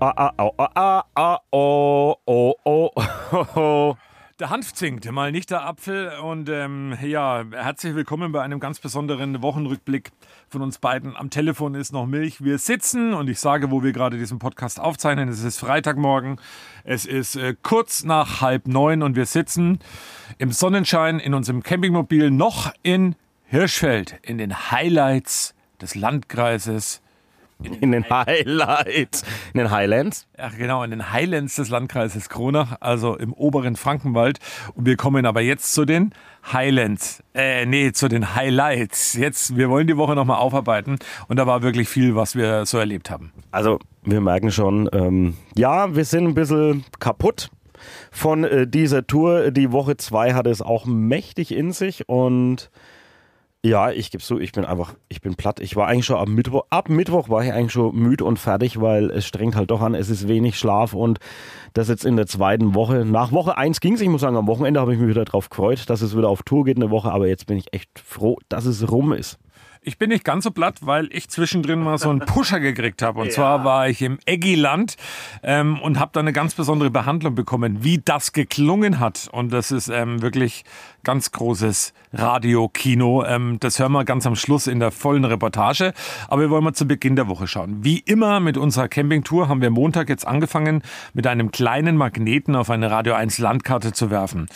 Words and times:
ah, 0.00 0.32
ah, 0.38 0.50
ah, 0.56 1.04
ah, 1.14 1.38
oh, 1.50 2.16
oh, 2.24 2.54
oh, 2.64 2.90
oh, 3.32 3.46
oh. 3.54 3.96
Der 4.38 4.48
Hanf 4.48 4.72
zinkt, 4.72 5.10
mal 5.12 5.30
nicht 5.30 5.50
der 5.50 5.66
Apfel. 5.66 6.12
Und 6.22 6.48
ähm, 6.48 6.96
ja, 7.02 7.44
herzlich 7.52 7.94
willkommen 7.94 8.32
bei 8.32 8.40
einem 8.40 8.60
ganz 8.60 8.80
besonderen 8.80 9.42
Wochenrückblick 9.42 10.12
von 10.48 10.62
uns 10.62 10.78
beiden. 10.78 11.14
Am 11.18 11.28
Telefon 11.28 11.74
ist 11.74 11.92
noch 11.92 12.06
Milch. 12.06 12.42
Wir 12.42 12.56
sitzen 12.56 13.12
und 13.12 13.28
ich 13.28 13.38
sage, 13.38 13.70
wo 13.70 13.82
wir 13.82 13.92
gerade 13.92 14.16
diesen 14.16 14.38
Podcast 14.38 14.80
aufzeichnen. 14.80 15.28
Es 15.28 15.44
ist 15.44 15.58
Freitagmorgen. 15.58 16.40
Es 16.84 17.04
ist 17.04 17.36
äh, 17.36 17.54
kurz 17.62 18.02
nach 18.02 18.40
halb 18.40 18.66
neun 18.66 19.02
und 19.02 19.16
wir 19.16 19.26
sitzen 19.26 19.80
im 20.38 20.52
Sonnenschein 20.52 21.18
in 21.18 21.34
unserem 21.34 21.62
Campingmobil 21.62 22.30
noch 22.30 22.72
in 22.82 23.16
Hirschfeld, 23.44 24.18
in 24.22 24.38
den 24.38 24.70
Highlights 24.70 25.54
des 25.82 25.94
Landkreises 25.94 27.02
in 27.80 27.92
den 27.92 28.08
Highlights, 28.08 29.24
in 29.52 29.58
den 29.58 29.70
Highlands. 29.70 30.26
Ach 30.38 30.56
genau, 30.56 30.82
in 30.82 30.90
den 30.90 31.12
Highlands 31.12 31.56
des 31.56 31.68
Landkreises 31.68 32.28
Kronach, 32.28 32.76
also 32.80 33.16
im 33.16 33.32
oberen 33.32 33.76
Frankenwald. 33.76 34.38
Und 34.74 34.86
wir 34.86 34.96
kommen 34.96 35.26
aber 35.26 35.40
jetzt 35.40 35.74
zu 35.74 35.84
den 35.84 36.12
Highlands, 36.52 37.22
äh, 37.34 37.66
nee, 37.66 37.92
zu 37.92 38.08
den 38.08 38.34
Highlights. 38.34 39.14
Jetzt, 39.14 39.56
wir 39.56 39.68
wollen 39.68 39.86
die 39.86 39.96
Woche 39.96 40.14
nochmal 40.14 40.38
aufarbeiten 40.38 40.98
und 41.28 41.36
da 41.36 41.46
war 41.46 41.62
wirklich 41.62 41.88
viel, 41.88 42.16
was 42.16 42.34
wir 42.34 42.66
so 42.66 42.78
erlebt 42.78 43.10
haben. 43.10 43.32
Also, 43.50 43.78
wir 44.02 44.20
merken 44.20 44.50
schon, 44.50 44.88
ähm, 44.92 45.36
ja, 45.56 45.94
wir 45.94 46.04
sind 46.04 46.26
ein 46.26 46.34
bisschen 46.34 46.84
kaputt 46.98 47.50
von 48.10 48.44
äh, 48.44 48.66
dieser 48.66 49.06
Tour. 49.06 49.50
Die 49.50 49.72
Woche 49.72 49.96
zwei 49.96 50.34
hatte 50.34 50.50
es 50.50 50.62
auch 50.62 50.86
mächtig 50.86 51.52
in 51.52 51.72
sich 51.72 52.08
und 52.08 52.70
ja, 53.62 53.90
ich 53.90 54.10
gebe 54.10 54.24
zu, 54.24 54.38
ich 54.38 54.52
bin 54.52 54.64
einfach, 54.64 54.94
ich 55.10 55.20
bin 55.20 55.34
platt. 55.34 55.60
Ich 55.60 55.76
war 55.76 55.86
eigentlich 55.86 56.06
schon 56.06 56.16
ab 56.16 56.28
Mittwoch, 56.28 56.64
ab 56.70 56.88
Mittwoch 56.88 57.28
war 57.28 57.44
ich 57.44 57.52
eigentlich 57.52 57.72
schon 57.72 57.94
müde 57.94 58.24
und 58.24 58.38
fertig, 58.38 58.80
weil 58.80 59.10
es 59.10 59.26
strengt 59.26 59.54
halt 59.54 59.70
doch 59.70 59.82
an, 59.82 59.94
es 59.94 60.08
ist 60.08 60.28
wenig 60.28 60.58
Schlaf 60.58 60.94
und 60.94 61.18
das 61.74 61.88
jetzt 61.88 62.06
in 62.06 62.16
der 62.16 62.26
zweiten 62.26 62.74
Woche. 62.74 63.04
Nach 63.04 63.32
Woche 63.32 63.58
eins 63.58 63.80
ging 63.80 63.94
es, 63.94 64.00
ich 64.00 64.08
muss 64.08 64.22
sagen, 64.22 64.36
am 64.36 64.46
Wochenende 64.46 64.80
habe 64.80 64.94
ich 64.94 64.98
mich 64.98 65.10
wieder 65.10 65.26
darauf 65.26 65.50
gefreut, 65.50 65.90
dass 65.90 66.00
es 66.00 66.16
wieder 66.16 66.30
auf 66.30 66.42
Tour 66.42 66.64
geht 66.64 66.76
eine 66.76 66.90
Woche, 66.90 67.12
aber 67.12 67.28
jetzt 67.28 67.46
bin 67.46 67.58
ich 67.58 67.72
echt 67.74 67.90
froh, 67.98 68.38
dass 68.48 68.64
es 68.64 68.90
rum 68.90 69.12
ist. 69.12 69.38
Ich 69.82 69.96
bin 69.96 70.10
nicht 70.10 70.24
ganz 70.26 70.44
so 70.44 70.50
platt, 70.50 70.80
weil 70.82 71.08
ich 71.10 71.30
zwischendrin 71.30 71.82
mal 71.82 71.96
so 71.96 72.10
einen 72.10 72.20
Pusher 72.20 72.60
gekriegt 72.60 73.00
habe. 73.00 73.20
Und 73.20 73.26
ja. 73.28 73.32
zwar 73.32 73.64
war 73.64 73.88
ich 73.88 74.02
im 74.02 74.18
Eggiland 74.26 74.96
ähm, 75.42 75.80
und 75.80 75.98
habe 75.98 76.10
da 76.12 76.20
eine 76.20 76.34
ganz 76.34 76.54
besondere 76.54 76.90
Behandlung 76.90 77.34
bekommen, 77.34 77.82
wie 77.82 77.96
das 77.96 78.32
geklungen 78.32 79.00
hat. 79.00 79.30
Und 79.32 79.54
das 79.54 79.70
ist 79.70 79.88
ähm, 79.88 80.20
wirklich 80.20 80.64
ganz 81.02 81.32
großes 81.32 81.94
Radio-Kino. 82.12 83.24
Ähm, 83.24 83.56
das 83.58 83.78
hören 83.78 83.92
wir 83.92 84.04
ganz 84.04 84.26
am 84.26 84.36
Schluss 84.36 84.66
in 84.66 84.80
der 84.80 84.90
vollen 84.90 85.24
Reportage. 85.24 85.94
Aber 86.28 86.42
wir 86.42 86.50
wollen 86.50 86.64
mal 86.64 86.74
zu 86.74 86.86
Beginn 86.86 87.16
der 87.16 87.28
Woche 87.28 87.46
schauen. 87.46 87.82
Wie 87.82 88.00
immer 88.00 88.38
mit 88.38 88.58
unserer 88.58 88.88
Campingtour 88.88 89.48
haben 89.48 89.62
wir 89.62 89.70
Montag 89.70 90.10
jetzt 90.10 90.26
angefangen, 90.26 90.82
mit 91.14 91.26
einem 91.26 91.52
kleinen 91.52 91.96
Magneten 91.96 92.54
auf 92.54 92.68
eine 92.68 92.90
Radio 92.90 93.14
1 93.14 93.38
Landkarte 93.38 93.94
zu 93.94 94.10
werfen. 94.10 94.46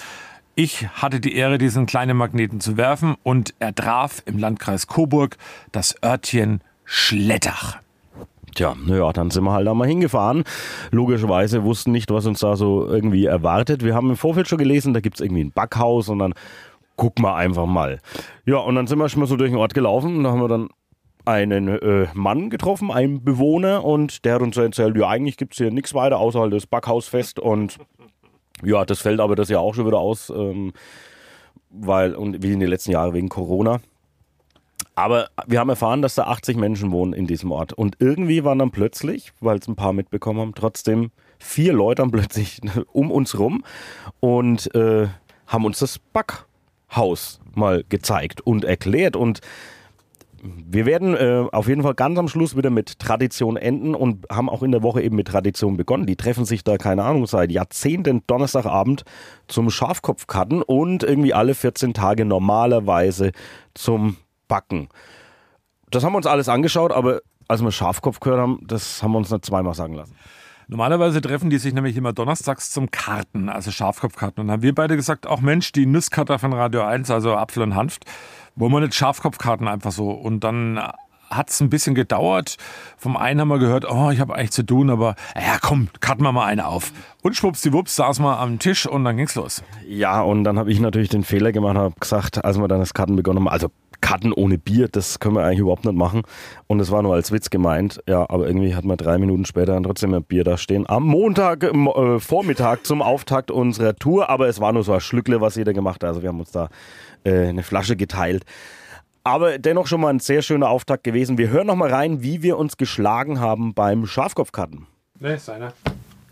Ich 0.57 0.87
hatte 0.89 1.19
die 1.19 1.35
Ehre, 1.35 1.59
diesen 1.59 1.87
kleinen 1.87 2.17
Magneten 2.17 2.61
zu 2.61 2.77
werfen 2.77 3.17
und 3.25 3.55
er 3.59 3.75
traf 3.75 4.23
im 4.25 4.39
Landkreis 4.39 4.87
Coburg 4.87 5.37
das 5.73 5.97
Örtchen 6.05 6.61
Schlettach. 6.85 7.79
Tja, 8.55 8.77
naja, 8.87 9.13
dann 9.13 9.33
sind 9.33 9.43
wir 9.43 9.53
halt 9.53 9.67
da 9.67 9.75
mal 9.75 9.89
hingefahren. 9.89 10.45
Logischerweise 10.93 11.65
wussten 11.65 11.91
nicht, 11.91 12.09
was 12.13 12.27
uns 12.27 12.39
da 12.39 12.55
so 12.55 12.87
irgendwie 12.87 13.25
erwartet. 13.25 13.83
Wir 13.83 13.97
haben 13.97 14.11
im 14.11 14.17
Vorfeld 14.17 14.47
schon 14.47 14.59
gelesen, 14.59 14.95
da 14.95 15.01
gibt 15.01 15.17
es 15.17 15.21
irgendwie 15.23 15.43
ein 15.43 15.51
Backhaus 15.51 16.09
und 16.09 16.21
dann 16.21 16.35
gucken 16.95 17.25
wir 17.25 17.35
einfach 17.35 17.67
mal. 17.67 17.99
Ja, 18.47 18.59
und 18.59 18.77
dann 18.77 18.87
sind 18.87 19.01
wir 19.01 19.09
schon 19.09 19.21
mal 19.21 19.27
so 19.27 19.37
durch 19.37 19.51
den 19.51 19.59
Ort 19.59 19.75
gelaufen 19.75 20.19
und 20.19 20.23
da 20.23 20.31
haben 20.31 20.41
wir 20.41 20.47
dann 20.47 20.69
einen 21.25 21.67
äh, 21.67 22.07
Mann 22.15 22.49
getroffen, 22.49 22.93
einen 22.93 23.25
Bewohner 23.25 23.85
und 23.85 24.25
der 24.25 24.35
hat 24.35 24.43
uns 24.43 24.57
erzählt, 24.57 24.97
ja 24.97 25.09
eigentlich 25.09 25.37
gibt 25.37 25.55
es 25.55 25.59
hier 25.59 25.73
nichts 25.73 25.95
weiter 25.95 26.19
außer 26.19 26.39
halt 26.39 26.53
das 26.53 26.67
Backhausfest 26.67 27.41
und 27.41 27.79
ja, 28.65 28.85
das 28.85 29.01
fällt 29.01 29.21
aber 29.21 29.37
das 29.37 29.49
Jahr 29.49 29.61
auch 29.61 29.75
schon 29.75 29.87
wieder 29.87 29.99
aus, 29.99 30.31
ähm, 30.31 30.73
weil, 31.71 32.15
und 32.15 32.43
wie 32.43 32.53
in 32.53 32.61
den 32.61 32.69
letzten 32.69 32.93
Jahren 32.93 33.15
wegen 33.15 33.29
Corona. 33.29 33.81
Aber 34.95 35.29
wir 35.47 35.59
haben 35.59 35.69
erfahren, 35.71 36.03
dass 36.03 36.15
da 36.15 36.25
80 36.25 36.57
Menschen 36.57 36.93
wohnen 36.93 37.13
in 37.13 37.27
diesem 37.27 37.51
Ort. 37.51 37.73
Und 37.73 37.97
irgendwie 37.99 38.45
waren 38.45 38.61
dann 38.61 38.71
plötzlich, 38.71 39.33
weil 39.41 39.59
es 39.59 39.67
ein 39.67 39.77
paar 39.77 39.93
mitbekommen 39.93 40.41
haben, 40.41 40.55
trotzdem 40.55 41.11
vier 41.39 41.73
Leute 41.73 42.03
dann 42.03 42.11
plötzlich 42.11 42.61
um 42.93 43.11
uns 43.11 43.39
rum 43.39 43.65
und 44.21 44.73
äh, 44.75 45.09
haben 45.47 45.65
uns 45.65 45.81
das 45.81 45.99
Backhaus 45.99 47.41
mal 47.55 47.85
gezeigt 47.89 48.41
und 48.41 48.65
erklärt. 48.65 49.17
Und 49.17 49.41
wir 50.45 50.85
werden 50.85 51.15
äh, 51.15 51.47
auf 51.53 51.69
jeden 51.69 51.83
Fall 51.83 51.95
ganz 51.95 52.19
am 52.19 52.29
Schluss 52.29 52.55
wieder 52.55 52.69
mit 52.69 52.99
Tradition 52.99 53.57
enden 53.57 53.95
und 53.95 54.27
haben 54.31 54.51
auch 54.51 54.63
in 54.63 54.73
der 54.73 54.83
Woche 54.83 55.01
eben 55.01 55.17
mit 55.17 55.29
Tradition 55.29 55.79
begonnen. 55.79 56.05
Die 56.05 56.17
treffen 56.17 56.45
sich 56.45 56.63
da, 56.63 56.77
keine 56.77 57.03
Ahnung, 57.03 57.27
seit 57.27 57.51
Jahrzehnten 57.51 58.23
Donnerstagabend 58.27 59.05
zum 59.49 59.71
Schafkopfkarten 59.71 60.61
und 60.61 61.03
irgendwie 61.03 61.33
alle 61.33 61.55
14 61.55 61.95
Tage 61.95 62.27
normalerweise 62.27 63.33
zum 63.73 64.19
Backen. 64.47 64.89
Das 65.91 66.05
haben 66.05 66.13
wir 66.13 66.19
uns 66.19 66.27
alles 66.27 66.51
angeschaut, 66.51 66.93
aber 66.93 67.23
als 67.49 67.63
wir 67.63 67.73
Schafkopf 67.73 68.21
gehört 68.21 68.41
haben, 68.41 68.59
das 68.67 69.03
haben 69.03 69.13
wir 69.13 69.19
uns 69.19 69.31
nicht 69.31 69.47
zweimal 69.47 69.75
sagen 69.75 69.95
lassen. 69.95 70.15
Normalerweise 70.69 71.21
treffen 71.21 71.51
die 71.51 71.59
sich 71.59 71.75
nämlich 71.75 71.97
immer 71.97 72.13
donnerstags 72.13 72.71
zum 72.71 72.91
Karten, 72.91 73.49
also 73.49 73.71
Schafkopfkarten. 73.71 74.41
Und 74.41 74.49
dann 74.49 74.55
haben 74.55 74.63
wir 74.63 74.75
beide 74.75 74.97
gesagt, 74.97 75.27
auch 75.27 75.41
Mensch, 75.41 75.73
die 75.73 75.87
Nusskarte 75.87 76.39
von 76.39 76.53
Radio 76.53 76.83
1, 76.83 77.11
also 77.11 77.37
Apfel 77.37 77.63
und 77.63 77.75
Hanft, 77.75 78.05
wollen 78.57 78.73
wir 78.73 78.81
nicht 78.81 78.95
Schafkopfkarten 78.95 79.69
einfach 79.69 79.93
so. 79.93 80.11
Und 80.11 80.45
dann 80.45 80.81
hat 81.31 81.51
es 81.51 81.61
ein 81.61 81.71
bisschen 81.71 81.95
gedauert. 81.95 82.57
Vom 82.97 83.17
einen 83.17 83.41
haben 83.41 83.49
wir 83.49 83.59
gehört, 83.59 83.85
oh, 83.91 84.11
ich 84.11 84.21
habe 84.21 84.35
eigentlich 84.35 84.53
zu 84.53 84.65
tun, 84.65 84.91
aber 84.91 85.15
ja, 85.35 85.59
komm, 85.61 85.89
karten 86.01 86.23
wir 86.23 86.33
mal 86.33 86.47
eine 86.47 86.67
auf. 86.67 86.93
Und 87.23 87.37
schwuppsdiwupps 87.37 87.97
saßen 87.97 88.25
wir 88.25 88.39
am 88.39 88.59
Tisch 88.59 88.87
und 88.87 89.05
dann 89.05 89.17
ging's 89.17 89.35
los. 89.35 89.63
Ja, 89.87 90.21
und 90.23 90.45
dann 90.45 90.59
habe 90.59 90.71
ich 90.71 90.81
natürlich 90.81 91.09
den 91.09 91.25
Fehler 91.25 91.53
gemacht, 91.53 91.77
habe 91.77 91.95
gesagt, 91.99 92.45
als 92.45 92.59
wir 92.59 92.69
dann 92.69 92.81
das 92.81 92.95
Karten 92.95 93.17
begonnen 93.17 93.41
haben, 93.41 93.49
also 93.49 93.69
Karten 94.05 94.35
ohne 94.35 94.59
Bier, 94.59 94.89
das 94.89 95.19
können 95.19 95.35
wir 95.35 95.45
eigentlich 95.45 95.61
überhaupt 95.61 95.87
nicht 95.87 95.97
machen. 95.97 96.23
Und 96.67 96.79
es 96.79 96.91
war 96.91 97.03
nur 97.03 97.15
als 97.15 97.33
Witz 97.33 97.49
gemeint. 97.49 98.03
Ja, 98.07 98.29
aber 98.29 98.47
irgendwie 98.47 98.75
hat 98.75 98.85
man 98.85 98.99
drei 98.99 99.17
Minuten 99.17 99.47
später 99.47 99.73
dann 99.73 99.83
trotzdem 99.83 100.13
ein 100.13 100.23
Bier 100.23 100.45
da 100.45 100.59
stehen. 100.59 100.87
Am 100.87 101.05
Montag, 101.05 101.65
äh, 101.65 102.21
Vormittag 102.21 102.85
zum 102.85 103.01
Auftakt 103.01 103.51
unserer 103.51 103.97
Tour. 103.97 104.29
Aber 104.29 104.47
es 104.47 104.61
war 104.61 104.75
nur 104.75 104.85
so 104.85 104.93
ein 104.93 105.01
Schlückle, 105.01 105.41
was 105.41 105.55
jeder 105.55 105.73
gemacht 105.73 106.03
hat. 106.03 106.09
Also 106.09 106.21
wir 106.23 106.29
haben 106.29 106.39
uns 106.39 106.51
da 106.53 106.69
äh, 107.25 107.47
eine 107.49 107.63
Flasche 107.63 107.97
geteilt. 107.97 108.45
Aber 109.23 109.59
dennoch 109.59 109.87
schon 109.87 110.03
mal 110.03 110.11
ein 110.11 110.21
sehr 110.21 110.43
schöner 110.43 110.69
Auftakt 110.69 111.03
gewesen. 111.03 111.39
Wir 111.39 111.49
hören 111.49 111.67
noch 111.67 111.77
mal 111.77 111.89
rein, 111.89 112.23
wie 112.23 112.43
wir 112.43 112.59
uns 112.59 112.77
geschlagen 112.77 113.41
haben 113.41 113.73
beim 113.73 114.05
Schafkopfkarten. 114.05 114.87
Ne, 115.19 115.37
ist 115.37 115.49
einer. 115.49 115.73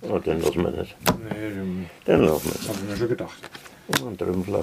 Oh, 0.03 0.19
den 0.19 0.43
lassen 0.43 0.63
wir 0.63 0.73
nicht. 0.73 0.95
Nee, 1.07 1.49
den, 1.55 1.87
Den 2.07 2.21
lassen 2.21 2.45
wir 2.45 2.53
nicht. 2.53 2.69
hab 2.69 2.77
ich 2.77 2.83
mir 2.91 2.97
schon 2.99 3.09
gedacht. 3.09 3.51
Oh, 4.03 4.09
ein 4.09 4.19
Trümpfler. 4.19 4.63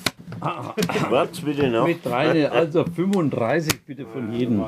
Was 0.39 1.41
bitte 1.41 1.69
noch? 1.69 1.87
Mit 1.87 2.05
drei, 2.05 2.49
also 2.49 2.85
35 2.85 3.81
bitte 3.85 4.05
von 4.05 4.33
jedem. 4.33 4.63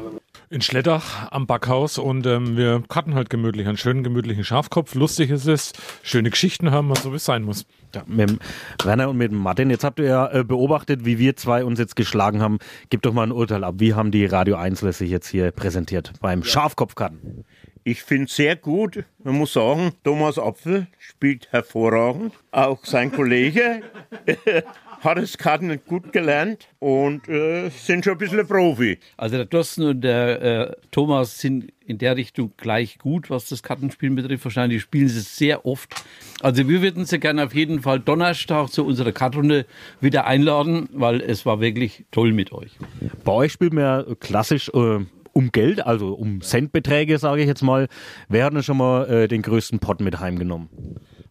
In 0.50 0.62
Schlettach 0.62 1.31
am 1.31 1.48
Backhaus 1.48 1.98
und 1.98 2.25
ähm, 2.27 2.57
wir 2.57 2.83
cutten 2.88 3.15
halt 3.15 3.30
gemütlich, 3.30 3.68
einen 3.68 3.77
schönen 3.77 4.04
gemütlichen 4.04 4.44
Schafkopf. 4.44 4.94
Lustig 4.94 5.31
ist 5.31 5.48
es, 5.48 5.74
schöne 6.04 6.30
Geschichten 6.30 6.71
haben 6.71 6.89
wir, 6.89 6.95
so 6.95 7.12
wie 7.12 7.15
es 7.15 7.25
sein 7.25 7.44
muss. 7.44 7.65
Ja, 7.95 8.04
mit 8.06 8.38
Werner 8.83 9.10
und 9.10 9.18
mit 9.18 9.31
Martin, 9.31 9.69
jetzt 9.69 9.83
habt 9.83 10.00
ihr 10.00 10.06
ja 10.06 10.31
äh, 10.31 10.44
beobachtet, 10.44 11.06
wie 11.06 11.18
wir 11.18 11.36
zwei 11.36 11.63
uns 11.63 11.80
jetzt 11.80 11.95
geschlagen 11.95 12.42
haben. 12.42 12.59
Gebt 12.89 13.06
doch 13.06 13.13
mal 13.13 13.24
ein 13.24 13.31
Urteil 13.31 13.63
ab. 13.63 13.75
Wie 13.77 13.94
haben 13.94 14.12
die 14.12 14.25
Radio 14.25 14.56
1 14.56 14.80
sich 14.80 15.09
jetzt 15.09 15.27
hier 15.27 15.51
präsentiert 15.51 16.13
beim 16.21 16.42
ja. 16.42 16.45
Schafkopfkarten? 16.45 17.45
Ich 17.86 18.04
finde 18.04 18.25
es 18.25 18.36
sehr 18.36 18.56
gut. 18.56 19.04
Man 19.24 19.36
muss 19.36 19.54
sagen, 19.54 19.92
Thomas 20.04 20.39
Apfel 20.39 20.88
spielt 21.00 21.51
hervorragend. 21.51 22.33
Auch 22.51 22.86
sein 22.86 23.12
Kollege. 23.12 23.81
hat 25.04 25.18
das 25.18 25.38
Karten 25.38 25.80
gut 25.86 26.14
gelernt 26.14 26.68
und 26.80 27.28
äh, 27.28 27.70
sind 27.70 28.06
schon 28.06 28.14
ein 28.14 28.18
bisschen 28.18 28.40
ein 28.40 28.48
Profi. 28.48 29.00
Also 29.18 29.38
der 29.38 29.50
Thorsten 29.50 29.84
und 29.84 30.02
der 30.02 30.42
äh, 30.42 30.76
Thomas 30.92 31.40
sind 31.40 31.72
in 31.86 31.98
der 31.98 32.16
Richtung 32.16 32.54
gleich 32.58 32.98
gut, 33.00 33.30
was 33.30 33.48
das 33.50 33.64
Kartenspielen 33.64 34.16
betrifft. 34.16 34.46
Wahrscheinlich 34.46 34.82
spielen 34.82 35.10
sie 35.10 35.20
es 35.20 35.36
sehr 35.36 35.66
oft. 35.66 35.94
Also 36.42 36.68
wir 36.68 36.82
würden 36.82 37.06
sie 37.06 37.20
gerne 37.20 37.44
auf 37.44 37.54
jeden 37.54 37.82
Fall 37.82 38.00
Donnerstag 38.00 38.70
zu 38.70 38.86
unserer 38.86 39.12
Kartrunde 39.12 39.66
wieder 40.00 40.26
einladen, 40.26 40.88
weil 40.94 41.22
es 41.22 41.46
war 41.46 41.60
wirklich 41.60 42.06
toll 42.12 42.32
mit 42.32 42.52
euch. 42.52 42.78
Bei 43.24 43.34
euch 43.34 43.52
spielt 43.52 43.74
man 43.74 43.84
ja 43.84 44.06
klassisch 44.20 44.70
äh, 44.70 45.00
um 45.34 45.52
Geld, 45.52 45.86
also 45.86 46.14
um 46.14 46.42
Centbeträge, 46.42 47.18
sage 47.18 47.42
ich 47.42 47.48
jetzt 47.48 47.64
mal. 47.64 47.88
Wer 48.30 48.46
hat 48.46 48.54
denn 48.54 48.64
schon 48.64 48.78
mal 48.78 49.10
äh, 49.10 49.28
den 49.28 49.42
größten 49.42 49.80
Pott 49.80 50.00
mit 50.00 50.20
heimgenommen? 50.20 50.70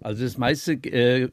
Also 0.00 0.24
das 0.24 0.36
meiste 0.36 0.72
äh, 0.72 1.30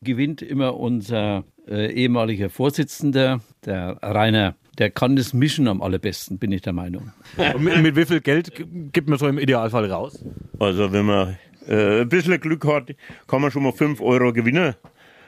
gewinnt 0.00 0.40
immer 0.40 0.76
unser 0.76 1.44
äh, 1.68 1.92
ehemaliger 1.92 2.50
Vorsitzender, 2.50 3.40
der 3.64 3.98
Rainer 4.02 4.54
der 4.78 4.90
kann 4.90 5.16
das 5.16 5.32
mischen 5.32 5.68
am 5.68 5.82
allerbesten, 5.82 6.38
bin 6.38 6.52
ich 6.52 6.62
der 6.62 6.72
Meinung. 6.72 7.12
Und 7.36 7.62
mit, 7.62 7.80
mit 7.82 7.96
wie 7.96 8.04
viel 8.04 8.20
Geld 8.20 8.52
gibt 8.92 9.08
man 9.08 9.18
so 9.18 9.28
im 9.28 9.38
Idealfall 9.38 9.90
raus? 9.90 10.24
Also 10.58 10.92
wenn 10.92 11.06
man 11.06 11.36
äh, 11.68 12.02
ein 12.02 12.08
bisschen 12.08 12.40
Glück 12.40 12.66
hat, 12.66 12.94
kann 13.26 13.40
man 13.40 13.50
schon 13.50 13.62
mal 13.62 13.72
5 13.72 14.00
Euro 14.00 14.32
gewinnen. 14.32 14.74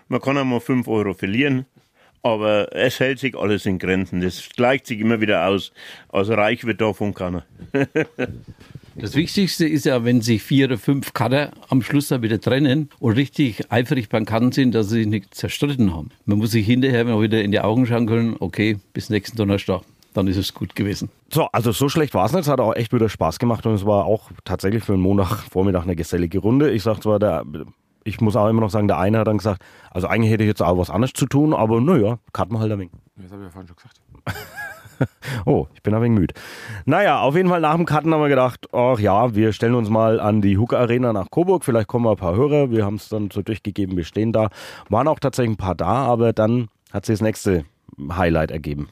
Man 0.08 0.20
kann 0.20 0.38
auch 0.38 0.44
mal 0.44 0.60
5 0.60 0.88
Euro 0.88 1.14
verlieren. 1.14 1.66
Aber 2.26 2.74
es 2.74 2.98
hält 2.98 3.20
sich 3.20 3.36
alles 3.36 3.66
in 3.66 3.78
Grenzen. 3.78 4.20
Das 4.20 4.48
gleicht 4.56 4.88
sich 4.88 4.98
immer 4.98 5.20
wieder 5.20 5.46
aus. 5.46 5.70
Also 6.08 6.34
reich 6.34 6.64
wird 6.64 6.80
davon 6.80 7.14
keiner. 7.14 7.44
Das 8.98 9.14
Wichtigste 9.14 9.68
ist 9.68 9.84
ja, 9.84 10.06
wenn 10.06 10.22
sich 10.22 10.42
vier 10.42 10.68
oder 10.68 10.78
fünf 10.78 11.12
Cutter 11.12 11.50
am 11.68 11.82
Schluss 11.82 12.08
dann 12.08 12.22
wieder 12.22 12.40
trennen 12.40 12.88
und 12.98 13.12
richtig 13.12 13.70
eifrig 13.70 14.08
beim 14.08 14.24
Cutten 14.24 14.52
sind, 14.52 14.74
dass 14.74 14.88
sie 14.88 15.00
sich 15.00 15.06
nicht 15.06 15.34
zerstritten 15.34 15.94
haben. 15.94 16.08
Man 16.24 16.38
muss 16.38 16.52
sich 16.52 16.64
hinterher 16.64 17.04
mal 17.04 17.20
wieder 17.20 17.42
in 17.42 17.52
die 17.52 17.60
Augen 17.60 17.84
schauen 17.84 18.06
können, 18.06 18.36
okay, 18.40 18.78
bis 18.94 19.10
nächsten 19.10 19.36
Donnerstag, 19.36 19.82
dann 20.14 20.28
ist 20.28 20.38
es 20.38 20.54
gut 20.54 20.74
gewesen. 20.74 21.10
So, 21.28 21.44
also 21.52 21.72
so 21.72 21.90
schlecht 21.90 22.14
war 22.14 22.24
es 22.24 22.32
nicht. 22.32 22.44
Es 22.44 22.48
hat 22.48 22.58
auch 22.58 22.74
echt 22.74 22.94
wieder 22.94 23.10
Spaß 23.10 23.38
gemacht 23.38 23.66
und 23.66 23.74
es 23.74 23.84
war 23.84 24.06
auch 24.06 24.30
tatsächlich 24.46 24.82
für 24.82 24.94
einen 24.94 25.02
Montagvormittag 25.02 25.82
eine 25.82 25.94
gesellige 25.94 26.38
Runde. 26.38 26.70
Ich 26.70 26.82
sag 26.82 27.02
zwar, 27.02 27.18
der, 27.18 27.44
ich 28.06 28.20
muss 28.20 28.36
auch 28.36 28.48
immer 28.48 28.60
noch 28.60 28.70
sagen, 28.70 28.88
der 28.88 28.98
eine 28.98 29.18
hat 29.18 29.26
dann 29.26 29.38
gesagt, 29.38 29.62
also 29.90 30.06
eigentlich 30.06 30.30
hätte 30.30 30.44
ich 30.44 30.48
jetzt 30.48 30.62
auch 30.62 30.78
was 30.78 30.90
anderes 30.90 31.12
zu 31.12 31.26
tun, 31.26 31.52
aber 31.52 31.80
naja, 31.80 32.18
kann 32.32 32.48
man 32.48 32.60
halt 32.60 32.72
ein 32.72 32.78
wenig. 32.78 32.92
Das 33.16 33.32
habe 33.32 33.42
ich 33.42 33.46
ja 33.46 33.50
vorhin 33.50 33.68
schon 33.68 33.76
gesagt. 33.76 34.00
Oh, 35.44 35.66
ich 35.74 35.82
bin 35.82 35.92
ein 35.92 36.00
wenig 36.00 36.18
müde. 36.18 36.34
Naja, 36.86 37.20
auf 37.20 37.36
jeden 37.36 37.50
Fall 37.50 37.60
nach 37.60 37.76
dem 37.76 37.84
Cutten 37.84 38.14
haben 38.14 38.22
wir 38.22 38.30
gedacht, 38.30 38.66
ach 38.72 38.98
ja, 38.98 39.34
wir 39.34 39.52
stellen 39.52 39.74
uns 39.74 39.90
mal 39.90 40.20
an 40.20 40.40
die 40.40 40.56
Hook 40.56 40.72
Arena 40.72 41.12
nach 41.12 41.30
Coburg, 41.30 41.64
vielleicht 41.64 41.86
kommen 41.86 42.06
ein 42.06 42.16
paar 42.16 42.34
Hörer. 42.34 42.70
Wir 42.70 42.86
haben 42.86 42.94
es 42.94 43.10
dann 43.10 43.30
so 43.30 43.42
durchgegeben, 43.42 43.94
wir 43.98 44.04
stehen 44.04 44.32
da. 44.32 44.48
Waren 44.88 45.06
auch 45.06 45.18
tatsächlich 45.18 45.52
ein 45.52 45.58
paar 45.58 45.74
da, 45.74 46.06
aber 46.06 46.32
dann 46.32 46.68
hat 46.92 47.04
sich 47.04 47.12
das 47.12 47.20
nächste 47.20 47.66
Highlight 48.10 48.50
ergeben. 48.50 48.88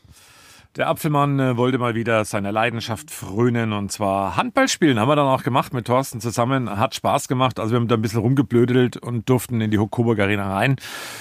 Der 0.76 0.88
Apfelmann 0.88 1.38
äh, 1.38 1.56
wollte 1.56 1.78
mal 1.78 1.94
wieder 1.94 2.24
seiner 2.24 2.50
Leidenschaft 2.50 3.08
frönen 3.12 3.72
und 3.72 3.92
zwar 3.92 4.36
Handball 4.36 4.66
spielen. 4.66 4.98
Haben 4.98 5.08
wir 5.08 5.14
dann 5.14 5.28
auch 5.28 5.44
gemacht 5.44 5.72
mit 5.72 5.86
Thorsten 5.86 6.20
zusammen. 6.20 6.68
Hat 6.68 6.96
Spaß 6.96 7.28
gemacht. 7.28 7.60
Also 7.60 7.72
wir 7.72 7.76
haben 7.78 7.86
da 7.86 7.94
ein 7.94 8.02
bisschen 8.02 8.18
rumgeblödelt 8.18 8.96
und 8.96 9.28
durften 9.28 9.60
in 9.60 9.70
die 9.70 9.76
Coburg 9.76 10.18
Arena 10.18 10.52
rein. 10.52 10.74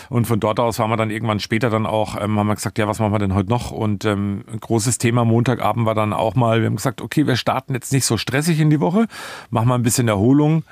Und 0.09 0.25
von 0.25 0.39
dort 0.39 0.59
aus 0.59 0.79
waren 0.79 0.89
wir 0.89 0.97
dann 0.97 1.11
irgendwann 1.11 1.39
später 1.39 1.69
dann 1.69 1.85
auch, 1.85 2.19
ähm, 2.19 2.39
haben 2.39 2.47
wir 2.47 2.55
gesagt, 2.55 2.79
ja, 2.79 2.87
was 2.87 2.97
machen 2.97 3.13
wir 3.13 3.19
denn 3.19 3.35
heute 3.35 3.51
noch? 3.51 3.69
Und 3.69 4.05
ähm, 4.05 4.43
ein 4.51 4.59
großes 4.59 4.97
Thema 4.97 5.23
Montagabend 5.23 5.85
war 5.85 5.93
dann 5.93 6.13
auch 6.13 6.33
mal, 6.33 6.61
wir 6.61 6.65
haben 6.65 6.77
gesagt, 6.77 6.99
okay, 6.99 7.27
wir 7.27 7.35
starten 7.35 7.75
jetzt 7.75 7.93
nicht 7.93 8.05
so 8.05 8.17
stressig 8.17 8.59
in 8.59 8.71
die 8.71 8.79
Woche, 8.79 9.05
machen 9.51 9.67
mal 9.67 9.75
ein 9.75 9.83
bisschen 9.83 10.07
Erholung, 10.07 10.63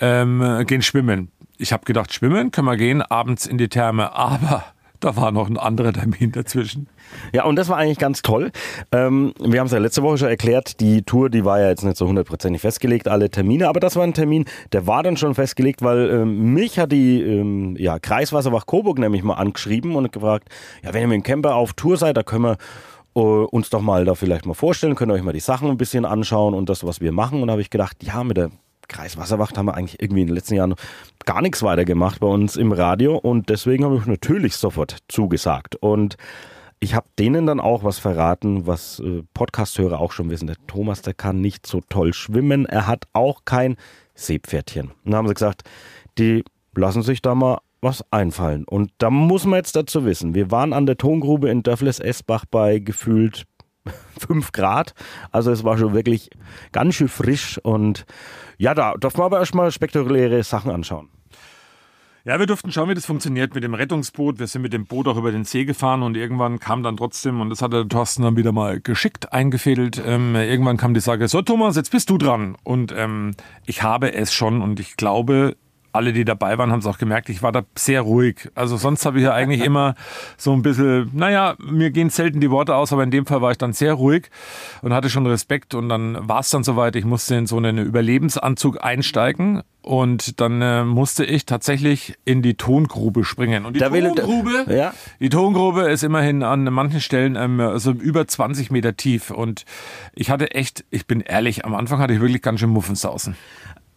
ähm, 0.00 0.64
gehen 0.66 0.82
schwimmen. 0.82 1.30
Ich 1.56 1.72
habe 1.72 1.84
gedacht, 1.84 2.12
schwimmen 2.12 2.50
können 2.50 2.66
wir 2.66 2.76
gehen, 2.76 3.00
abends 3.00 3.46
in 3.46 3.58
die 3.58 3.68
Therme, 3.68 4.12
aber 4.16 4.64
da 5.00 5.16
war 5.16 5.32
noch 5.32 5.48
ein 5.48 5.56
anderer 5.56 5.92
Termin 5.92 6.32
dazwischen. 6.32 6.88
Ja, 7.32 7.44
und 7.44 7.56
das 7.56 7.68
war 7.68 7.76
eigentlich 7.76 7.98
ganz 7.98 8.22
toll. 8.22 8.50
Ähm, 8.92 9.32
wir 9.40 9.60
haben 9.60 9.66
es 9.66 9.72
ja 9.72 9.78
letzte 9.78 10.02
Woche 10.02 10.18
schon 10.18 10.28
erklärt, 10.28 10.80
die 10.80 11.02
Tour, 11.02 11.30
die 11.30 11.44
war 11.44 11.60
ja 11.60 11.68
jetzt 11.68 11.84
nicht 11.84 11.96
so 11.96 12.06
hundertprozentig 12.06 12.60
festgelegt, 12.60 13.08
alle 13.08 13.30
Termine, 13.30 13.68
aber 13.68 13.80
das 13.80 13.96
war 13.96 14.04
ein 14.04 14.14
Termin, 14.14 14.44
der 14.72 14.86
war 14.86 15.02
dann 15.02 15.16
schon 15.16 15.34
festgelegt, 15.34 15.82
weil 15.82 16.10
ähm, 16.10 16.52
mich 16.54 16.78
hat 16.78 16.92
die 16.92 17.22
ähm, 17.22 17.76
ja, 17.78 17.98
Kreiswasserwach 17.98 18.66
Coburg 18.66 18.98
nämlich 18.98 19.22
mal 19.22 19.34
angeschrieben 19.34 19.94
und 19.96 20.12
gefragt, 20.12 20.48
ja, 20.82 20.92
wenn 20.92 21.02
ihr 21.02 21.08
mit 21.08 21.16
dem 21.16 21.22
Camper 21.22 21.54
auf 21.54 21.72
Tour 21.72 21.96
seid, 21.96 22.16
da 22.16 22.22
können 22.22 22.44
wir 22.44 22.56
äh, 23.14 23.20
uns 23.20 23.70
doch 23.70 23.80
mal 23.80 24.04
da 24.04 24.14
vielleicht 24.14 24.46
mal 24.46 24.54
vorstellen, 24.54 24.94
könnt 24.94 25.10
ihr 25.12 25.14
euch 25.14 25.22
mal 25.22 25.32
die 25.32 25.40
Sachen 25.40 25.70
ein 25.70 25.78
bisschen 25.78 26.04
anschauen 26.04 26.54
und 26.54 26.68
das, 26.68 26.84
was 26.84 27.00
wir 27.00 27.12
machen. 27.12 27.40
Und 27.40 27.48
da 27.48 27.52
habe 27.52 27.62
ich 27.62 27.70
gedacht, 27.70 27.96
ja, 28.02 28.22
mit 28.24 28.36
der 28.36 28.50
Kreiswasserwacht 28.88 29.56
haben 29.56 29.66
wir 29.66 29.74
eigentlich 29.74 30.00
irgendwie 30.02 30.22
in 30.22 30.26
den 30.28 30.34
letzten 30.34 30.54
Jahren 30.54 30.74
gar 31.24 31.42
nichts 31.42 31.62
weiter 31.62 31.84
gemacht 31.84 32.20
bei 32.20 32.26
uns 32.26 32.56
im 32.56 32.72
Radio 32.72 33.16
und 33.16 33.48
deswegen 33.50 33.84
habe 33.84 33.96
ich 33.96 34.06
natürlich 34.06 34.56
sofort 34.56 34.98
zugesagt. 35.08 35.76
Und 35.76 36.16
ich 36.80 36.94
habe 36.94 37.06
denen 37.18 37.46
dann 37.46 37.60
auch 37.60 37.84
was 37.84 37.98
verraten, 37.98 38.66
was 38.66 39.00
äh, 39.00 39.22
Podcast-Hörer 39.34 39.98
auch 39.98 40.12
schon 40.12 40.30
wissen. 40.30 40.46
Der 40.46 40.56
Thomas, 40.66 41.02
der 41.02 41.14
kann 41.14 41.40
nicht 41.40 41.66
so 41.66 41.80
toll 41.88 42.12
schwimmen. 42.12 42.66
Er 42.66 42.86
hat 42.86 43.04
auch 43.12 43.44
kein 43.44 43.76
Seepferdchen. 44.14 44.90
Und 44.90 44.96
dann 45.04 45.16
haben 45.16 45.28
sie 45.28 45.34
gesagt, 45.34 45.62
die 46.18 46.44
lassen 46.74 47.02
sich 47.02 47.20
da 47.20 47.34
mal 47.34 47.58
was 47.80 48.04
einfallen. 48.12 48.64
Und 48.64 48.90
da 48.98 49.10
muss 49.10 49.44
man 49.44 49.58
jetzt 49.58 49.76
dazu 49.76 50.04
wissen, 50.04 50.34
wir 50.34 50.50
waren 50.50 50.72
an 50.72 50.86
der 50.86 50.96
Tongrube 50.96 51.48
in 51.48 51.62
Dörfles-Esbach 51.62 52.44
bei 52.50 52.78
gefühlt 52.78 53.44
5 54.26 54.52
Grad. 54.52 54.94
Also 55.30 55.50
es 55.50 55.64
war 55.64 55.78
schon 55.78 55.94
wirklich 55.94 56.30
ganz 56.72 56.94
schön 56.94 57.08
frisch 57.08 57.58
und 57.62 58.06
ja, 58.56 58.74
da 58.74 58.94
darf 58.94 59.16
man 59.16 59.26
aber 59.26 59.38
erstmal 59.38 59.70
spektakuläre 59.70 60.42
Sachen 60.42 60.70
anschauen. 60.70 61.08
Ja, 62.24 62.38
wir 62.38 62.44
durften 62.44 62.70
schauen, 62.70 62.90
wie 62.90 62.94
das 62.94 63.06
funktioniert 63.06 63.54
mit 63.54 63.64
dem 63.64 63.72
Rettungsboot. 63.72 64.38
Wir 64.38 64.48
sind 64.48 64.60
mit 64.60 64.74
dem 64.74 64.84
Boot 64.84 65.08
auch 65.08 65.16
über 65.16 65.32
den 65.32 65.44
See 65.44 65.64
gefahren 65.64 66.02
und 66.02 66.14
irgendwann 66.14 66.58
kam 66.58 66.82
dann 66.82 66.98
trotzdem, 66.98 67.40
und 67.40 67.48
das 67.48 67.62
hat 67.62 67.72
der 67.72 67.88
Thorsten 67.88 68.22
dann 68.22 68.36
wieder 68.36 68.52
mal 68.52 68.80
geschickt 68.80 69.32
eingefädelt, 69.32 70.02
ähm, 70.04 70.34
irgendwann 70.34 70.76
kam 70.76 70.92
die 70.92 71.00
Sage, 71.00 71.26
so 71.28 71.40
Thomas, 71.40 71.76
jetzt 71.76 71.90
bist 71.90 72.10
du 72.10 72.18
dran. 72.18 72.54
Und 72.64 72.92
ähm, 72.94 73.34
ich 73.64 73.82
habe 73.82 74.12
es 74.12 74.34
schon 74.34 74.60
und 74.60 74.78
ich 74.78 74.96
glaube, 74.96 75.56
alle, 75.98 76.12
die 76.14 76.24
dabei 76.24 76.56
waren, 76.56 76.72
haben 76.72 76.78
es 76.78 76.86
auch 76.86 76.96
gemerkt, 76.98 77.28
ich 77.28 77.42
war 77.42 77.52
da 77.52 77.62
sehr 77.76 78.00
ruhig. 78.00 78.48
Also 78.54 78.76
sonst 78.78 79.04
habe 79.04 79.18
ich 79.18 79.24
ja 79.24 79.34
eigentlich 79.34 79.62
immer 79.62 79.94
so 80.38 80.52
ein 80.54 80.62
bisschen, 80.62 81.10
naja, 81.12 81.54
mir 81.58 81.90
gehen 81.90 82.08
selten 82.08 82.40
die 82.40 82.50
Worte 82.50 82.74
aus, 82.74 82.92
aber 82.92 83.02
in 83.02 83.10
dem 83.10 83.26
Fall 83.26 83.42
war 83.42 83.50
ich 83.50 83.58
dann 83.58 83.72
sehr 83.74 83.92
ruhig 83.94 84.30
und 84.80 84.94
hatte 84.94 85.10
schon 85.10 85.26
Respekt 85.26 85.74
und 85.74 85.88
dann 85.90 86.16
war 86.28 86.40
es 86.40 86.50
dann 86.50 86.64
soweit, 86.64 86.96
ich 86.96 87.04
musste 87.04 87.34
in 87.34 87.46
so 87.46 87.56
einen 87.58 87.76
Überlebensanzug 87.78 88.82
einsteigen 88.82 89.62
und 89.82 90.40
dann 90.40 90.60
äh, 90.62 90.84
musste 90.84 91.24
ich 91.24 91.46
tatsächlich 91.46 92.14
in 92.24 92.42
die 92.42 92.54
Tongrube 92.54 93.24
springen. 93.24 93.64
Und 93.64 93.74
die 93.74 93.80
Da 93.80 93.92
will- 93.92 94.12
Tongrube, 94.14 94.66
Ja. 94.68 94.92
die 95.20 95.28
Tongrube 95.30 95.82
ist 95.90 96.02
immerhin 96.04 96.42
an 96.42 96.64
manchen 96.64 97.00
Stellen 97.00 97.36
ähm, 97.36 97.78
so 97.78 97.92
über 97.92 98.26
20 98.26 98.70
Meter 98.70 98.96
tief 98.96 99.30
und 99.30 99.64
ich 100.14 100.30
hatte 100.30 100.50
echt, 100.52 100.84
ich 100.90 101.06
bin 101.06 101.20
ehrlich, 101.20 101.64
am 101.64 101.74
Anfang 101.74 101.98
hatte 102.00 102.12
ich 102.14 102.20
wirklich 102.20 102.42
ganz 102.42 102.60
schön 102.60 102.70
Muffensausen. 102.70 103.34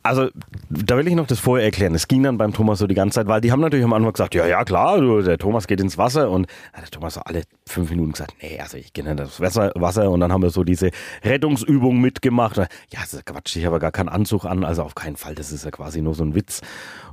Also, 0.03 0.29
da 0.69 0.97
will 0.97 1.07
ich 1.07 1.15
noch 1.15 1.27
das 1.27 1.39
vorher 1.39 1.65
erklären. 1.65 1.93
Es 1.93 2.07
ging 2.07 2.23
dann 2.23 2.37
beim 2.37 2.53
Thomas 2.53 2.79
so 2.79 2.87
die 2.87 2.95
ganze 2.95 3.15
Zeit, 3.15 3.27
weil 3.27 3.41
die 3.41 3.51
haben 3.51 3.61
natürlich 3.61 3.85
am 3.85 3.93
Anfang 3.93 4.13
gesagt, 4.13 4.33
ja, 4.33 4.47
ja, 4.47 4.63
klar, 4.63 4.99
der 5.21 5.37
Thomas 5.37 5.67
geht 5.67 5.79
ins 5.79 5.97
Wasser 5.97 6.31
und 6.31 6.47
hat 6.73 6.83
der 6.83 6.89
Thomas 6.89 7.13
so 7.13 7.21
alle 7.21 7.43
fünf 7.71 7.89
Minuten 7.89 8.11
gesagt, 8.13 8.35
nee, 8.41 8.59
also 8.59 8.77
ich 8.77 8.93
gehe 8.93 9.03
nicht 9.03 9.19
ins 9.19 9.39
Wasser, 9.39 9.71
Wasser 9.75 10.09
und 10.11 10.19
dann 10.19 10.31
haben 10.31 10.43
wir 10.43 10.49
so 10.49 10.63
diese 10.63 10.91
Rettungsübung 11.23 11.99
mitgemacht. 11.99 12.57
Ja, 12.57 12.67
das 12.91 13.13
ist 13.13 13.25
Quatsch, 13.25 13.55
ich 13.55 13.65
habe 13.65 13.79
gar 13.79 13.91
keinen 13.91 14.09
Anzug 14.09 14.45
an, 14.45 14.63
also 14.63 14.83
auf 14.83 14.95
keinen 14.95 15.15
Fall, 15.15 15.35
das 15.35 15.51
ist 15.51 15.65
ja 15.65 15.71
quasi 15.71 16.01
nur 16.01 16.13
so 16.13 16.23
ein 16.23 16.35
Witz. 16.35 16.61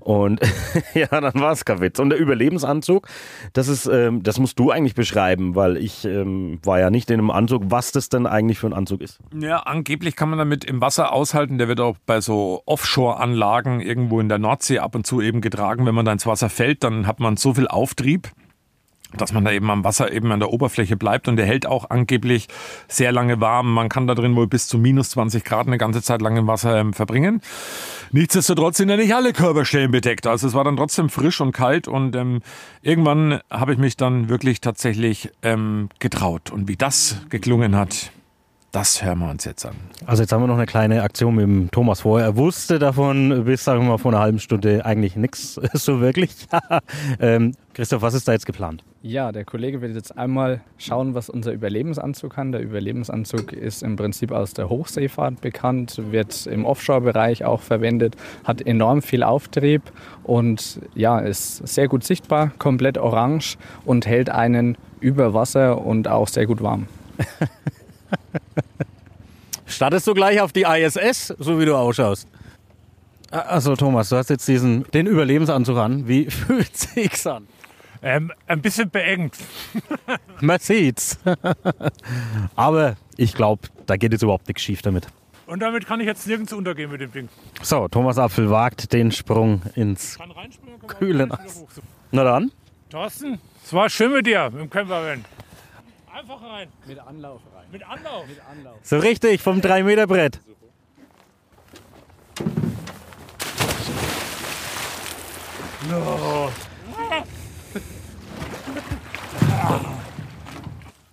Und 0.01 0.41
ja, 0.95 1.07
dann 1.09 1.35
war 1.35 1.53
es 1.53 1.65
kein 1.65 1.81
Witz. 1.81 1.99
Und 1.99 2.11
der 2.11 2.19
Überlebensanzug, 2.19 3.07
das 3.53 3.69
ist, 3.69 3.87
ähm, 3.87 4.23
das 4.23 4.39
musst 4.39 4.59
du 4.59 4.71
eigentlich 4.71 4.95
beschreiben, 4.95 5.55
weil 5.55 5.77
ich 5.77 6.05
ähm, 6.05 6.61
war 6.63 6.81
ja 6.81 6.91
nicht 6.91 7.11
in 7.11 7.21
einem 7.21 7.31
Anzug, 7.31 7.65
was 7.67 7.93
das 7.93 8.09
denn 8.09 8.27
eigentlich 8.27 8.59
für 8.59 8.69
ein 8.69 8.73
Anzug 8.73 9.01
ist. 9.01 9.19
Ja, 9.39 9.59
angeblich 9.59 10.17
kann 10.17 10.31
man 10.31 10.39
damit 10.39 10.65
im 10.65 10.81
Wasser 10.81 11.13
aushalten. 11.13 11.59
Der 11.59 11.69
wird 11.69 11.81
auch 11.81 11.97
bei 12.07 12.21
so 12.21 12.63
Offshore-Anlagen 12.67 13.81
irgendwo 13.81 14.21
in 14.21 14.29
der 14.29 14.39
Nordsee 14.39 14.79
ab 14.79 14.95
und 14.95 15.07
zu 15.07 15.21
eben 15.21 15.41
getragen. 15.41 15.85
Wenn 15.87 15.95
man 15.95 16.05
da 16.05 16.13
ins 16.13 16.27
Wasser 16.27 16.49
fällt, 16.49 16.85
dann 16.85 17.07
hat 17.07 17.21
man 17.21 17.37
so 17.37 17.55
viel 17.55 17.69
Auftrieb, 17.69 18.31
dass 19.17 19.33
man 19.33 19.45
da 19.45 19.53
eben 19.53 19.71
am 19.71 19.85
Wasser 19.85 20.13
eben 20.13 20.31
an 20.33 20.41
der 20.41 20.51
Oberfläche 20.53 20.97
bleibt. 20.97 21.29
Und 21.29 21.37
der 21.37 21.47
hält 21.47 21.67
auch 21.67 21.91
angeblich 21.91 22.49
sehr 22.89 23.13
lange 23.13 23.41
warm. 23.41 23.73
Man 23.73 23.89
kann 23.89 24.07
da 24.07 24.15
drin 24.15 24.37
wohl 24.37 24.47
bis 24.47 24.67
zu 24.67 24.79
minus 24.79 25.11
20 25.11 25.45
Grad 25.45 25.67
eine 25.67 25.79
ganze 25.79 26.03
Zeit 26.03 26.21
lang 26.21 26.37
im 26.37 26.47
Wasser 26.47 26.79
ähm, 26.79 26.93
verbringen. 26.93 27.41
Nichtsdestotrotz 28.11 28.77
sind 28.77 28.89
ja 28.89 28.97
nicht 28.97 29.15
alle 29.15 29.33
Körperstellen 29.33 29.91
bedeckt. 29.91 30.27
Also 30.27 30.47
es 30.47 30.55
war 30.55 30.65
dann 30.65 30.77
trotzdem 30.77 31.09
frisch 31.09 31.41
und 31.41 31.53
kalt 31.53 31.89
und 31.89 32.17
ähm, 32.17 32.41
irgendwann 32.83 33.41
habe 33.51 33.73
ich 33.73 33.79
mich 33.79 33.97
dann 33.97 34.29
wirklich 34.29 34.61
tatsächlich 34.61 35.31
ähm, 35.43 35.89
getraut. 35.99 36.51
Und 36.51 36.69
wie 36.69 36.77
das 36.77 37.23
geklungen 37.29 37.77
hat, 37.77 38.13
das 38.73 39.03
hören 39.03 39.21
wir 39.21 39.31
uns 39.31 39.45
jetzt 39.45 39.65
an. 39.65 39.77
Also 40.05 40.23
jetzt 40.23 40.33
haben 40.33 40.43
wir 40.43 40.47
noch 40.47 40.57
eine 40.57 40.67
kleine 40.67 41.03
Aktion 41.03 41.37
mit 41.37 41.45
dem 41.45 41.71
Thomas 41.71 42.03
vor. 42.03 42.21
Er 42.21 42.37
wusste 42.37 42.79
davon 42.79 43.45
bis, 43.45 43.65
sagen 43.65 43.81
wir 43.83 43.89
mal, 43.89 43.99
vor 43.99 44.13
einer 44.13 44.21
halben 44.21 44.39
Stunde 44.39 44.85
eigentlich 44.85 45.17
nichts 45.17 45.55
so 45.73 46.01
wirklich. 46.01 46.31
ähm, 47.21 47.55
Christoph, 47.73 48.03
was 48.03 48.15
ist 48.15 48.29
da 48.29 48.33
jetzt 48.33 48.45
geplant? 48.45 48.85
Ja, 49.01 49.33
der 49.33 49.45
Kollege 49.45 49.81
wird 49.81 49.95
jetzt 49.95 50.19
einmal 50.19 50.61
schauen, 50.77 51.15
was 51.15 51.31
unser 51.31 51.53
Überlebensanzug 51.53 52.35
kann. 52.35 52.53
Der 52.53 52.61
Überlebensanzug 52.61 53.53
ist 53.53 53.83
im 53.83 53.97
Prinzip 53.97 54.33
aus 54.33 54.53
der 54.53 54.69
Hochseefahrt 54.69 55.41
bekannt, 55.41 56.01
wird 56.11 56.47
im 56.47 56.67
Offshore-Bereich 56.67 57.45
auch 57.45 57.63
verwendet, 57.63 58.17
hat 58.45 58.61
enorm 58.61 59.01
viel 59.01 59.23
Auftrieb 59.23 59.83
und 60.25 60.81
ja, 60.95 61.21
ist 61.21 61.67
sehr 61.69 61.87
gut 61.87 62.03
sichtbar, 62.05 62.51
komplett 62.59 62.99
orange 62.99 63.57
und 63.85 64.05
hält 64.07 64.31
einen 64.31 64.77
über 65.01 65.33
Wasser 65.33 65.81
und 65.81 66.09
auch 66.09 66.27
sehr 66.27 66.47
gut 66.47 66.61
warm. 66.61 66.89
Startest 69.79 70.09
du 70.09 70.13
gleich 70.15 70.41
auf 70.41 70.51
die 70.53 70.63
ISS, 70.63 71.29
so 71.39 71.61
wie 71.61 71.65
du 71.65 71.77
ausschaust? 71.77 72.27
Also 73.31 73.77
Thomas, 73.77 74.09
du 74.09 74.17
hast 74.17 74.29
jetzt 74.29 74.49
diesen 74.49 74.83
den 74.91 75.07
Überlebensanzug 75.07 75.77
an. 75.77 76.09
Wie 76.09 76.25
fühlt 76.31 76.77
sich's 76.77 77.25
an? 77.29 77.47
Ähm, 78.03 78.33
ein 78.49 78.61
bisschen 78.61 78.91
beengt. 78.91 79.37
Man 80.41 80.59
sieht's. 80.59 81.21
Aber 82.57 82.97
ich 83.17 83.35
glaube, 83.35 83.69
da 83.87 83.97
geht 83.97 84.11
jetzt 84.11 84.23
überhaupt 84.23 84.49
nichts 84.49 84.65
schief 84.65 84.83
damit. 84.83 85.07
Und 85.47 85.61
damit 85.61 85.87
kann 85.87 86.01
ich 86.01 86.07
jetzt 86.07 86.27
nirgends 86.27 86.53
untergehen 86.53 86.91
mit 86.91 87.01
dem 87.01 87.13
Ding. 87.13 87.29
So, 87.63 87.87
Thomas 87.87 88.19
Apfel 88.19 88.51
wagt 88.51 88.93
den 88.93 89.13
Sprung 89.13 89.63
ins 89.77 90.19
Kann 90.19 90.33
kann 90.89 91.31
hoch. 91.31 91.69
Na 92.11 92.25
dann. 92.25 92.51
Thorsten, 92.91 93.39
es 93.65 93.73
war 93.73 93.89
schön 93.89 94.11
mit 94.11 94.27
dir 94.27 94.51
im 94.59 94.69
Campervan. 94.69 95.25
Einfach 96.19 96.43
rein. 96.43 96.69
Mit 96.85 96.99
Anlauf 96.99 97.41
rein. 97.55 97.67
Mit 97.71 97.89
Anlauf. 97.89 98.27
Mit 98.27 98.41
Anlauf. 98.51 98.79
So 98.83 98.99
richtig, 98.99 99.41
vom 99.41 99.61
3-Meter-Brett. 99.61 100.41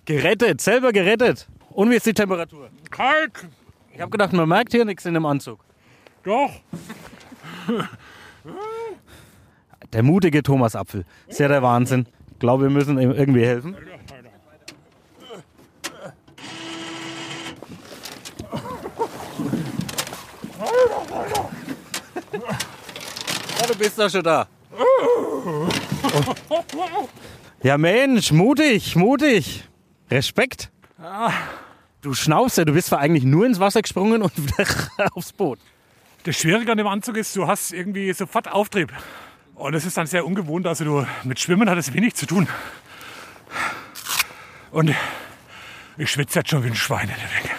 Gerettet, 0.06 0.60
selber 0.60 0.90
gerettet. 0.90 1.46
Und 1.70 1.90
wie 1.90 1.94
ist 1.94 2.06
die 2.06 2.14
Temperatur? 2.14 2.70
Kalt. 2.90 3.46
Ich 3.94 4.00
habe 4.00 4.10
gedacht, 4.10 4.32
man 4.32 4.48
merkt 4.48 4.72
hier 4.72 4.84
nichts 4.84 5.06
in 5.06 5.14
dem 5.14 5.24
Anzug. 5.24 5.60
Doch. 6.24 6.50
Der 9.92 10.02
mutige 10.02 10.42
Thomas 10.42 10.74
Apfel. 10.74 11.04
Ist 11.28 11.38
ja 11.38 11.46
der 11.46 11.62
Wahnsinn. 11.62 12.08
Ich 12.32 12.40
glaube, 12.40 12.64
wir 12.64 12.70
müssen 12.70 12.98
ihm 12.98 13.12
irgendwie 13.12 13.46
helfen. 13.46 13.76
Ja, 22.32 23.66
du 23.66 23.76
bist 23.76 23.98
doch 23.98 24.10
schon 24.10 24.22
da. 24.22 24.46
Ja, 27.62 27.78
Mensch, 27.78 28.32
mutig, 28.32 28.96
mutig. 28.96 29.68
Respekt. 30.10 30.70
Du 32.02 32.14
schnaufst 32.14 32.58
ja, 32.58 32.64
du 32.64 32.72
bist 32.72 32.88
zwar 32.88 33.00
eigentlich 33.00 33.24
nur 33.24 33.46
ins 33.46 33.58
Wasser 33.58 33.82
gesprungen 33.82 34.22
und 34.22 34.36
wieder 34.36 34.66
aufs 35.14 35.32
Boot. 35.32 35.58
Das 36.24 36.36
Schwierige 36.36 36.70
an 36.72 36.78
dem 36.78 36.86
Anzug 36.86 37.16
ist, 37.16 37.34
du 37.36 37.46
hast 37.46 37.72
irgendwie 37.72 38.12
sofort 38.12 38.50
Auftrieb. 38.50 38.92
Und 39.54 39.72
das 39.72 39.84
ist 39.84 39.96
dann 39.96 40.06
sehr 40.06 40.26
ungewohnt. 40.26 40.66
Also 40.66 40.84
du 40.84 41.06
mit 41.24 41.40
Schwimmen 41.40 41.68
hat 41.70 41.78
es 41.78 41.92
wenig 41.94 42.14
zu 42.14 42.26
tun. 42.26 42.48
Und 44.70 44.94
ich 45.96 46.10
schwitze 46.10 46.40
jetzt 46.40 46.50
schon 46.50 46.62
wie 46.62 46.68
ein 46.68 46.74
Schwein 46.74 47.08
in 47.08 47.14
der 47.14 47.16
Decke. 47.16 47.54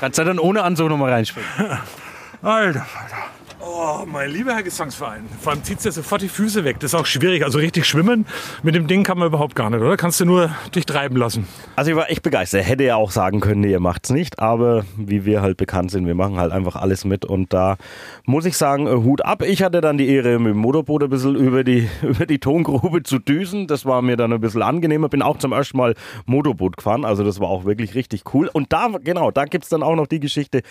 Kannst 0.00 0.18
du 0.18 0.24
dann 0.24 0.38
ohne 0.38 0.62
Anzug 0.62 0.88
nochmal 0.88 1.12
reinspringen. 1.12 1.50
Alter, 2.42 2.86
Alter. 2.96 3.27
Oh, 3.70 4.06
mein 4.06 4.30
lieber 4.30 4.54
Herr 4.54 4.62
Gesangsverein. 4.62 5.28
Vor 5.42 5.52
allem 5.52 5.62
zieht 5.62 5.78
es 5.78 5.84
ja 5.84 5.90
sofort 5.90 6.22
die 6.22 6.28
Füße 6.28 6.64
weg. 6.64 6.80
Das 6.80 6.94
ist 6.94 6.98
auch 6.98 7.04
schwierig. 7.04 7.44
Also 7.44 7.58
richtig 7.58 7.84
schwimmen 7.84 8.24
mit 8.62 8.74
dem 8.74 8.86
Ding 8.86 9.04
kann 9.04 9.18
man 9.18 9.28
überhaupt 9.28 9.54
gar 9.54 9.68
nicht, 9.68 9.80
oder? 9.80 9.98
Kannst 9.98 10.20
du 10.20 10.24
nur 10.24 10.50
dich 10.74 10.86
treiben 10.86 11.16
lassen. 11.16 11.46
Also 11.76 11.90
ich 11.90 11.96
war 11.96 12.10
echt 12.10 12.22
begeistert. 12.22 12.66
Hätte 12.66 12.84
ja 12.84 12.96
auch 12.96 13.10
sagen 13.10 13.40
können, 13.40 13.60
nee, 13.60 13.70
ihr 13.70 13.80
macht's 13.80 14.08
nicht. 14.08 14.38
Aber 14.38 14.86
wie 14.96 15.26
wir 15.26 15.42
halt 15.42 15.58
bekannt 15.58 15.90
sind, 15.90 16.06
wir 16.06 16.14
machen 16.14 16.38
halt 16.38 16.50
einfach 16.50 16.76
alles 16.76 17.04
mit. 17.04 17.26
Und 17.26 17.52
da 17.52 17.76
muss 18.24 18.46
ich 18.46 18.56
sagen, 18.56 18.86
äh, 18.86 18.90
Hut 18.90 19.22
ab. 19.22 19.42
Ich 19.42 19.62
hatte 19.62 19.82
dann 19.82 19.98
die 19.98 20.08
Ehre, 20.08 20.38
mit 20.38 20.54
dem 20.54 20.58
Motorboot 20.58 21.02
ein 21.02 21.10
bisschen 21.10 21.36
über 21.36 21.62
die, 21.62 21.88
über 22.02 22.24
die 22.24 22.38
Tongrube 22.38 23.02
zu 23.02 23.18
düsen. 23.18 23.66
Das 23.66 23.84
war 23.84 24.00
mir 24.00 24.16
dann 24.16 24.32
ein 24.32 24.40
bisschen 24.40 24.62
angenehmer. 24.62 25.10
Bin 25.10 25.20
auch 25.20 25.36
zum 25.36 25.52
ersten 25.52 25.76
Mal 25.76 25.94
Motorboot 26.24 26.78
gefahren. 26.78 27.04
Also 27.04 27.22
das 27.22 27.38
war 27.38 27.48
auch 27.48 27.66
wirklich 27.66 27.94
richtig 27.94 28.22
cool. 28.32 28.48
Und 28.50 28.72
da, 28.72 28.88
genau, 29.04 29.30
da 29.30 29.44
gibt's 29.44 29.68
dann 29.68 29.82
auch 29.82 29.94
noch 29.94 30.06
die 30.06 30.20
Geschichte, 30.20 30.62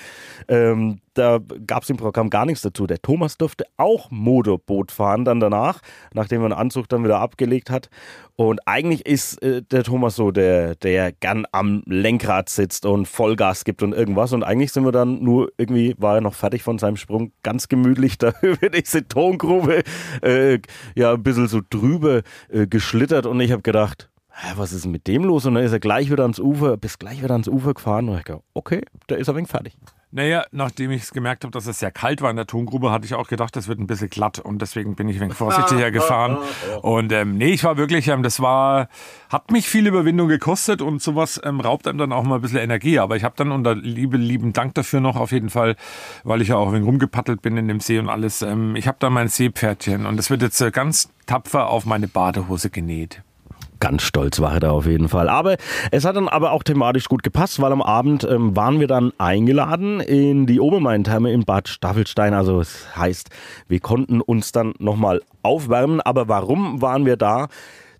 ähm, 0.48 1.00
da 1.18 1.40
gab's 1.66 1.90
im 1.90 1.98
Programm 1.98 2.30
gar 2.30 2.46
nichts 2.46 2.62
dazu. 2.62 2.88
Der 2.88 3.02
Thomas 3.02 3.38
durfte 3.38 3.66
auch 3.78 4.12
Motorboot 4.12 4.92
fahren 4.92 5.26
dann 5.26 5.40
danach, 5.40 5.80
nachdem 6.14 6.42
er 6.42 6.50
den 6.50 6.58
Anzug 6.58 6.88
dann 6.90 7.04
wieder 7.04 7.20
abgelegt 7.20 7.70
hat. 7.70 7.90
Und 8.36 8.60
eigentlich 8.68 9.06
ist 9.06 9.42
äh, 9.42 9.64
der 9.64 9.84
Thomas 9.84 10.16
so, 10.16 10.32
der, 10.32 10.76
der 10.76 11.12
gern 11.12 11.46
am 11.52 11.82
Lenkrad 11.86 12.50
sitzt 12.50 12.86
und 12.86 13.08
Vollgas 13.08 13.64
gibt 13.64 13.82
und 13.82 13.94
irgendwas. 13.94 14.32
Und 14.32 14.44
eigentlich 14.44 14.72
sind 14.72 14.86
wir 14.86 14.92
dann 14.92 15.24
nur 15.24 15.52
irgendwie, 15.58 15.96
war 15.98 16.16
er 16.16 16.22
noch 16.22 16.36
fertig 16.36 16.62
von 16.62 16.78
seinem 16.78 16.98
Sprung, 16.98 17.32
ganz 17.42 17.68
gemütlich 17.68 18.18
da 18.20 18.34
über 18.42 18.70
diese 18.70 19.08
Tongrube, 19.08 19.84
äh, 20.22 20.60
ja, 20.96 21.14
ein 21.14 21.24
bisschen 21.24 21.48
so 21.48 21.62
drüber 21.68 22.22
äh, 22.50 22.68
geschlittert. 22.68 23.26
Und 23.26 23.40
ich 23.40 23.52
habe 23.52 23.64
gedacht, 23.64 24.10
was 24.56 24.72
ist 24.72 24.86
denn 24.86 24.92
mit 24.92 25.08
dem 25.08 25.24
los? 25.24 25.46
Und 25.46 25.56
dann 25.56 25.64
ist 25.64 25.72
er 25.72 25.80
gleich 25.80 26.12
wieder 26.12 26.24
ans 26.24 26.40
Ufer, 26.40 26.78
bis 26.78 27.00
gleich 27.00 27.24
wieder 27.24 27.34
ans 27.34 27.48
Ufer 27.48 27.74
gefahren. 27.74 28.08
Und 28.08 28.18
ich 28.20 28.24
gedacht, 28.24 28.44
okay, 28.54 28.82
der 29.10 29.18
ist 29.18 29.30
ein 29.30 29.36
wenig 29.36 29.50
fertig. 29.50 29.76
Naja, 30.10 30.46
nachdem 30.52 30.92
ich 30.92 31.12
gemerkt 31.12 31.44
habe, 31.44 31.52
dass 31.52 31.68
es 31.68 31.80
sehr 31.80 31.92
kalt 31.92 32.22
war 32.22 32.30
in 32.30 32.38
der 32.38 32.48
Tongrube, 32.48 32.92
hatte 32.92 33.06
ich 33.06 33.14
auch 33.14 33.28
gedacht, 33.28 33.58
das 33.58 33.68
wird 33.68 33.80
ein 33.80 33.88
bisschen 33.88 34.10
glatt 34.10 34.40
und 34.40 34.62
deswegen 34.62 34.96
bin 34.96 35.10
ich 35.10 35.18
ein 35.18 35.24
wenig 35.24 35.34
vorsichtiger 35.38 35.92
gefahren. 35.92 36.38
Und 36.82 37.12
ähm, 37.12 37.38
nee, 37.38 37.50
ich 37.50 37.66
war 37.66 37.76
wirklich, 37.76 38.08
ähm, 38.08 38.24
das 38.24 38.40
war, 38.40 38.88
hat 39.30 39.52
mich 39.52 39.68
viel 39.68 39.86
Überwindung 39.86 40.30
gekostet 40.30 40.82
und 40.82 41.02
sowas 41.02 41.42
ähm, 41.44 41.60
raubt 41.60 41.88
einem 41.88 41.98
dann 41.98 42.14
auch 42.14 42.24
mal 42.24 42.36
ein 42.36 42.42
bisschen 42.42 42.60
Energie. 42.60 43.00
Aber 43.00 43.18
ich 43.18 43.26
habe 43.26 43.36
dann 43.36 43.52
unter 43.52 43.76
liebe, 43.76 44.16
lieben 44.16 44.54
Dank 44.54 44.76
dafür 44.76 45.02
noch 45.02 45.18
auf 45.18 45.34
jeden 45.34 45.50
Fall, 45.50 45.76
weil 46.24 46.42
ich 46.42 46.48
ja 46.48 46.56
auch 46.56 46.68
ein 46.68 46.74
wenig 46.74 46.88
rumgepaddelt 46.88 47.42
bin 47.42 47.58
in 47.58 47.68
dem 47.68 47.82
See 47.82 48.00
und 48.00 48.08
alles. 48.08 48.42
Ähm, 48.42 48.78
ich 48.78 48.88
habe 48.88 48.98
da 49.02 49.10
mein 49.10 49.28
Seepferdchen 49.28 50.06
und 50.06 50.16
das 50.16 50.30
wird 50.30 50.42
jetzt 50.42 50.62
äh, 50.62 50.72
ganz 50.72 51.10
tapfer 51.26 51.68
auf 51.68 51.86
meine 51.86 52.08
Badehose 52.08 52.70
genäht. 52.70 53.24
Ganz 53.80 54.04
stolz 54.04 54.40
war 54.40 54.54
er 54.54 54.60
da 54.60 54.72
auf 54.72 54.86
jeden 54.86 55.10
Fall. 55.10 55.30
Aber 55.30 55.58
es 55.92 56.06
hat 56.06 56.16
dann 56.16 56.28
aber 56.28 56.52
auch 56.52 56.64
thematisch 56.64 57.08
gut 57.08 57.24
gepasst, 57.24 57.62
weil 57.62 57.72
am 57.72 57.82
Abend 57.82 58.24
ähm, 58.24 58.56
waren 58.56 58.80
wir 58.80 58.88
dann 58.88 59.12
eingeladen 59.18 60.00
in 60.00 60.48
die 60.48 60.60
Obermain-Therme 60.60 61.32
in 61.32 61.46
Bad 61.46 61.68
Staffelstein. 61.68 62.34
Also 62.34 62.60
es 62.60 62.96
heißt, 62.96 63.30
wir 63.68 63.80
konnten 63.80 64.22
uns 64.22 64.52
dann 64.52 64.74
nochmal 64.80 65.22
aufwärmen. 65.44 66.02
Aber 66.02 66.28
warum 66.28 66.82
waren 66.82 67.06
wir 67.06 67.18
da? 67.18 67.48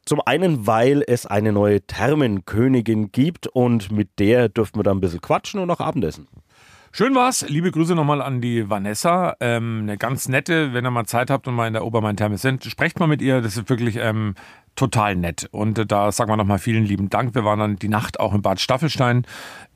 Zum 0.06 0.22
einen, 0.26 0.66
weil 0.66 1.04
es 1.06 1.26
eine 1.26 1.52
neue 1.52 1.82
Thermenkönigin 1.82 3.12
gibt 3.12 3.48
und 3.48 3.92
mit 3.92 4.20
der 4.20 4.48
dürften 4.48 4.80
wir 4.80 4.84
dann 4.84 4.98
ein 4.98 5.02
bisschen 5.02 5.20
quatschen 5.20 5.60
und 5.60 5.70
auch 5.70 5.82
Abendessen. 5.82 6.28
Schön 6.94 7.14
war's. 7.14 7.46
Liebe 7.48 7.70
Grüße 7.72 7.94
nochmal 7.94 8.22
an 8.22 8.42
die 8.42 8.70
Vanessa. 8.70 9.36
Ähm, 9.40 9.82
eine 9.84 9.98
ganz 9.98 10.30
nette, 10.30 10.74
wenn 10.74 10.86
ihr 10.86 10.92
mal 10.92 11.06
Zeit 11.06 11.30
habt 11.30 11.48
und 11.48 11.54
mal 11.54 11.68
in 11.68 11.74
der 11.74 11.86
Obermain-Therme 11.86 12.38
sind, 12.38 12.64
sprecht 12.64 13.00
mal 13.00 13.08
mit 13.08 13.22
ihr. 13.22 13.42
Das 13.42 13.58
ist 13.58 13.70
wirklich 13.70 13.98
ähm, 13.98 14.34
total 14.78 15.16
nett. 15.16 15.50
Und 15.52 15.78
äh, 15.78 15.86
da 15.86 16.12
sagen 16.14 16.32
wir 16.32 16.38
nochmal 16.38 16.60
vielen 16.60 16.86
lieben 16.86 17.10
Dank. 17.10 17.36
Wir 17.36 17.44
waren 17.44 17.60
dann 17.60 17.76
die 17.76 17.90
Nacht 17.90 18.20
auch 18.20 18.34
in 18.34 18.42
Bad 18.42 18.62
Staffelstein 18.62 19.26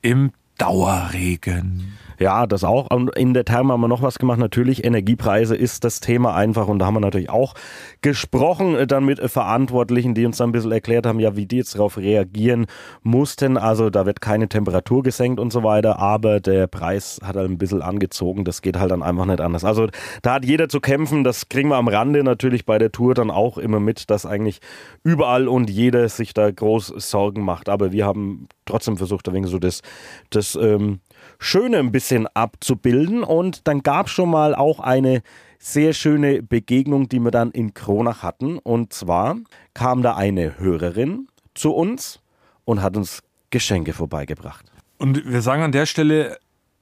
im 0.01 0.31
Dauerregen. 0.57 1.97
Ja, 2.21 2.45
das 2.45 2.63
auch. 2.63 2.91
Und 2.91 3.15
in 3.15 3.33
der 3.33 3.45
Therme 3.45 3.73
haben 3.73 3.81
wir 3.81 3.87
noch 3.87 4.03
was 4.03 4.19
gemacht. 4.19 4.37
Natürlich, 4.37 4.83
Energiepreise 4.83 5.55
ist 5.55 5.83
das 5.83 6.01
Thema 6.01 6.35
einfach. 6.35 6.67
Und 6.67 6.77
da 6.77 6.85
haben 6.85 6.93
wir 6.93 6.99
natürlich 6.99 7.31
auch 7.31 7.55
gesprochen 8.01 8.75
äh, 8.75 8.85
dann 8.85 9.05
mit 9.05 9.19
Verantwortlichen, 9.19 10.13
die 10.13 10.27
uns 10.27 10.37
dann 10.37 10.49
ein 10.49 10.51
bisschen 10.51 10.71
erklärt 10.71 11.07
haben, 11.07 11.19
ja, 11.19 11.35
wie 11.35 11.47
die 11.47 11.57
jetzt 11.57 11.73
darauf 11.73 11.97
reagieren 11.97 12.67
mussten. 13.01 13.57
Also 13.57 13.89
da 13.89 14.05
wird 14.05 14.21
keine 14.21 14.47
Temperatur 14.47 15.01
gesenkt 15.01 15.39
und 15.39 15.51
so 15.51 15.63
weiter. 15.63 15.97
Aber 15.97 16.39
der 16.39 16.67
Preis 16.67 17.19
hat 17.23 17.37
halt 17.37 17.49
ein 17.49 17.57
bisschen 17.57 17.81
angezogen. 17.81 18.45
Das 18.45 18.61
geht 18.61 18.77
halt 18.77 18.91
dann 18.91 19.01
einfach 19.01 19.25
nicht 19.25 19.41
anders. 19.41 19.63
Also 19.63 19.87
da 20.21 20.35
hat 20.35 20.45
jeder 20.45 20.69
zu 20.69 20.79
kämpfen. 20.79 21.23
Das 21.23 21.49
kriegen 21.49 21.69
wir 21.69 21.77
am 21.77 21.87
Rande 21.87 22.23
natürlich 22.23 22.67
bei 22.67 22.77
der 22.77 22.91
Tour 22.91 23.15
dann 23.15 23.31
auch 23.31 23.57
immer 23.57 23.79
mit, 23.79 24.11
dass 24.11 24.27
eigentlich 24.27 24.59
überall 25.03 25.47
und 25.47 25.71
jeder 25.71 26.07
sich 26.07 26.35
da 26.35 26.51
groß 26.51 26.93
Sorgen 26.97 27.43
macht. 27.43 27.67
Aber 27.67 27.91
wir 27.91 28.05
haben 28.05 28.47
trotzdem 28.65 28.97
versucht, 28.97 29.27
ein 29.27 29.33
wenig 29.33 29.49
so 29.49 29.57
das, 29.57 29.81
das 30.29 30.50
ähm, 30.55 30.99
Schöne 31.39 31.77
ein 31.77 31.91
bisschen 31.91 32.27
abzubilden. 32.27 33.23
Und 33.23 33.67
dann 33.67 33.83
gab 33.83 34.07
es 34.07 34.13
schon 34.13 34.29
mal 34.29 34.55
auch 34.55 34.79
eine 34.79 35.21
sehr 35.59 35.93
schöne 35.93 36.41
Begegnung, 36.41 37.07
die 37.09 37.19
wir 37.19 37.31
dann 37.31 37.51
in 37.51 37.73
Kronach 37.73 38.23
hatten. 38.23 38.57
Und 38.57 38.93
zwar 38.93 39.37
kam 39.73 40.01
da 40.01 40.15
eine 40.15 40.59
Hörerin 40.59 41.27
zu 41.53 41.71
uns 41.71 42.19
und 42.65 42.81
hat 42.81 42.97
uns 42.97 43.21
Geschenke 43.49 43.93
vorbeigebracht. 43.93 44.65
Und 44.97 45.25
wir 45.25 45.41
sagen 45.41 45.63
an 45.63 45.71
der 45.71 45.85
Stelle 45.85 46.37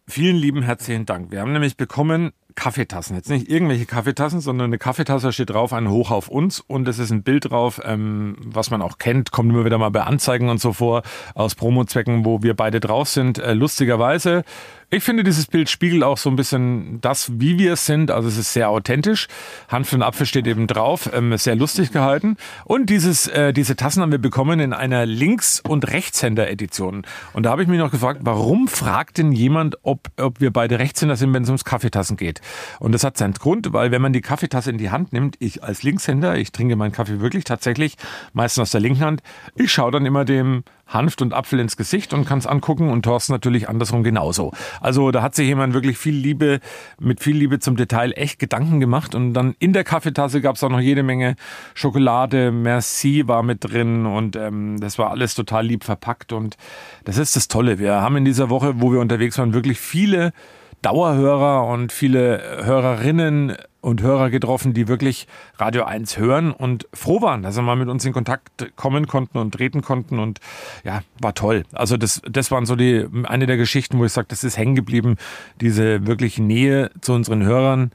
vielen 0.07 0.35
lieben 0.35 0.61
herzlichen 0.61 1.05
Dank. 1.05 1.31
Wir 1.31 1.41
haben 1.41 1.53
nämlich 1.53 1.77
bekommen 1.77 2.31
Kaffeetassen. 2.59 3.15
Jetzt 3.15 3.29
nicht 3.29 3.49
irgendwelche 3.49 3.85
Kaffeetassen, 3.85 4.41
sondern 4.41 4.65
eine 4.65 4.77
Kaffeetasse 4.77 5.31
steht 5.31 5.51
drauf, 5.51 5.71
ein 5.71 5.89
Hoch 5.89 6.11
auf 6.11 6.27
uns 6.27 6.59
und 6.59 6.89
es 6.89 6.99
ist 6.99 7.09
ein 7.09 7.23
Bild 7.23 7.49
drauf, 7.49 7.79
ähm, 7.85 8.35
was 8.43 8.69
man 8.69 8.81
auch 8.81 8.97
kennt, 8.97 9.31
kommt 9.31 9.49
immer 9.49 9.63
wieder 9.63 9.77
mal 9.77 9.91
bei 9.91 10.03
Anzeigen 10.03 10.49
und 10.49 10.59
so 10.59 10.73
vor, 10.73 11.03
aus 11.35 11.55
Promozwecken, 11.55 12.25
wo 12.25 12.43
wir 12.43 12.57
beide 12.57 12.81
drauf 12.81 13.07
sind. 13.07 13.39
Äh, 13.39 13.53
lustigerweise 13.53 14.43
ich 14.91 15.03
finde, 15.03 15.23
dieses 15.23 15.45
Bild 15.45 15.69
spiegelt 15.69 16.03
auch 16.03 16.17
so 16.17 16.29
ein 16.29 16.35
bisschen 16.35 16.99
das, 17.01 17.39
wie 17.39 17.59
wir 17.59 17.73
es 17.73 17.85
sind. 17.85 18.09
Also 18.09 18.27
es 18.27 18.37
ist 18.37 18.53
sehr 18.53 18.69
authentisch. 18.69 19.27
Hanf 19.67 19.93
und 19.93 20.01
Apfel 20.01 20.25
steht 20.25 20.47
eben 20.47 20.65
drauf, 20.65 21.09
ähm, 21.13 21.37
sehr 21.37 21.55
lustig 21.55 21.91
gehalten. 21.91 22.37
Und 22.65 22.89
dieses, 22.89 23.27
äh, 23.27 23.53
diese 23.53 23.75
Tassen 23.75 24.01
haben 24.01 24.11
wir 24.11 24.19
bekommen 24.19 24.59
in 24.59 24.73
einer 24.73 25.05
Links- 25.05 25.61
und 25.61 25.87
Rechtshänder-Edition. 25.87 27.03
Und 27.33 27.43
da 27.43 27.51
habe 27.51 27.61
ich 27.61 27.67
mich 27.67 27.77
noch 27.77 27.91
gefragt, 27.91 28.21
warum 28.23 28.67
fragt 28.67 29.19
denn 29.19 29.31
jemand, 29.31 29.77
ob, 29.83 30.07
ob 30.17 30.41
wir 30.41 30.51
beide 30.51 30.79
Rechtshänder 30.79 31.15
sind, 31.15 31.33
wenn 31.33 31.43
es 31.43 31.49
ums 31.49 31.65
Kaffeetassen 31.65 32.17
geht? 32.17 32.41
Und 32.79 32.91
das 32.93 33.03
hat 33.03 33.15
seinen 33.15 33.33
Grund, 33.33 33.71
weil 33.73 33.91
wenn 33.91 34.01
man 34.01 34.13
die 34.13 34.21
Kaffeetasse 34.21 34.71
in 34.71 34.79
die 34.79 34.89
Hand 34.89 35.13
nimmt, 35.13 35.35
ich 35.39 35.63
als 35.63 35.83
Linkshänder, 35.83 36.35
ich 36.37 36.51
trinke 36.51 36.75
meinen 36.75 36.93
Kaffee 36.93 37.19
wirklich 37.19 37.43
tatsächlich 37.43 37.95
meistens 38.33 38.63
aus 38.63 38.71
der 38.71 38.81
linken 38.81 39.01
Hand, 39.01 39.21
ich 39.55 39.71
schaue 39.71 39.91
dann 39.91 40.07
immer 40.07 40.25
dem 40.25 40.63
Hanft 40.89 41.21
und 41.21 41.33
Apfel 41.33 41.59
ins 41.59 41.77
Gesicht 41.77 42.13
und 42.13 42.25
kann 42.25 42.39
es 42.39 42.47
angucken 42.47 42.89
und 42.89 43.03
Thorsten 43.03 43.31
natürlich 43.31 43.69
andersrum 43.69 44.03
genauso. 44.03 44.51
Also 44.81 45.11
da 45.11 45.21
hat 45.21 45.35
sich 45.35 45.47
jemand 45.47 45.73
wirklich 45.73 45.97
viel 45.97 46.15
Liebe, 46.15 46.59
mit 46.99 47.21
viel 47.21 47.37
Liebe 47.37 47.59
zum 47.59 47.75
Detail 47.75 48.11
echt 48.15 48.39
Gedanken 48.39 48.79
gemacht 48.79 49.15
und 49.15 49.33
dann 49.33 49.55
in 49.59 49.73
der 49.73 49.83
Kaffeetasse 49.83 50.41
gab 50.41 50.55
es 50.55 50.63
auch 50.63 50.69
noch 50.69 50.79
jede 50.79 51.03
Menge 51.03 51.35
Schokolade, 51.73 52.51
Merci 52.51 53.27
war 53.27 53.43
mit 53.43 53.63
drin 53.63 54.05
und 54.05 54.35
ähm, 54.35 54.79
das 54.79 54.97
war 54.97 55.11
alles 55.11 55.35
total 55.35 55.65
lieb 55.65 55.83
verpackt 55.83 56.33
und 56.33 56.57
das 57.05 57.17
ist 57.17 57.35
das 57.35 57.47
Tolle. 57.47 57.79
Wir 57.79 58.01
haben 58.01 58.17
in 58.17 58.25
dieser 58.25 58.49
Woche, 58.49 58.81
wo 58.81 58.91
wir 58.91 58.99
unterwegs 58.99 59.37
waren, 59.37 59.53
wirklich 59.53 59.79
viele 59.79 60.33
Dauerhörer 60.81 61.65
und 61.67 61.91
viele 61.91 62.63
Hörerinnen 62.63 63.55
und 63.81 64.01
Hörer 64.01 64.29
getroffen, 64.29 64.73
die 64.73 64.87
wirklich 64.87 65.27
Radio 65.57 65.83
1 65.83 66.17
hören 66.17 66.51
und 66.51 66.87
froh 66.93 67.21
waren, 67.21 67.43
dass 67.43 67.55
sie 67.55 67.61
mal 67.61 67.75
mit 67.75 67.87
uns 67.87 68.03
in 68.05 68.13
Kontakt 68.13 68.75
kommen 68.75 69.07
konnten 69.07 69.37
und 69.37 69.53
treten 69.53 69.81
konnten 69.81 70.19
und 70.19 70.39
ja, 70.83 71.01
war 71.21 71.33
toll. 71.33 71.63
Also 71.71 71.97
das, 71.97 72.21
das 72.29 72.51
waren 72.51 72.65
so 72.65 72.75
die, 72.75 73.07
eine 73.23 73.45
der 73.45 73.57
Geschichten, 73.57 73.97
wo 73.97 74.05
ich 74.05 74.11
sage, 74.11 74.27
das 74.29 74.43
ist 74.43 74.57
hängen 74.57 74.75
geblieben, 74.75 75.17
diese 75.61 76.05
wirklich 76.05 76.37
Nähe 76.37 76.91
zu 77.01 77.13
unseren 77.13 77.43
Hörern 77.43 77.91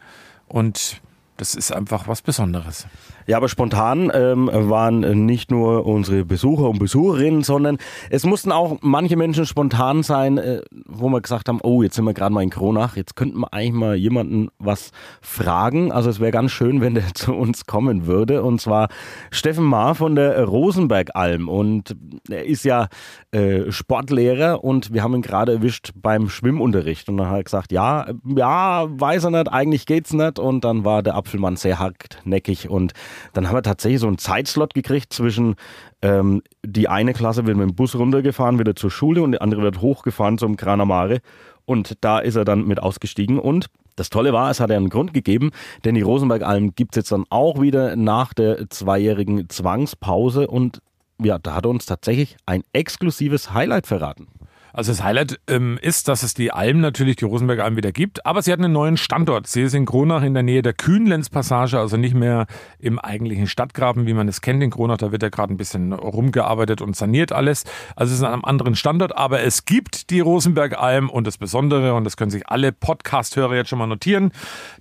und 0.49 1.00
das 1.37 1.55
ist 1.55 1.73
einfach 1.73 2.09
was 2.09 2.23
Besonderes. 2.23 2.87
Ja, 3.26 3.38
aber 3.38 3.49
spontan 3.49 4.11
ähm, 4.14 4.50
waren 4.52 5.26
nicht 5.26 5.50
nur 5.50 5.87
unsere 5.87 6.25
Besucher 6.25 6.69
und 6.69 6.78
Besucherinnen, 6.78 7.43
sondern 7.43 7.78
es 8.11 8.25
mussten 8.25 8.52
auch 8.52 8.78
manche 8.83 9.16
Menschen 9.16 9.47
spontan 9.47 10.02
sein, 10.02 10.38
äh, 10.38 10.62
wo 10.87 11.09
wir 11.09 11.21
gesagt 11.21 11.49
haben, 11.49 11.61
oh, 11.62 11.83
jetzt 11.83 11.97
sind 11.97 12.04
wir 12.04 12.14
gerade 12.14 12.35
mal 12.35 12.43
in 12.43 12.50
Kronach, 12.50 12.97
jetzt 12.97 13.16
könnten 13.16 13.40
wir 13.40 13.52
eigentlich 13.52 13.73
mal 13.73 13.95
jemanden 13.95 14.49
was 14.59 14.90
fragen. 15.23 15.90
Also 15.90 16.11
es 16.11 16.21
wäre 16.21 16.33
ganz 16.33 16.50
schön, 16.50 16.81
wenn 16.81 16.95
der 16.95 17.07
zu 17.14 17.33
uns 17.35 17.66
kommen 17.66 18.07
würde. 18.07 18.43
Und 18.43 18.61
zwar 18.61 18.88
Steffen 19.31 19.64
Maar 19.64 19.95
von 19.95 20.14
der 20.14 20.45
Rosenberg-Alm. 20.45 21.49
Und 21.49 21.97
er 22.28 22.45
ist 22.45 22.64
ja 22.64 22.88
äh, 23.33 23.71
Sportlehrer 23.71 24.62
und 24.62 24.93
wir 24.93 25.02
haben 25.02 25.14
ihn 25.14 25.23
gerade 25.23 25.52
erwischt 25.52 25.93
beim 25.97 26.28
Schwimmunterricht. 26.28 27.09
Und 27.09 27.16
dann 27.16 27.28
hat 27.28 27.37
er 27.37 27.45
gesagt, 27.45 27.73
ja, 27.73 28.07
ja, 28.25 28.87
weiß 28.88 29.25
er 29.25 29.31
nicht, 29.31 29.49
eigentlich 29.52 29.87
geht's 29.87 30.12
nicht. 30.12 30.38
Und 30.38 30.64
dann 30.64 30.85
war 30.85 31.02
der 31.02 31.16
Apfelmann 31.16 31.57
sehr 31.57 31.78
hartnäckig 31.78 32.69
und 32.69 32.93
dann 33.33 33.49
haben 33.49 33.56
wir 33.56 33.62
tatsächlich 33.62 34.00
so 34.00 34.06
einen 34.06 34.18
Zeitslot 34.18 34.75
gekriegt 34.75 35.12
zwischen 35.12 35.56
ähm, 36.02 36.42
die 36.64 36.88
eine 36.88 37.12
Klasse 37.12 37.47
wird 37.47 37.56
mit 37.56 37.68
dem 37.68 37.75
Bus 37.75 37.94
runtergefahren, 37.94 38.59
wieder 38.59 38.76
zur 38.76 38.90
Schule 38.90 39.23
und 39.23 39.33
die 39.33 39.40
andere 39.40 39.62
wird 39.62 39.80
hochgefahren 39.80 40.38
zum 40.38 40.56
Granamare. 40.56 41.21
Und 41.66 41.97
da 42.02 42.18
ist 42.18 42.37
er 42.37 42.44
dann 42.44 42.66
mit 42.66 42.80
ausgestiegen 42.83 43.38
und 43.38 43.66
das 43.97 44.11
Tolle 44.11 44.33
war, 44.33 44.50
es 44.50 44.61
hat 44.61 44.71
ja 44.71 44.76
einen 44.76 44.90
Grund 44.90 45.14
gegeben, 45.14 45.50
denn 45.85 45.94
die 45.94 46.02
Rosenberg-Alm 46.02 46.75
gibt 46.75 46.94
es 46.94 46.97
jetzt 46.97 47.12
dann 47.12 47.25
auch 47.30 47.61
wieder 47.61 47.97
nach 47.97 48.35
der 48.35 48.68
zweijährigen 48.68 49.49
Zwangspause 49.49 50.49
und 50.49 50.80
ja, 51.23 51.38
da 51.38 51.54
hat 51.54 51.64
er 51.64 51.71
uns 51.71 51.87
tatsächlich 51.87 52.37
ein 52.44 52.64
exklusives 52.73 53.54
Highlight 53.54 53.87
verraten. 53.87 54.26
Also 54.75 54.90
das 54.90 55.04
Highlight 55.04 55.38
ähm, 55.47 55.78
ist, 55.81 56.09
dass 56.09 56.25
es 56.25 56.35
die 56.35 56.50
Alm 56.50 56.81
natürlich, 56.81 57.14
die 57.14 57.25
Rosenberger 57.25 57.62
Alm 57.62 57.76
wieder 57.76 57.93
gibt, 57.93 58.26
aber 58.26 58.43
sie 58.43 58.50
hat 58.50 58.59
einen 58.59 58.73
neuen 58.73 58.97
Standort. 58.97 59.47
Sie 59.47 59.62
ist 59.62 59.73
in 59.73 59.87
Kronach 59.87 60.25
in 60.25 60.35
der 60.35 60.43
Nähe 60.43 60.62
der 60.62 60.73
Kühnlenz-Passage, 60.73 61.78
also 61.78 61.97
nicht 61.97 62.14
mehr 62.14 62.47
im 62.81 62.99
eigentlichen 62.99 63.47
Stadtgraben, 63.47 64.09
wie 64.09 64.14
man 64.14 64.26
es 64.26 64.40
kennt 64.40 64.64
in 64.64 64.71
Kronach. 64.71 64.97
Da 64.97 65.12
wird 65.12 65.23
ja 65.23 65.28
gerade 65.28 65.54
ein 65.54 65.57
bisschen 65.57 65.93
rumgearbeitet 65.93 66.83
und 66.83 66.97
saniert 66.97 67.31
alles. 67.31 67.62
Also 67.95 68.12
es 68.12 68.19
ist 68.19 68.25
an 68.25 68.33
einem 68.33 68.45
anderen 68.45 68.75
Standort, 68.75 69.16
aber 69.16 69.43
es 69.43 69.64
gibt 69.64 70.11
die 70.11 70.19
Rosenberg 70.19 70.76
Alm 70.76 71.09
und 71.09 71.25
das 71.28 71.38
Besondere, 71.38 71.95
und 71.95 72.02
das 72.02 72.16
können 72.16 72.33
sich 72.33 72.49
alle 72.49 72.73
Podcast-Hörer 72.73 73.54
jetzt 73.54 73.71
schon 73.71 73.78
mal 73.78 73.87
notieren, 73.87 74.33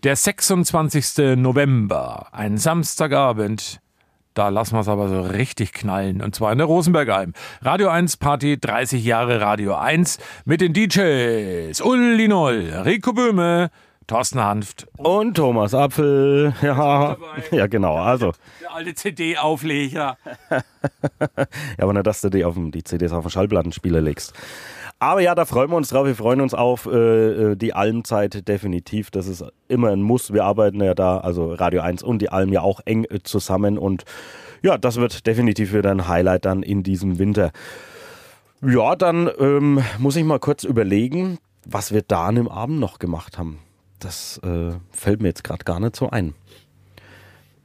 der 0.01 0.15
26. 0.15 1.37
November, 1.37 2.29
ein 2.31 2.57
Samstagabend, 2.57 3.79
da 4.33 4.49
lassen 4.49 4.75
wir 4.75 4.81
es 4.81 4.87
aber 4.87 5.09
so 5.09 5.21
richtig 5.21 5.73
knallen. 5.73 6.21
Und 6.21 6.35
zwar 6.35 6.51
in 6.51 6.57
der 6.57 6.67
Rosenbergalm. 6.67 7.33
Radio 7.61 7.89
1 7.89 8.17
Party, 8.17 8.59
30 8.59 9.03
Jahre 9.03 9.41
Radio 9.41 9.75
1 9.75 10.19
mit 10.45 10.61
den 10.61 10.73
DJs 10.73 11.79
Uli 11.81 12.27
Noll, 12.27 12.81
Rico 12.85 13.13
Böhme, 13.13 13.69
Thorsten 14.07 14.39
Hanft 14.39 14.87
und 14.97 15.35
Thomas 15.35 15.73
Apfel. 15.73 16.53
Ja, 16.61 17.15
ja 17.51 17.67
genau. 17.67 17.95
Also. 17.95 18.33
Der 18.61 18.73
alte 18.73 18.95
CD-Aufleger. 18.95 20.17
ja, 20.49 20.63
aber 21.77 21.93
nicht, 21.93 22.07
dass 22.07 22.21
du 22.21 22.29
die, 22.29 22.43
auf 22.43 22.55
dem, 22.55 22.71
die 22.71 22.83
CDs 22.83 23.13
auf 23.13 23.23
den 23.25 23.31
Schallplattenspieler 23.31 24.01
legst. 24.01 24.33
Aber 25.03 25.19
ja, 25.19 25.35
da 25.35 25.43
freuen 25.43 25.69
wir 25.69 25.75
uns 25.75 25.89
drauf. 25.89 26.07
Wir 26.07 26.15
freuen 26.15 26.39
uns 26.39 26.53
auf 26.53 26.85
äh, 26.85 27.55
die 27.55 27.73
Almzeit 27.73 28.47
definitiv. 28.47 29.11
Das 29.11 29.27
ist 29.27 29.43
immer 29.67 29.89
ein 29.89 30.01
Muss. 30.01 30.31
Wir 30.31 30.45
arbeiten 30.45 30.81
ja 30.81 30.93
da, 30.93 31.17
also 31.17 31.53
Radio 31.53 31.81
1 31.81 32.03
und 32.03 32.21
die 32.21 32.29
Alm 32.29 32.53
ja 32.53 32.61
auch 32.61 32.79
eng 32.85 33.03
äh, 33.09 33.19
zusammen. 33.21 33.77
Und 33.77 34.05
ja, 34.61 34.77
das 34.77 34.95
wird 34.95 35.27
definitiv 35.27 35.73
wieder 35.73 35.91
ein 35.91 36.07
Highlight 36.07 36.45
dann 36.45 36.63
in 36.63 36.83
diesem 36.83 37.19
Winter. 37.19 37.51
Ja, 38.61 38.95
dann 38.95 39.29
ähm, 39.39 39.83
muss 39.97 40.15
ich 40.15 40.23
mal 40.23 40.39
kurz 40.39 40.63
überlegen, 40.63 41.37
was 41.65 41.91
wir 41.91 42.01
da 42.01 42.27
an 42.27 42.35
dem 42.35 42.47
Abend 42.47 42.79
noch 42.79 42.97
gemacht 42.97 43.37
haben. 43.37 43.59
Das 43.99 44.37
äh, 44.37 44.71
fällt 44.91 45.21
mir 45.21 45.27
jetzt 45.27 45.43
gerade 45.43 45.65
gar 45.65 45.81
nicht 45.81 45.97
so 45.97 46.11
ein. 46.11 46.33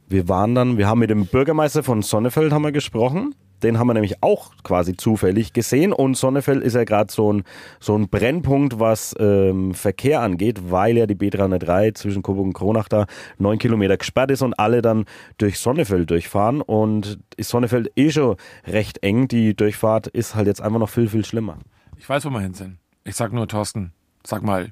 Wir 0.09 0.27
waren 0.27 0.55
dann, 0.55 0.77
wir 0.77 0.89
haben 0.89 0.99
mit 0.99 1.09
dem 1.09 1.25
Bürgermeister 1.25 1.83
von 1.83 2.01
Sonnefeld 2.01 2.51
haben 2.51 2.63
wir 2.63 2.73
gesprochen. 2.73 3.33
Den 3.63 3.77
haben 3.77 3.87
wir 3.87 3.93
nämlich 3.93 4.21
auch 4.23 4.51
quasi 4.63 4.95
zufällig 4.95 5.53
gesehen. 5.53 5.93
Und 5.93 6.15
Sonnefeld 6.15 6.63
ist 6.63 6.75
ja 6.75 6.83
gerade 6.83 7.11
so 7.11 7.33
ein, 7.33 7.43
so 7.79 7.95
ein 7.95 8.09
Brennpunkt, 8.09 8.79
was 8.79 9.15
ähm, 9.19 9.73
Verkehr 9.73 10.21
angeht, 10.21 10.71
weil 10.71 10.97
ja 10.97 11.05
die 11.05 11.15
B303 11.15 11.93
zwischen 11.95 12.21
Coburg 12.21 12.45
und 12.45 12.53
Kronach 12.53 12.87
da 12.87 13.05
neun 13.37 13.57
Kilometer 13.57 13.97
gesperrt 13.97 14.31
ist 14.31 14.41
und 14.41 14.57
alle 14.59 14.81
dann 14.81 15.05
durch 15.37 15.59
Sonnefeld 15.59 16.09
durchfahren. 16.09 16.61
Und 16.61 17.19
ist 17.37 17.49
Sonnefeld 17.49 17.91
eh 17.95 18.11
schon 18.11 18.35
recht 18.65 19.03
eng. 19.03 19.27
Die 19.27 19.55
Durchfahrt 19.55 20.07
ist 20.07 20.35
halt 20.35 20.47
jetzt 20.47 20.61
einfach 20.61 20.79
noch 20.79 20.89
viel, 20.89 21.07
viel 21.07 21.25
schlimmer. 21.25 21.57
Ich 21.97 22.07
weiß, 22.07 22.25
wo 22.25 22.29
wir 22.29 22.41
hin 22.41 22.53
sind. 22.53 22.77
Ich 23.03 23.15
sag 23.15 23.33
nur, 23.33 23.47
Thorsten, 23.47 23.93
sag 24.25 24.43
mal, 24.43 24.71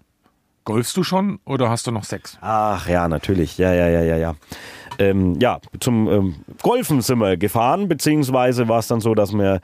golfst 0.63 0.95
du 0.95 1.03
schon 1.03 1.39
oder 1.45 1.69
hast 1.69 1.87
du 1.87 1.91
noch 1.91 2.03
Sex? 2.03 2.37
Ach 2.41 2.87
ja, 2.87 3.07
natürlich. 3.07 3.57
Ja, 3.57 3.73
ja, 3.73 3.87
ja, 3.87 4.01
ja, 4.01 4.17
ja 4.17 4.35
ähm, 4.99 5.39
ja, 5.39 5.59
zum 5.79 6.09
ähm, 6.09 6.35
Golfen 6.61 7.01
sind 7.01 7.19
wir 7.19 7.37
gefahren, 7.37 7.87
beziehungsweise 7.87 8.67
war 8.67 8.79
es 8.79 8.87
dann 8.87 9.01
so, 9.01 9.15
dass 9.15 9.33
wir 9.33 9.61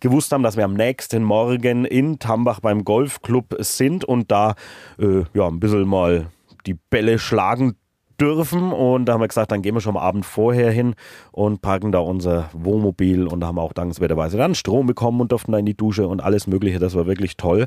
gewusst 0.00 0.32
haben, 0.32 0.42
dass 0.42 0.56
wir 0.56 0.64
am 0.64 0.74
nächsten 0.74 1.22
Morgen 1.22 1.84
in 1.84 2.18
Tambach 2.18 2.60
beim 2.60 2.84
Golfclub 2.84 3.56
sind 3.60 4.04
und 4.04 4.30
da 4.30 4.54
äh, 4.98 5.22
ja, 5.34 5.46
ein 5.48 5.60
bisschen 5.60 5.88
mal 5.88 6.26
die 6.66 6.74
Bälle 6.74 7.18
schlagen 7.18 7.76
dürfen. 8.20 8.72
Und 8.72 9.06
da 9.06 9.14
haben 9.14 9.20
wir 9.20 9.28
gesagt, 9.28 9.52
dann 9.52 9.62
gehen 9.62 9.74
wir 9.74 9.80
schon 9.80 9.96
am 9.96 10.02
Abend 10.02 10.26
vorher 10.26 10.70
hin 10.70 10.94
und 11.32 11.62
parken 11.62 11.92
da 11.92 11.98
unser 12.00 12.50
Wohnmobil. 12.52 13.26
Und 13.26 13.40
da 13.40 13.48
haben 13.48 13.56
wir 13.56 13.62
auch 13.62 13.72
dankenswerterweise 13.72 14.36
dann 14.36 14.54
Strom 14.54 14.86
bekommen 14.86 15.20
und 15.20 15.32
durften 15.32 15.52
da 15.52 15.58
in 15.58 15.66
die 15.66 15.76
Dusche 15.76 16.08
und 16.08 16.22
alles 16.22 16.46
Mögliche. 16.46 16.78
Das 16.78 16.94
war 16.94 17.06
wirklich 17.06 17.36
toll. 17.36 17.66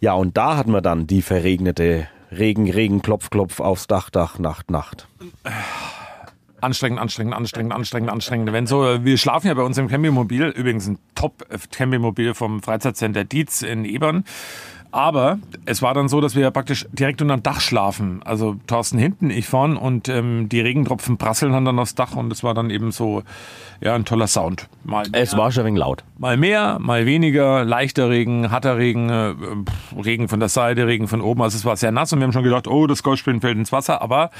Ja, 0.00 0.14
und 0.14 0.36
da 0.36 0.56
hatten 0.56 0.72
wir 0.72 0.82
dann 0.82 1.06
die 1.06 1.22
verregnete 1.22 2.08
Regen, 2.30 2.70
Regen, 2.70 3.02
Klopf, 3.02 3.30
Klopf 3.30 3.60
aufs 3.60 3.86
Dach, 3.86 4.10
Dach, 4.10 4.38
Nacht, 4.38 4.70
Nacht. 4.70 5.08
Anstrengend, 6.60 6.98
anstrengend, 6.98 7.34
anstrengend, 7.34 7.72
anstrengend, 7.72 8.10
anstrengend. 8.10 8.52
Wenn 8.52 8.66
so, 8.66 9.04
wir 9.04 9.16
schlafen 9.16 9.46
ja 9.46 9.54
bei 9.54 9.62
uns 9.62 9.78
im 9.78 9.88
Campingmobil, 9.88 10.48
übrigens 10.48 10.88
ein 10.88 10.98
Top-Campingmobil 11.14 12.34
vom 12.34 12.62
Freizeitcenter 12.62 13.24
Dietz 13.24 13.62
in 13.62 13.84
Ebern. 13.84 14.24
Aber 14.90 15.38
es 15.66 15.82
war 15.82 15.92
dann 15.94 16.08
so, 16.08 16.20
dass 16.20 16.34
wir 16.34 16.50
praktisch 16.50 16.86
direkt 16.92 17.20
unter 17.20 17.36
dem 17.36 17.42
Dach 17.42 17.60
schlafen. 17.60 18.20
Also 18.24 18.56
Thorsten 18.66 18.98
hinten, 18.98 19.30
ich 19.30 19.46
vorn 19.46 19.76
und 19.76 20.08
ähm, 20.08 20.48
die 20.48 20.60
Regentropfen 20.60 21.18
prasseln 21.18 21.52
dann 21.52 21.78
aufs 21.78 21.94
Dach 21.94 22.16
und 22.16 22.32
es 22.32 22.42
war 22.42 22.54
dann 22.54 22.70
eben 22.70 22.90
so 22.90 23.22
ja, 23.80 23.94
ein 23.94 24.04
toller 24.04 24.26
Sound. 24.26 24.68
Mal 24.84 25.06
es 25.12 25.36
war 25.36 25.52
schon 25.52 25.62
ein 25.62 25.66
wenig 25.66 25.80
laut. 25.80 26.04
Mal 26.18 26.36
mehr, 26.36 26.78
mal 26.80 27.06
weniger, 27.06 27.64
leichter 27.64 28.10
Regen, 28.10 28.50
harter 28.50 28.76
Regen, 28.76 29.08
äh, 29.08 29.34
Regen 29.96 30.28
von 30.28 30.40
der 30.40 30.48
Seite, 30.48 30.86
Regen 30.86 31.06
von 31.06 31.20
oben. 31.20 31.42
Also 31.42 31.56
es 31.56 31.64
war 31.64 31.76
sehr 31.76 31.92
nass 31.92 32.12
und 32.12 32.18
wir 32.18 32.24
haben 32.24 32.32
schon 32.32 32.42
gedacht, 32.42 32.66
oh, 32.66 32.86
das 32.86 33.02
Golfspielen 33.02 33.40
fällt 33.40 33.56
ins 33.56 33.70
Wasser. 33.70 34.02
Aber 34.02 34.30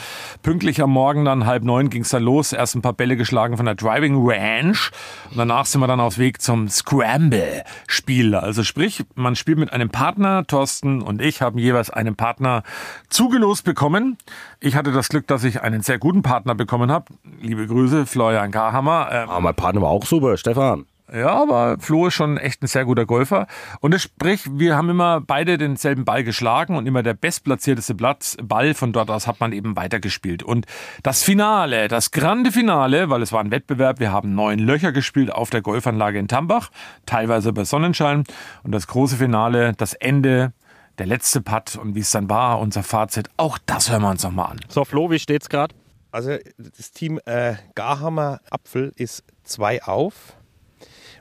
pünktlich 0.42 0.82
am 0.82 0.90
Morgen 0.90 1.24
dann 1.24 1.46
halb 1.46 1.62
neun 1.62 1.88
ging 1.88 2.02
es 2.02 2.08
dann 2.08 2.22
los. 2.22 2.52
Erst 2.52 2.74
ein 2.74 2.82
paar 2.82 2.94
Bälle 2.94 3.16
geschlagen 3.16 3.56
von 3.56 3.66
der 3.66 3.76
Driving 3.76 4.16
Ranch 4.18 4.90
und 5.30 5.38
danach 5.38 5.66
sind 5.66 5.80
wir 5.80 5.86
dann 5.86 6.00
auf 6.00 6.18
Weg 6.18 6.42
zum 6.42 6.68
Scramble-Spiel. 6.68 8.34
Also 8.34 8.64
sprich, 8.64 9.04
man 9.14 9.36
spielt 9.36 9.58
mit 9.58 9.72
einem 9.72 9.90
Partner. 9.90 10.37
Thorsten 10.46 11.02
und 11.02 11.20
ich 11.20 11.42
haben 11.42 11.58
jeweils 11.58 11.90
einen 11.90 12.16
Partner 12.16 12.62
zugelost 13.08 13.64
bekommen. 13.64 14.18
Ich 14.60 14.76
hatte 14.76 14.92
das 14.92 15.08
Glück, 15.08 15.26
dass 15.26 15.44
ich 15.44 15.62
einen 15.62 15.82
sehr 15.82 15.98
guten 15.98 16.22
Partner 16.22 16.54
bekommen 16.54 16.90
habe. 16.90 17.06
Liebe 17.40 17.66
Grüße, 17.66 18.06
Florian 18.06 18.50
Garhammer. 18.50 19.08
Ähm, 19.12 19.30
ah, 19.30 19.40
mein 19.40 19.54
Partner 19.54 19.82
war 19.82 19.90
auch 19.90 20.04
super, 20.04 20.36
Stefan. 20.36 20.86
Ja, 21.12 21.42
aber 21.42 21.78
Flo 21.78 22.08
ist 22.08 22.14
schon 22.14 22.36
echt 22.36 22.62
ein 22.62 22.66
sehr 22.66 22.84
guter 22.84 23.06
Golfer. 23.06 23.46
Und 23.80 23.94
das 23.94 24.02
sprich, 24.02 24.42
wir 24.50 24.76
haben 24.76 24.90
immer 24.90 25.20
beide 25.20 25.56
denselben 25.56 26.04
Ball 26.04 26.22
geschlagen 26.22 26.76
und 26.76 26.86
immer 26.86 27.02
der 27.02 27.14
bestplatzierteste 27.14 27.94
Platz, 27.94 28.36
Ball 28.42 28.74
von 28.74 28.92
dort 28.92 29.10
aus 29.10 29.26
hat 29.26 29.40
man 29.40 29.52
eben 29.52 29.74
weitergespielt. 29.74 30.42
Und 30.42 30.66
das 31.02 31.22
Finale, 31.22 31.88
das 31.88 32.10
grande 32.10 32.52
Finale, 32.52 33.08
weil 33.08 33.22
es 33.22 33.32
war 33.32 33.40
ein 33.40 33.50
Wettbewerb, 33.50 34.00
wir 34.00 34.12
haben 34.12 34.34
neun 34.34 34.58
Löcher 34.58 34.92
gespielt 34.92 35.32
auf 35.32 35.48
der 35.48 35.62
Golfanlage 35.62 36.18
in 36.18 36.28
Tambach, 36.28 36.70
teilweise 37.06 37.52
bei 37.54 37.64
Sonnenschein. 37.64 38.24
Und 38.62 38.72
das 38.72 38.86
große 38.86 39.16
Finale, 39.16 39.72
das 39.78 39.94
Ende, 39.94 40.52
der 40.98 41.06
letzte 41.06 41.40
Putt 41.40 41.76
und 41.76 41.94
wie 41.94 42.00
es 42.00 42.10
dann 42.10 42.28
war, 42.28 42.58
unser 42.58 42.82
Fazit, 42.82 43.30
auch 43.38 43.56
das 43.64 43.90
hören 43.90 44.02
wir 44.02 44.10
uns 44.10 44.22
nochmal 44.24 44.52
an. 44.52 44.60
So, 44.68 44.84
Flo, 44.84 45.10
wie 45.10 45.18
steht's 45.18 45.48
gerade? 45.48 45.74
Also 46.10 46.36
das 46.58 46.90
Team 46.90 47.20
äh, 47.26 47.54
Garhammer 47.74 48.40
Apfel 48.50 48.92
ist 48.96 49.24
zwei 49.44 49.82
auf 49.82 50.34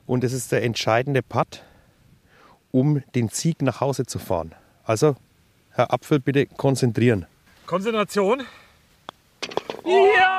und 0.07 0.23
es 0.23 0.33
ist 0.33 0.51
der 0.51 0.63
entscheidende 0.63 1.21
Putt, 1.21 1.61
um 2.71 3.03
den 3.13 3.29
Sieg 3.29 3.61
nach 3.61 3.81
Hause 3.81 4.05
zu 4.05 4.17
fahren. 4.17 4.55
Also, 4.83 5.15
Herr 5.71 5.93
Apfel, 5.93 6.19
bitte 6.19 6.47
konzentrieren. 6.47 7.27
Konzentration. 7.67 8.43
Ja! 9.85 9.91
ja! 10.17 10.37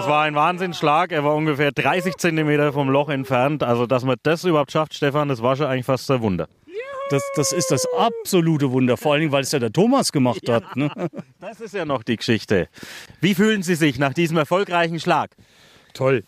Das 0.00 0.08
war 0.08 0.22
ein 0.22 0.34
Wahnsinnsschlag. 0.34 1.12
Er 1.12 1.24
war 1.24 1.34
ungefähr 1.34 1.72
30 1.72 2.16
Zentimeter 2.16 2.72
vom 2.72 2.88
Loch 2.88 3.10
entfernt. 3.10 3.62
Also, 3.62 3.86
dass 3.86 4.02
man 4.04 4.16
das 4.22 4.44
überhaupt 4.44 4.72
schafft, 4.72 4.94
Stefan, 4.94 5.28
das 5.28 5.42
war 5.42 5.56
schon 5.56 5.66
eigentlich 5.66 5.84
fast 5.84 6.10
ein 6.10 6.22
Wunder. 6.22 6.48
das, 7.10 7.22
das 7.36 7.52
ist 7.52 7.70
das 7.70 7.86
absolute 7.98 8.70
Wunder, 8.70 8.96
vor 8.96 9.12
allen 9.12 9.20
Dingen, 9.20 9.32
weil 9.32 9.42
es 9.42 9.52
ja 9.52 9.58
der 9.58 9.72
Thomas 9.72 10.12
gemacht 10.12 10.48
hat. 10.48 10.76
Ne? 10.76 10.90
Das 11.40 11.60
ist 11.60 11.74
ja 11.74 11.84
noch 11.84 12.02
die 12.02 12.16
Geschichte. 12.16 12.68
Wie 13.20 13.34
fühlen 13.34 13.62
Sie 13.62 13.74
sich 13.74 13.98
nach 13.98 14.14
diesem 14.14 14.38
erfolgreichen 14.38 15.00
Schlag? 15.00 15.32
Toll. 15.92 16.24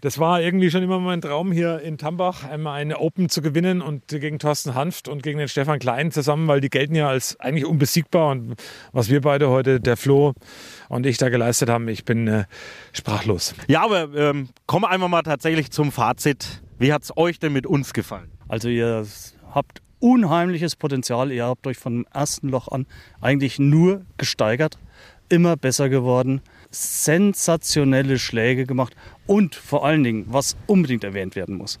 Das 0.00 0.20
war 0.20 0.40
irgendwie 0.40 0.70
schon 0.70 0.84
immer 0.84 1.00
mein 1.00 1.20
Traum, 1.20 1.50
hier 1.50 1.80
in 1.80 1.98
Tambach 1.98 2.44
einmal 2.44 2.80
eine 2.80 2.98
Open 2.98 3.28
zu 3.28 3.42
gewinnen 3.42 3.82
und 3.82 4.06
gegen 4.06 4.38
Thorsten 4.38 4.74
Hanft 4.74 5.08
und 5.08 5.24
gegen 5.24 5.38
den 5.38 5.48
Stefan 5.48 5.80
Klein 5.80 6.12
zusammen, 6.12 6.46
weil 6.46 6.60
die 6.60 6.70
gelten 6.70 6.94
ja 6.94 7.08
als 7.08 7.38
eigentlich 7.40 7.66
unbesiegbar. 7.66 8.30
Und 8.30 8.54
was 8.92 9.08
wir 9.10 9.20
beide 9.20 9.48
heute, 9.48 9.80
der 9.80 9.96
Flo 9.96 10.34
und 10.88 11.04
ich 11.04 11.18
da 11.18 11.30
geleistet 11.30 11.68
haben, 11.68 11.88
ich 11.88 12.04
bin 12.04 12.28
äh, 12.28 12.44
sprachlos. 12.92 13.54
Ja, 13.66 13.82
aber 13.82 14.14
ähm, 14.14 14.50
kommen 14.66 14.84
wir 14.84 14.90
einfach 14.90 15.08
mal 15.08 15.22
tatsächlich 15.22 15.72
zum 15.72 15.90
Fazit. 15.90 16.62
Wie 16.78 16.92
hat 16.92 17.02
es 17.02 17.16
euch 17.16 17.40
denn 17.40 17.52
mit 17.52 17.66
uns 17.66 17.92
gefallen? 17.92 18.30
Also 18.46 18.68
ihr 18.68 19.04
habt 19.52 19.82
unheimliches 19.98 20.76
Potenzial. 20.76 21.32
Ihr 21.32 21.44
habt 21.44 21.66
euch 21.66 21.76
vom 21.76 22.06
ersten 22.12 22.50
Loch 22.50 22.68
an 22.68 22.86
eigentlich 23.20 23.58
nur 23.58 24.02
gesteigert, 24.16 24.78
immer 25.28 25.56
besser 25.56 25.88
geworden, 25.88 26.40
sensationelle 26.70 28.18
Schläge 28.18 28.66
gemacht 28.66 28.94
und 29.26 29.54
vor 29.54 29.84
allen 29.84 30.04
Dingen, 30.04 30.26
was 30.28 30.56
unbedingt 30.66 31.04
erwähnt 31.04 31.36
werden 31.36 31.56
muss, 31.56 31.78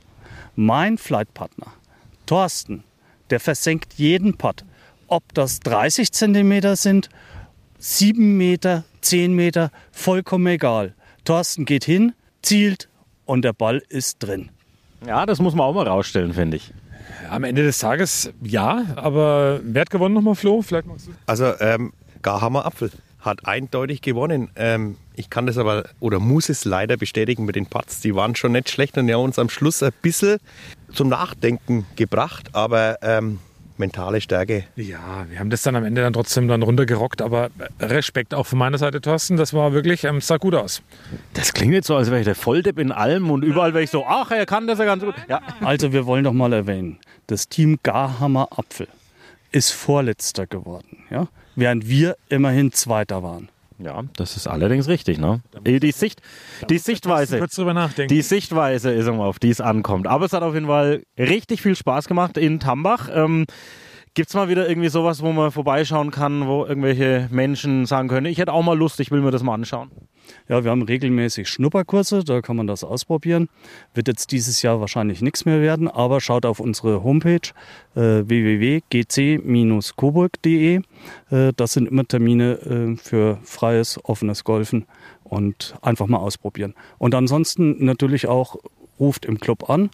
mein 0.56 0.98
Flightpartner 0.98 1.72
Thorsten, 2.26 2.84
der 3.30 3.40
versenkt 3.40 3.94
jeden 3.94 4.36
Putt, 4.36 4.64
ob 5.06 5.22
das 5.32 5.60
30 5.60 6.12
Zentimeter 6.12 6.76
sind, 6.76 7.08
7 7.78 8.36
Meter, 8.36 8.84
10 9.00 9.34
Meter, 9.34 9.70
vollkommen 9.92 10.46
egal. 10.46 10.94
Thorsten 11.24 11.64
geht 11.64 11.84
hin, 11.84 12.12
zielt 12.42 12.88
und 13.24 13.42
der 13.42 13.54
Ball 13.54 13.82
ist 13.88 14.18
drin. 14.18 14.50
Ja, 15.06 15.24
das 15.24 15.38
muss 15.40 15.54
man 15.54 15.66
auch 15.66 15.74
mal 15.74 15.86
rausstellen, 15.86 16.34
finde 16.34 16.58
ich. 16.58 16.74
Am 17.30 17.44
Ende 17.44 17.62
des 17.62 17.78
Tages 17.78 18.30
ja, 18.42 18.84
aber 18.96 19.60
wer 19.62 19.82
hat 19.82 19.90
gewonnen 19.90 20.14
nochmal, 20.14 20.34
Flo? 20.34 20.60
Vielleicht 20.60 20.86
magst 20.86 21.06
du. 21.06 21.12
Also 21.24 21.52
ähm, 21.60 21.92
Garhammer 22.20 22.66
Apfel 22.66 22.90
hat 23.20 23.46
eindeutig 23.46 24.02
gewonnen. 24.02 24.50
Ähm, 24.56 24.96
ich 25.14 25.30
kann 25.30 25.46
das 25.46 25.58
aber 25.58 25.84
oder 26.00 26.20
muss 26.20 26.48
es 26.48 26.64
leider 26.64 26.96
bestätigen 26.96 27.44
mit 27.44 27.56
den 27.56 27.66
Putts. 27.66 28.00
Die 28.00 28.14
waren 28.14 28.36
schon 28.36 28.52
nicht 28.52 28.70
schlecht 28.70 28.96
und 28.98 29.08
ja 29.08 29.16
uns 29.16 29.38
am 29.38 29.48
Schluss 29.48 29.82
ein 29.82 29.92
bisschen 30.02 30.38
zum 30.92 31.08
Nachdenken 31.08 31.86
gebracht, 31.96 32.50
aber 32.52 32.98
ähm, 33.02 33.40
mentale 33.78 34.20
Stärke. 34.20 34.64
Ja, 34.76 35.26
wir 35.28 35.38
haben 35.38 35.50
das 35.50 35.62
dann 35.62 35.76
am 35.76 35.84
Ende 35.84 36.02
dann 36.02 36.12
trotzdem 36.12 36.48
dann 36.48 36.62
runtergerockt, 36.62 37.22
aber 37.22 37.50
Respekt 37.80 38.34
auch 38.34 38.46
von 38.46 38.58
meiner 38.58 38.78
Seite, 38.78 39.00
Thorsten. 39.00 39.36
Das 39.36 39.54
war 39.54 39.72
wirklich, 39.72 40.04
ähm, 40.04 40.20
sah 40.20 40.36
gut 40.36 40.54
aus. 40.54 40.82
Das 41.34 41.52
klingt 41.52 41.74
jetzt 41.74 41.86
so, 41.86 41.96
als 41.96 42.10
wäre 42.10 42.20
ich 42.20 42.24
der 42.24 42.34
Volldepp 42.34 42.78
in 42.78 42.92
allem 42.92 43.30
und 43.30 43.42
überall 43.42 43.74
wäre 43.74 43.84
ich 43.84 43.90
so, 43.90 44.04
ach, 44.06 44.30
er 44.30 44.46
kann 44.46 44.66
das 44.66 44.78
ja 44.78 44.84
ganz 44.84 45.04
gut. 45.04 45.14
Ja. 45.28 45.40
Also 45.60 45.92
wir 45.92 46.06
wollen 46.06 46.24
doch 46.24 46.32
mal 46.32 46.52
erwähnen, 46.52 46.98
das 47.26 47.48
Team 47.48 47.78
Garhammer 47.82 48.48
Apfel 48.56 48.88
ist 49.50 49.70
Vorletzter 49.70 50.46
geworden, 50.46 51.04
ja? 51.10 51.28
Während 51.58 51.88
wir 51.88 52.16
immerhin 52.28 52.72
Zweiter 52.72 53.22
waren. 53.22 53.48
Ja, 53.78 54.04
das 54.16 54.36
ist 54.36 54.46
allerdings 54.48 54.88
richtig. 54.88 55.18
Ne? 55.18 55.40
Die, 55.64 55.92
Sicht, 55.92 56.20
die 56.68 56.78
Sichtweise, 56.78 57.38
Kurz 57.38 57.54
drüber 57.54 57.74
nachdenken. 57.74 58.12
die 58.12 58.22
Sichtweise 58.22 58.90
ist, 58.90 59.08
auf 59.08 59.38
die 59.38 59.50
es 59.50 59.60
ankommt. 59.60 60.08
Aber 60.08 60.24
es 60.26 60.32
hat 60.32 60.42
auf 60.42 60.54
jeden 60.54 60.66
Fall 60.66 61.02
richtig 61.16 61.62
viel 61.62 61.76
Spaß 61.76 62.08
gemacht 62.08 62.36
in 62.36 62.58
Tambach. 62.58 63.08
Ähm, 63.12 63.46
Gibt 64.18 64.30
es 64.30 64.34
mal 64.34 64.48
wieder 64.48 64.68
irgendwie 64.68 64.88
sowas, 64.88 65.22
wo 65.22 65.30
man 65.30 65.52
vorbeischauen 65.52 66.10
kann, 66.10 66.48
wo 66.48 66.64
irgendwelche 66.64 67.28
Menschen 67.30 67.86
sagen 67.86 68.08
können, 68.08 68.26
ich 68.26 68.38
hätte 68.38 68.52
auch 68.52 68.64
mal 68.64 68.76
Lust, 68.76 68.98
ich 68.98 69.12
will 69.12 69.20
mir 69.20 69.30
das 69.30 69.44
mal 69.44 69.54
anschauen? 69.54 69.92
Ja, 70.48 70.64
wir 70.64 70.72
haben 70.72 70.82
regelmäßig 70.82 71.48
Schnupperkurse, 71.48 72.24
da 72.24 72.40
kann 72.40 72.56
man 72.56 72.66
das 72.66 72.82
ausprobieren. 72.82 73.48
Wird 73.94 74.08
jetzt 74.08 74.32
dieses 74.32 74.60
Jahr 74.60 74.80
wahrscheinlich 74.80 75.22
nichts 75.22 75.44
mehr 75.44 75.60
werden, 75.60 75.86
aber 75.86 76.20
schaut 76.20 76.46
auf 76.46 76.58
unsere 76.58 77.04
Homepage 77.04 77.52
äh, 77.94 78.28
www.gc-coburg.de. 78.28 80.80
Äh, 81.30 81.52
das 81.54 81.74
sind 81.74 81.86
immer 81.86 82.04
Termine 82.04 82.54
äh, 82.54 82.96
für 82.96 83.38
freies, 83.44 84.00
offenes 84.02 84.42
Golfen 84.42 84.86
und 85.22 85.76
einfach 85.80 86.08
mal 86.08 86.18
ausprobieren. 86.18 86.74
Und 86.98 87.14
ansonsten 87.14 87.84
natürlich 87.84 88.26
auch 88.26 88.56
ruft 88.98 89.24
im 89.24 89.38
Club 89.40 89.70
an, 89.70 89.90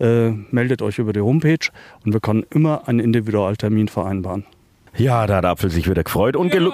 äh, 0.00 0.30
meldet 0.50 0.82
euch 0.82 0.98
über 0.98 1.12
die 1.12 1.20
Homepage 1.20 1.68
und 2.04 2.12
wir 2.12 2.20
können 2.20 2.44
immer 2.50 2.88
einen 2.88 3.00
Individualtermin 3.00 3.88
vereinbaren. 3.88 4.44
Ja, 4.96 5.26
da 5.26 5.36
hat 5.36 5.44
der 5.44 5.50
Apfel 5.50 5.70
sich 5.70 5.88
wieder 5.88 6.02
gefreut. 6.02 6.34
Und 6.34 6.50
gelo 6.50 6.72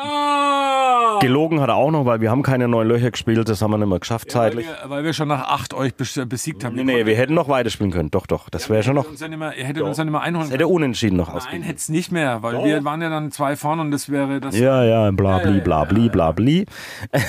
gelogen 1.21 1.61
hat 1.61 1.69
er 1.69 1.77
auch 1.77 1.91
noch, 1.91 2.05
weil 2.07 2.21
wir 2.21 2.31
haben 2.31 2.43
keine 2.43 2.69
neuen 2.69 2.89
Löcher 2.89 3.11
gespielt, 3.11 3.49
das 3.49 3.61
haben 3.63 3.71
wir 3.71 3.79
nicht 3.79 3.89
mehr 3.89 3.99
geschafft 3.99 4.27
Weil 4.29 4.51
zeitlich. 4.53 4.67
wir, 4.67 4.91
weil 4.91 5.05
wir 5.05 5.13
schon 5.13 5.29
nach 5.29 5.49
acht 5.49 5.75
euch 5.75 5.93
bes- 5.93 6.25
besiegt 6.27 6.65
haben. 6.65 6.75
Nee, 6.77 6.85
nee, 6.85 7.07
wir 7.07 7.17
hätten 7.17 7.35
noch 7.35 7.49
weiterspielen 7.49 7.93
können. 7.93 8.11
Doch, 8.11 8.27
doch, 8.27 8.49
das 8.51 8.69
wäre 8.71 8.83
schon 8.83 8.95
noch. 8.95 9.07
Immer, 9.21 9.55
ihr 9.57 9.65
hättet 9.65 9.83
uns 9.83 9.97
dann 9.97 10.09
immer 10.09 10.21
einholen 10.21 10.47
Das 10.47 10.55
hätte 10.55 10.69
unentschieden 10.69 11.17
noch 11.17 11.29
Nein, 11.29 11.37
ausgegeben. 11.37 11.63
hätte 11.65 11.79
es 11.79 11.89
nicht 11.89 12.13
mehr, 12.13 12.43
weil 12.43 12.63
wir 12.65 12.85
waren 12.85 13.01
ja 13.03 13.09
dann 13.11 13.31
zwei 13.31 13.57
vorne 13.57 13.83
und 13.83 13.91
das 13.91 14.11
wäre 14.11 14.41
das. 14.41 14.59
Ja, 14.59 14.85
ja, 14.85 15.11
bla, 15.11 15.39
bli, 15.39 15.61
bla, 15.61 15.85
bli, 15.85 16.09
bla, 16.09 16.33
bli. 16.33 16.67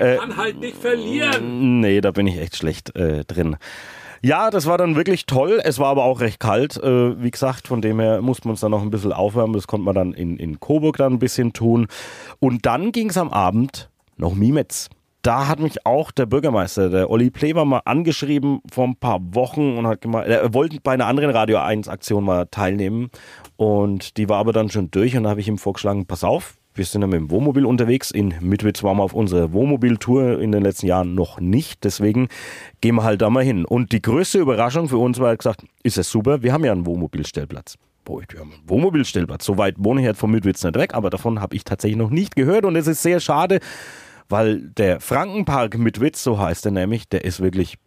Er 0.00 0.16
kann 0.16 0.36
halt 0.36 0.58
nicht 0.58 0.76
verlieren. 0.76 1.80
Nee, 1.80 2.00
da 2.00 2.10
bin 2.10 2.26
ich 2.26 2.38
echt 2.38 2.56
schlecht 2.56 2.96
äh, 2.96 3.24
drin. 3.24 3.56
Ja, 4.22 4.50
das 4.50 4.66
war 4.66 4.78
dann 4.78 4.96
wirklich 4.96 5.26
toll. 5.26 5.60
Es 5.62 5.78
war 5.78 5.88
aber 5.88 6.04
auch 6.04 6.20
recht 6.20 6.40
kalt. 6.40 6.76
Äh, 6.76 7.22
wie 7.22 7.30
gesagt, 7.30 7.68
von 7.68 7.80
dem 7.80 8.00
her 8.00 8.22
mussten 8.22 8.44
wir 8.44 8.50
uns 8.50 8.60
dann 8.60 8.70
noch 8.70 8.82
ein 8.82 8.90
bisschen 8.90 9.12
aufwärmen. 9.12 9.54
Das 9.54 9.66
konnte 9.66 9.84
man 9.84 9.94
dann 9.94 10.12
in, 10.12 10.36
in 10.36 10.60
Coburg 10.60 10.96
dann 10.96 11.14
ein 11.14 11.18
bisschen 11.18 11.52
tun. 11.52 11.86
Und 12.40 12.66
dann 12.66 12.92
ging 12.92 13.10
es 13.10 13.18
am 13.18 13.30
Abend 13.30 13.90
noch 14.16 14.34
Mimetz. 14.34 14.88
Da 15.22 15.48
hat 15.48 15.58
mich 15.58 15.84
auch 15.84 16.12
der 16.12 16.26
Bürgermeister, 16.26 16.88
der 16.88 17.10
Olli 17.10 17.30
Pleber, 17.30 17.64
mal 17.64 17.82
angeschrieben 17.84 18.60
vor 18.70 18.84
ein 18.84 18.94
paar 18.94 19.18
Wochen 19.34 19.76
und 19.76 19.84
hat 19.84 20.00
gemeint, 20.00 20.28
er 20.28 20.54
wollte 20.54 20.78
bei 20.80 20.92
einer 20.92 21.06
anderen 21.06 21.30
Radio 21.30 21.58
1 21.58 21.88
Aktion 21.88 22.22
mal 22.22 22.46
teilnehmen. 22.46 23.10
Und 23.56 24.18
die 24.18 24.28
war 24.28 24.38
aber 24.38 24.52
dann 24.52 24.70
schon 24.70 24.90
durch 24.92 25.16
und 25.16 25.24
da 25.24 25.30
habe 25.30 25.40
ich 25.40 25.48
ihm 25.48 25.58
vorgeschlagen, 25.58 26.06
pass 26.06 26.22
auf, 26.22 26.56
wir 26.76 26.84
sind 26.84 27.00
ja 27.00 27.06
mit 27.06 27.18
dem 27.18 27.30
Wohnmobil 27.30 27.64
unterwegs. 27.64 28.10
In 28.10 28.34
Mitwitz 28.40 28.82
waren 28.82 28.98
wir 28.98 29.02
auf 29.02 29.14
unserer 29.14 29.52
Wohnmobiltour 29.52 30.40
in 30.40 30.52
den 30.52 30.62
letzten 30.62 30.86
Jahren 30.86 31.14
noch 31.14 31.40
nicht. 31.40 31.84
Deswegen 31.84 32.28
gehen 32.80 32.96
wir 32.96 33.04
halt 33.04 33.22
da 33.22 33.30
mal 33.30 33.44
hin. 33.44 33.64
Und 33.64 33.92
die 33.92 34.02
größte 34.02 34.38
Überraschung 34.38 34.88
für 34.88 34.98
uns 34.98 35.18
war 35.18 35.28
halt 35.28 35.40
gesagt, 35.40 35.64
ist 35.82 35.98
es 35.98 36.10
super, 36.10 36.42
wir 36.42 36.52
haben 36.52 36.64
ja 36.64 36.72
einen 36.72 36.86
Wohnmobilstellplatz. 36.86 37.76
Boah, 38.04 38.22
wir 38.28 38.40
haben 38.40 38.52
einen 38.52 38.68
Wohnmobilstellplatz. 38.68 39.44
So 39.44 39.58
weit 39.58 39.74
wohne 39.78 40.00
ich 40.00 40.06
halt 40.06 40.16
vom 40.16 40.30
Mitwitz 40.30 40.62
nicht 40.62 40.76
weg, 40.76 40.94
aber 40.94 41.10
davon 41.10 41.40
habe 41.40 41.56
ich 41.56 41.64
tatsächlich 41.64 41.98
noch 41.98 42.10
nicht 42.10 42.36
gehört. 42.36 42.64
Und 42.64 42.76
es 42.76 42.86
ist 42.86 43.02
sehr 43.02 43.20
schade, 43.20 43.60
weil 44.28 44.60
der 44.70 45.00
Frankenpark 45.00 45.76
Mitwitz, 45.78 46.22
so 46.22 46.38
heißt 46.38 46.66
er 46.66 46.72
nämlich, 46.72 47.08
der 47.08 47.24
ist 47.24 47.40
wirklich 47.40 47.78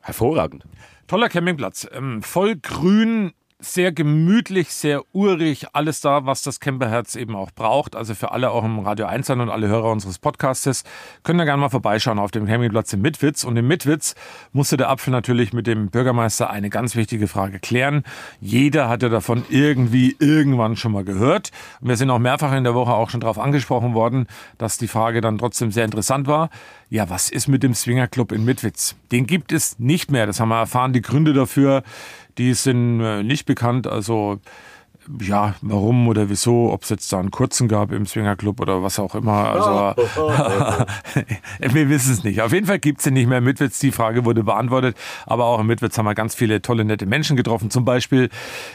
hervorragend. 0.00 0.64
Toller 1.06 1.28
Campingplatz. 1.28 1.88
Ähm, 1.92 2.22
voll 2.22 2.56
grün, 2.56 3.32
sehr 3.60 3.92
gemütlich, 3.92 4.72
sehr 4.72 5.02
urig. 5.12 5.66
Alles 5.74 6.00
da, 6.00 6.26
was 6.26 6.42
das 6.42 6.60
Camperherz 6.60 7.14
eben 7.14 7.36
auch 7.36 7.50
braucht. 7.50 7.94
Also 7.94 8.14
für 8.14 8.32
alle 8.32 8.50
auch 8.50 8.64
im 8.64 8.78
Radio 8.80 9.06
1 9.06 9.26
sein 9.26 9.40
und 9.40 9.50
alle 9.50 9.68
Hörer 9.68 9.90
unseres 9.90 10.18
Podcastes 10.18 10.84
können 11.22 11.38
da 11.38 11.44
gerne 11.44 11.60
mal 11.60 11.68
vorbeischauen 11.68 12.18
auf 12.18 12.30
dem 12.30 12.46
Campingplatz 12.46 12.92
in 12.92 13.02
Mitwitz. 13.02 13.44
Und 13.44 13.56
in 13.56 13.66
Mitwitz 13.66 14.14
musste 14.52 14.76
der 14.76 14.88
Apfel 14.88 15.10
natürlich 15.10 15.52
mit 15.52 15.66
dem 15.66 15.90
Bürgermeister 15.90 16.50
eine 16.50 16.70
ganz 16.70 16.96
wichtige 16.96 17.28
Frage 17.28 17.58
klären. 17.58 18.04
Jeder 18.40 18.88
hatte 18.88 19.10
davon 19.10 19.44
irgendwie 19.50 20.16
irgendwann 20.18 20.76
schon 20.76 20.92
mal 20.92 21.04
gehört. 21.04 21.50
Und 21.80 21.88
wir 21.88 21.96
sind 21.96 22.10
auch 22.10 22.18
mehrfach 22.18 22.52
in 22.52 22.64
der 22.64 22.74
Woche 22.74 22.92
auch 22.92 23.10
schon 23.10 23.20
darauf 23.20 23.38
angesprochen 23.38 23.94
worden, 23.94 24.26
dass 24.58 24.78
die 24.78 24.88
Frage 24.88 25.20
dann 25.20 25.38
trotzdem 25.38 25.70
sehr 25.70 25.84
interessant 25.84 26.26
war. 26.26 26.50
Ja, 26.88 27.08
was 27.08 27.30
ist 27.30 27.46
mit 27.46 27.62
dem 27.62 27.74
Swingerclub 27.74 28.32
in 28.32 28.44
Mitwitz? 28.44 28.96
Den 29.12 29.26
gibt 29.26 29.52
es 29.52 29.78
nicht 29.78 30.10
mehr. 30.10 30.26
Das 30.26 30.40
haben 30.40 30.48
wir 30.48 30.58
erfahren. 30.58 30.92
Die 30.92 31.02
Gründe 31.02 31.32
dafür, 31.32 31.84
die 32.40 32.54
sind 32.54 33.00
äh, 33.00 33.22
nicht 33.22 33.44
bekannt. 33.44 33.86
Also 33.86 34.40
ja, 35.20 35.54
warum 35.62 36.08
oder 36.08 36.28
wieso, 36.28 36.70
ob 36.72 36.82
es 36.82 36.90
jetzt 36.90 37.12
da 37.12 37.18
einen 37.18 37.30
kurzen 37.30 37.68
gab 37.68 37.90
im 37.90 38.06
Swingerclub 38.06 38.60
oder 38.60 38.82
was 38.82 38.98
auch 38.98 39.14
immer. 39.14 39.32
Also 39.32 40.02
wir 41.74 41.88
wissen 41.88 42.12
es 42.12 42.22
nicht. 42.22 42.42
Auf 42.42 42.52
jeden 42.52 42.66
Fall 42.66 42.78
gibt 42.78 42.98
es 42.98 43.04
den 43.04 43.14
nicht 43.14 43.26
mehr. 43.26 43.38
in 43.38 43.44
Mitwitz, 43.44 43.78
die 43.78 43.92
Frage 43.92 44.24
wurde 44.24 44.44
beantwortet. 44.44 44.96
Aber 45.26 45.46
auch 45.46 45.60
in 45.60 45.66
Mitwitz 45.66 45.96
haben 45.96 46.04
wir 46.04 46.14
ganz 46.14 46.34
viele 46.34 46.60
tolle, 46.60 46.84
nette 46.84 47.06
Menschen 47.06 47.36
getroffen. 47.36 47.70
Zum 47.70 47.84
Beispiel 47.84 48.28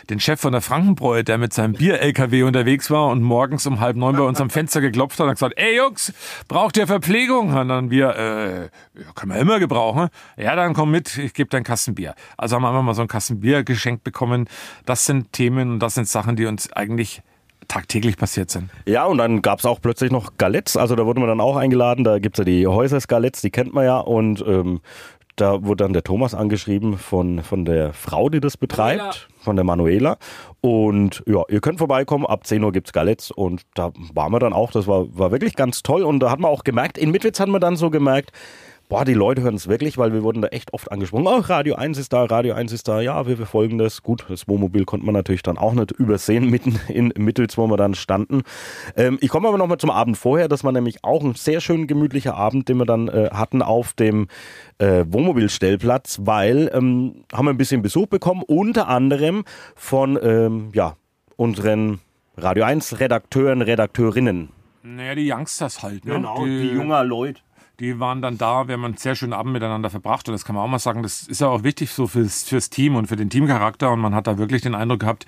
den 0.10 0.20
Chef 0.20 0.42
von 0.42 0.52
der 0.52 0.62
Frankenbräu, 0.62 1.22
der 1.22 1.38
mit 1.38 1.54
seinem 1.54 1.74
Bier-LKW 1.74 2.44
unterwegs 2.44 2.90
war 2.90 3.08
und 3.10 3.22
morgens 3.22 3.68
um 3.68 3.80
halb 3.80 3.96
neun 3.96 4.16
bei 4.16 4.24
uns 4.24 4.42
am 4.42 4.50
Fenster 4.50 4.82
geklopft 4.82 5.20
hat 5.20 5.28
und 5.28 5.34
gesagt, 5.34 5.54
ey 5.58 5.78
Jungs, 5.78 6.12
braucht 6.48 6.76
ihr 6.78 6.88
Verpflegung? 6.88 7.54
Und 7.54 7.68
dann 7.68 7.92
wir, 7.92 8.16
äh, 8.16 8.62
ja, 9.00 9.12
können 9.14 9.32
wir 9.32 9.40
immer 9.40 9.60
gebrauchen. 9.60 10.10
Ja, 10.38 10.56
dann 10.56 10.74
komm 10.74 10.90
mit, 10.90 11.18
ich 11.18 11.34
gebe 11.34 11.50
dir 11.50 11.58
ein 11.58 11.64
Kasten 11.64 11.94
Bier. 11.94 12.16
Also 12.36 12.56
haben 12.56 12.64
wir 12.64 12.70
einfach 12.70 12.82
mal 12.82 12.96
so 12.96 13.04
ein 13.04 13.08
Kasten 13.08 13.42
Bier 13.42 13.64
geschenkt 13.64 14.04
bekommen. 14.04 14.48
Das 14.86 15.06
sind 15.06 15.32
Themen 15.32 15.74
und 15.74 15.80
das 15.80 15.94
sind 15.94 16.08
Sachen, 16.16 16.25
die 16.34 16.46
uns 16.46 16.72
eigentlich 16.74 17.22
tagtäglich 17.68 18.18
passiert 18.18 18.52
sind. 18.52 18.70
Ja, 18.86 19.06
und 19.06 19.18
dann 19.18 19.42
gab 19.42 19.60
es 19.60 19.66
auch 19.66 19.82
plötzlich 19.82 20.12
noch 20.12 20.38
Galetts. 20.38 20.78
Also 20.78 20.96
da 20.96 21.06
wurde 21.06 21.20
man 21.20 21.30
dann 21.30 21.42
auch 21.42 21.56
eingeladen. 21.56 22.04
Da 22.04 22.20
gibt 22.20 22.38
es 22.38 22.40
ja 22.40 22.46
die 22.46 22.68
Häusers 22.68 23.08
Galetts, 23.08 23.42
die 23.42 23.50
kennt 23.50 23.74
man 23.74 23.86
ja. 23.86 23.98
Und 23.98 24.44
ähm, 24.48 24.82
da 25.36 25.64
wurde 25.64 25.84
dann 25.84 25.94
der 25.94 26.04
Thomas 26.04 26.34
angeschrieben 26.34 26.98
von, 26.98 27.44
von 27.44 27.66
der 27.66 27.92
Frau, 27.94 28.30
die 28.30 28.40
das 28.40 28.56
betreibt, 28.56 29.28
von 29.40 29.56
der 29.56 29.66
Manuela. 29.66 30.18
Und 30.62 31.24
ja, 31.28 31.44
ihr 31.50 31.60
könnt 31.60 31.80
vorbeikommen. 31.80 32.26
Ab 32.26 32.48
10 32.48 32.64
Uhr 32.64 32.72
gibt 32.72 32.88
es 32.88 32.94
Galetts. 32.94 33.32
Und 33.32 33.64
da 33.74 33.92
waren 34.14 34.32
wir 34.32 34.40
dann 34.40 34.54
auch. 34.54 34.72
Das 34.72 34.88
war, 34.88 35.06
war 35.18 35.32
wirklich 35.32 35.56
ganz 35.56 35.84
toll. 35.84 36.04
Und 36.04 36.20
da 36.20 36.32
hat 36.32 36.40
man 36.40 36.52
auch 36.52 36.64
gemerkt, 36.64 36.98
in 36.98 37.12
Mitwitz 37.12 37.40
hat 37.40 37.50
man 37.50 37.62
dann 37.62 37.76
so 37.76 37.90
gemerkt, 37.90 38.32
boah, 38.90 39.06
die 39.06 39.14
Leute 39.14 39.42
hören 39.42 39.56
es 39.56 39.68
wirklich, 39.68 39.98
weil 39.98 40.14
wir 40.14 40.24
wurden 40.24 40.42
da 40.42 40.50
echt 40.50 40.74
oft 40.74 40.92
angesprochen. 40.92 41.28
Oh, 41.28 41.38
Radio 41.38 41.76
1 41.76 41.98
ist 41.98 42.14
da, 42.14 42.24
Radio 42.26 42.54
1 42.54 42.72
ist 42.72 42.88
da, 42.88 43.02
ja, 43.02 43.26
wir 43.28 43.38
verfolgen 43.38 43.78
das. 43.78 44.04
Gut, 44.04 44.26
das 44.30 44.48
Wohnmobil 44.48 44.86
konnte 44.86 45.06
man 45.06 45.14
natürlich 45.14 45.44
dann 45.44 45.58
auch 45.58 45.74
nicht 45.74 45.92
übersehen, 45.92 46.50
mitten 46.50 46.80
in 46.88 47.14
Mittels, 47.18 47.58
wo 47.58 47.68
wir 47.68 47.78
dann 47.78 47.96
standen. 47.96 48.44
Ähm, 48.96 49.18
ich 49.22 49.30
komme 49.30 49.48
aber 49.48 49.58
nochmal 49.58 49.78
zum 49.78 49.90
Abend 49.90 50.18
vorher. 50.18 50.48
Das 50.48 50.64
war 50.64 50.72
nämlich 50.72 51.04
auch 51.04 51.24
ein 51.24 51.36
sehr 51.36 51.62
schön 51.62 51.88
gemütlicher 51.88 52.36
Abend, 52.36 52.70
den 52.70 52.78
wir 52.78 52.86
dann 52.86 53.08
äh, 53.08 53.30
hatten 53.32 53.62
auf 53.62 53.94
dem 53.94 54.28
äh, 54.78 55.06
Wohnmobilstellplatz, 55.08 56.20
weil 56.24 56.70
ähm, 56.74 57.24
haben 57.34 57.46
wir 57.46 57.54
ein 57.54 57.58
bisschen 57.58 57.82
Besuch 57.82 58.08
bekommen, 58.08 58.44
unter 58.46 58.88
anderem 58.88 59.44
von 59.76 60.20
ähm, 60.22 60.70
ja, 60.74 60.96
unseren 61.38 62.00
Radio 62.38 62.66
1 62.66 63.00
Redakteuren, 63.00 63.62
Redakteurinnen. 63.62 64.50
Naja, 64.84 65.16
die 65.16 65.32
Youngsters 65.32 65.82
halt. 65.82 66.06
Ne? 66.06 66.14
Genau, 66.14 66.46
die 66.46 66.70
junger 66.70 67.04
Leute. 67.04 67.42
Die 67.80 68.00
waren 68.00 68.22
dann 68.22 68.38
da, 68.38 68.68
wir 68.68 68.74
haben 68.74 68.86
einen 68.86 68.98
sehr 68.98 69.16
schönen 69.16 69.34
Abend 69.34 69.52
miteinander 69.52 69.90
verbracht 69.90 70.30
und 70.30 70.34
das 70.34 70.46
kann 70.46 70.56
man 70.56 70.64
auch 70.64 70.70
mal 70.70 70.80
sagen, 70.80 71.04
das 71.04 71.24
ist 71.24 71.42
ja 71.42 71.48
auch 71.48 71.64
wichtig 71.64 71.92
so 71.92 72.08
fürs, 72.08 72.44
fürs 72.44 72.70
Team 72.70 72.96
und 72.96 73.08
für 73.08 73.18
den 73.18 73.30
Teamcharakter 73.30 73.92
und 73.92 74.00
man 74.00 74.16
hat 74.16 74.28
da 74.28 74.38
wirklich 74.38 74.62
den 74.62 74.76
Eindruck 74.76 75.02
gehabt, 75.02 75.26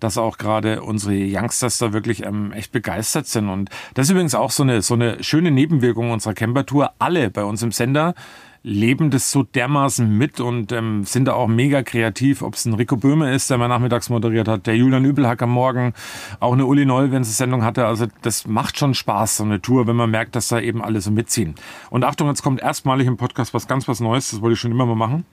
dass 0.00 0.16
auch 0.16 0.38
gerade 0.38 0.82
unsere 0.82 1.14
Youngsters 1.14 1.78
da 1.78 1.92
wirklich 1.92 2.24
ähm, 2.24 2.52
echt 2.52 2.72
begeistert 2.72 3.26
sind 3.26 3.50
und 3.50 3.68
das 3.94 4.06
ist 4.06 4.10
übrigens 4.10 4.34
auch 4.34 4.50
so 4.50 4.62
eine, 4.62 4.80
so 4.80 4.94
eine 4.94 5.22
schöne 5.22 5.50
Nebenwirkung 5.50 6.10
unserer 6.12 6.34
Camper-Tour. 6.34 6.92
Alle 6.98 7.30
bei 7.30 7.44
uns 7.44 7.62
im 7.62 7.72
Sender 7.72 8.14
leben 8.62 9.10
das 9.10 9.30
so 9.30 9.42
dermaßen 9.42 10.08
mit 10.16 10.40
und 10.40 10.70
ähm, 10.72 11.04
sind 11.04 11.26
da 11.26 11.34
auch 11.34 11.48
mega 11.48 11.82
kreativ. 11.82 12.42
Ob 12.42 12.54
es 12.54 12.64
ein 12.64 12.74
Rico 12.74 12.96
Böhme 12.96 13.34
ist, 13.34 13.50
der 13.50 13.58
mal 13.58 13.68
nachmittags 13.68 14.08
moderiert 14.08 14.48
hat, 14.48 14.66
der 14.66 14.76
Julian 14.76 15.04
Übelhack 15.04 15.42
am 15.42 15.50
Morgen, 15.50 15.94
auch 16.38 16.52
eine 16.52 16.66
Uli 16.66 16.86
Noll, 16.86 17.10
wenn 17.10 17.24
sie 17.24 17.32
Sendung 17.32 17.64
hatte. 17.64 17.86
Also 17.86 18.06
das 18.22 18.46
macht 18.46 18.78
schon 18.78 18.94
Spaß, 18.94 19.38
so 19.38 19.44
eine 19.44 19.60
Tour, 19.60 19.86
wenn 19.86 19.96
man 19.96 20.10
merkt, 20.10 20.36
dass 20.36 20.48
da 20.48 20.60
eben 20.60 20.82
alle 20.82 21.00
so 21.00 21.10
mitziehen. 21.10 21.54
Und 21.90 22.04
Achtung, 22.04 22.28
jetzt 22.28 22.42
kommt 22.42 22.60
erstmalig 22.60 23.06
im 23.06 23.16
Podcast 23.16 23.52
was 23.52 23.66
ganz 23.66 23.88
was 23.88 24.00
Neues. 24.00 24.30
Das 24.30 24.40
wollte 24.40 24.54
ich 24.54 24.60
schon 24.60 24.70
immer 24.70 24.86
mal 24.86 24.94
machen. 24.94 25.24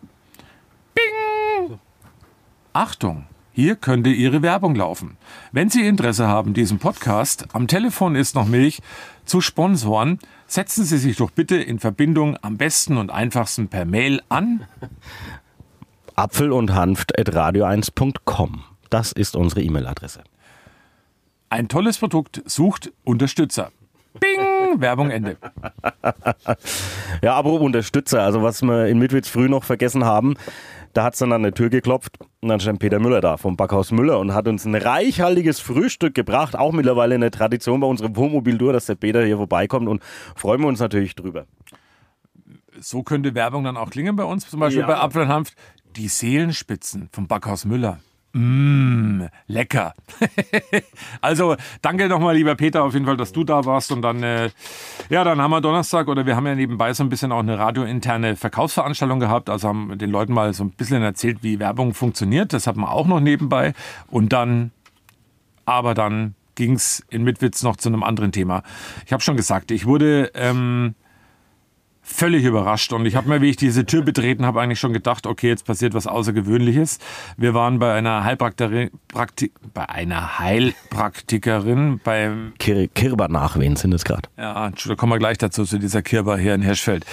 Bing! 0.96 1.80
Achtung! 2.74 3.26
Hier 3.52 3.76
könnte 3.76 4.10
Ihre 4.10 4.42
Werbung 4.42 4.74
laufen. 4.74 5.18
Wenn 5.52 5.70
Sie 5.70 5.86
Interesse 5.86 6.28
haben, 6.28 6.54
diesen 6.54 6.80
Podcast, 6.80 7.48
am 7.52 7.68
Telefon 7.68 8.16
ist 8.16 8.34
noch 8.34 8.48
Milch, 8.48 8.80
zu 9.26 9.42
sponsoren, 9.42 10.20
setzen 10.50 10.84
Sie 10.84 10.98
sich 10.98 11.18
doch 11.18 11.32
bitte 11.32 11.58
in 11.58 11.80
Verbindung 11.80 12.38
am 12.42 12.58
besten 12.58 12.98
und 12.98 13.12
einfachsten 13.12 13.68
per 13.68 13.86
Mail 13.86 14.22
an 14.30 14.66
Apfel 16.16 16.52
und 16.52 16.74
Hanft 16.74 17.18
at 17.18 17.30
radio1.com. 17.30 18.64
Das 18.90 19.12
ist 19.12 19.36
unsere 19.36 19.62
E-Mail-Adresse. 19.62 20.24
Ein 21.50 21.68
tolles 21.68 21.98
Produkt 21.98 22.42
sucht 22.46 22.92
Unterstützer. 23.04 23.72
Bing! 24.20 24.82
Werbung 24.82 25.12
Ende. 25.12 25.38
Ja, 27.22 27.34
aber 27.34 27.52
Unterstützer, 27.52 28.24
also 28.24 28.44
was 28.44 28.62
wir 28.62 28.88
in 28.88 28.98
Mitwitz 28.98 29.28
früh 29.28 29.50
noch 29.50 29.66
vergessen 29.66 30.06
haben, 30.06 30.36
da 30.94 31.04
hat 31.06 31.14
es 31.14 31.20
dann 31.20 31.32
an 31.32 31.44
der 31.44 31.54
Tür 31.54 31.70
geklopft 31.70 32.18
und 32.42 32.50
dann 32.50 32.60
stand 32.60 32.80
Peter 32.80 33.00
Müller 33.00 33.22
da 33.22 33.38
vom 33.38 33.56
Backhaus 33.58 33.92
Müller 33.92 34.20
und 34.20 34.34
hat 34.34 34.48
uns 34.48 34.66
ein 34.66 34.76
reichhaltiges 34.76 35.60
Frühstück 35.60 36.16
gebracht. 36.16 36.56
Auch 36.58 36.72
mittlerweile 36.72 37.16
eine 37.16 37.32
Tradition 37.32 37.80
bei 37.80 37.88
unserem 37.88 38.16
Wohnmobiltour, 38.16 38.74
dass 38.74 38.86
der 38.88 38.96
Peter 38.96 39.24
hier 39.24 39.38
vorbeikommt 39.38 39.88
und 39.88 40.02
freuen 40.36 40.62
wir 40.62 40.68
uns 40.68 40.80
natürlich 40.80 41.16
drüber. 41.16 41.46
So 42.80 43.04
könnte 43.04 43.36
Werbung 43.36 43.64
dann 43.64 43.78
auch 43.78 43.90
klingen 43.90 44.16
bei 44.16 44.24
uns, 44.24 44.50
zum 44.50 44.60
Beispiel 44.60 44.82
Ja. 44.82 44.88
bei 44.88 44.98
Apfel 44.98 45.24
und 45.24 45.28
Hanft. 45.28 45.56
Die 45.96 46.08
Seelenspitzen 46.08 47.10
vom 47.12 47.28
Backhaus 47.28 47.66
Müller. 47.66 48.00
Mmh, 48.32 49.28
lecker. 49.48 49.96
also 51.22 51.56
danke 51.82 52.08
nochmal, 52.08 52.36
lieber 52.36 52.54
Peter, 52.56 52.84
auf 52.84 52.94
jeden 52.94 53.06
Fall, 53.06 53.18
dass 53.18 53.32
du 53.32 53.44
da 53.44 53.66
warst. 53.66 53.92
Und 53.92 54.04
dann, 54.04 54.22
äh, 54.22 54.50
ja, 55.10 55.24
dann 55.24 55.42
haben 55.42 55.52
wir 55.52 55.62
Donnerstag 55.62 56.08
oder 56.08 56.26
wir 56.26 56.36
haben 56.36 56.46
ja 56.46 56.54
nebenbei 56.54 56.94
so 56.94 57.04
ein 57.04 57.10
bisschen 57.10 57.32
auch 57.32 57.40
eine 57.40 57.58
radiointerne 57.58 58.36
Verkaufsveranstaltung 58.36 59.20
gehabt. 59.20 59.50
Also 59.50 59.68
haben 59.68 59.98
den 59.98 60.12
Leuten 60.12 60.34
mal 60.34 60.54
so 60.54 60.64
ein 60.64 60.72
bisschen 60.72 61.02
erzählt, 61.02 61.40
wie 61.42 61.60
Werbung 61.60 61.94
funktioniert. 61.96 62.54
Das 62.54 62.68
hat 62.68 62.76
man 62.76 62.90
auch 62.90 63.08
noch 63.08 63.20
nebenbei. 63.20 63.74
Und 64.08 64.32
dann, 64.32 64.72
aber 65.66 65.96
dann 65.96 66.36
ging 66.54 66.74
es 66.74 67.04
in 67.10 67.24
Mitwitz 67.24 67.64
noch 67.64 67.78
zu 67.78 67.90
einem 67.90 68.04
anderen 68.04 68.32
Thema. 68.32 68.62
Ich 69.06 69.14
habe 69.14 69.24
schon 69.24 69.38
gesagt, 69.38 69.72
ich 69.72 69.86
wurde 69.88 70.32
ähm, 70.36 70.94
völlig 72.10 72.44
überrascht 72.44 72.92
und 72.92 73.06
ich 73.06 73.16
habe 73.16 73.30
mir, 73.30 73.42
wie 73.42 73.50
ich 73.50 73.56
diese 73.56 73.86
Tür 73.86 74.02
betreten 74.02 74.46
habe, 74.46 74.62
eigentlich 74.62 74.80
schon 74.80 74.94
gedacht, 74.94 75.28
okay, 75.28 75.48
jetzt 75.48 75.66
passiert 75.66 75.94
was 75.94 76.08
Außergewöhnliches. 76.08 77.00
Wir 77.38 77.54
waren 77.54 77.80
bei 77.80 77.94
einer 77.94 78.24
Heilpraktikerin, 78.24 78.90
Prakti 79.08 79.52
bei 79.74 79.88
einer 79.88 80.40
Heilpraktikerin 80.40 82.02
beim 82.04 82.54
Kir 82.58 82.88
Kirber 82.88 83.28
nachwehen 83.28 83.76
sind 83.76 83.94
es 83.94 84.04
gerade. 84.04 84.30
ja, 84.38 84.70
da 84.70 84.96
kommen 84.96 85.14
wir 85.14 85.20
gleich 85.20 85.38
dazu, 85.38 85.64
zu 85.64 85.78
dieser 85.78 86.02
Kirber 86.02 86.38
hier 86.38 86.56
in 86.56 86.62
Hirschfeld. 86.62 87.06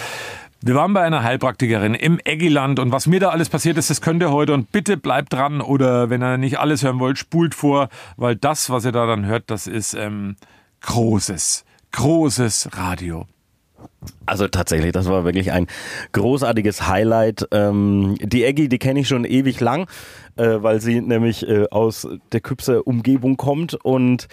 Wir 0.62 0.74
waren 0.74 0.94
bei 0.94 1.02
einer 1.02 1.22
Heilpraktikerin 1.22 1.94
im 1.94 2.18
Eggiland 2.24 2.78
und 2.78 2.90
was 2.90 3.06
mir 3.06 3.20
da 3.20 3.28
alles 3.28 3.50
passiert 3.50 3.76
ist, 3.76 3.90
das 3.90 4.00
könnt 4.00 4.22
ihr 4.22 4.32
heute 4.32 4.54
und 4.54 4.72
bitte 4.72 4.96
bleibt 4.96 5.32
dran 5.34 5.60
oder 5.60 6.08
wenn 6.08 6.22
ihr 6.22 6.38
nicht 6.38 6.58
alles 6.58 6.82
hören 6.82 6.98
wollt, 6.98 7.18
spult 7.18 7.54
vor, 7.54 7.88
weil 8.16 8.36
das, 8.36 8.70
was 8.70 8.84
ihr 8.84 8.92
da 8.92 9.06
dann 9.06 9.26
hört, 9.26 9.50
das 9.50 9.66
ist 9.66 9.94
ähm, 9.94 10.36
großes, 10.80 11.64
großes 11.92 12.70
Radio. 12.72 13.26
Also 14.26 14.48
tatsächlich, 14.48 14.92
das 14.92 15.08
war 15.08 15.24
wirklich 15.24 15.52
ein 15.52 15.66
großartiges 16.12 16.86
Highlight. 16.86 17.48
Ähm, 17.52 18.16
die 18.20 18.44
Eggy, 18.44 18.68
die 18.68 18.78
kenne 18.78 19.00
ich 19.00 19.08
schon 19.08 19.24
ewig 19.24 19.60
lang, 19.60 19.88
äh, 20.36 20.58
weil 20.60 20.80
sie 20.80 21.00
nämlich 21.00 21.48
äh, 21.48 21.66
aus 21.70 22.08
der 22.32 22.40
Küpser 22.40 22.86
Umgebung 22.86 23.36
kommt 23.36 23.74
und 23.74 24.28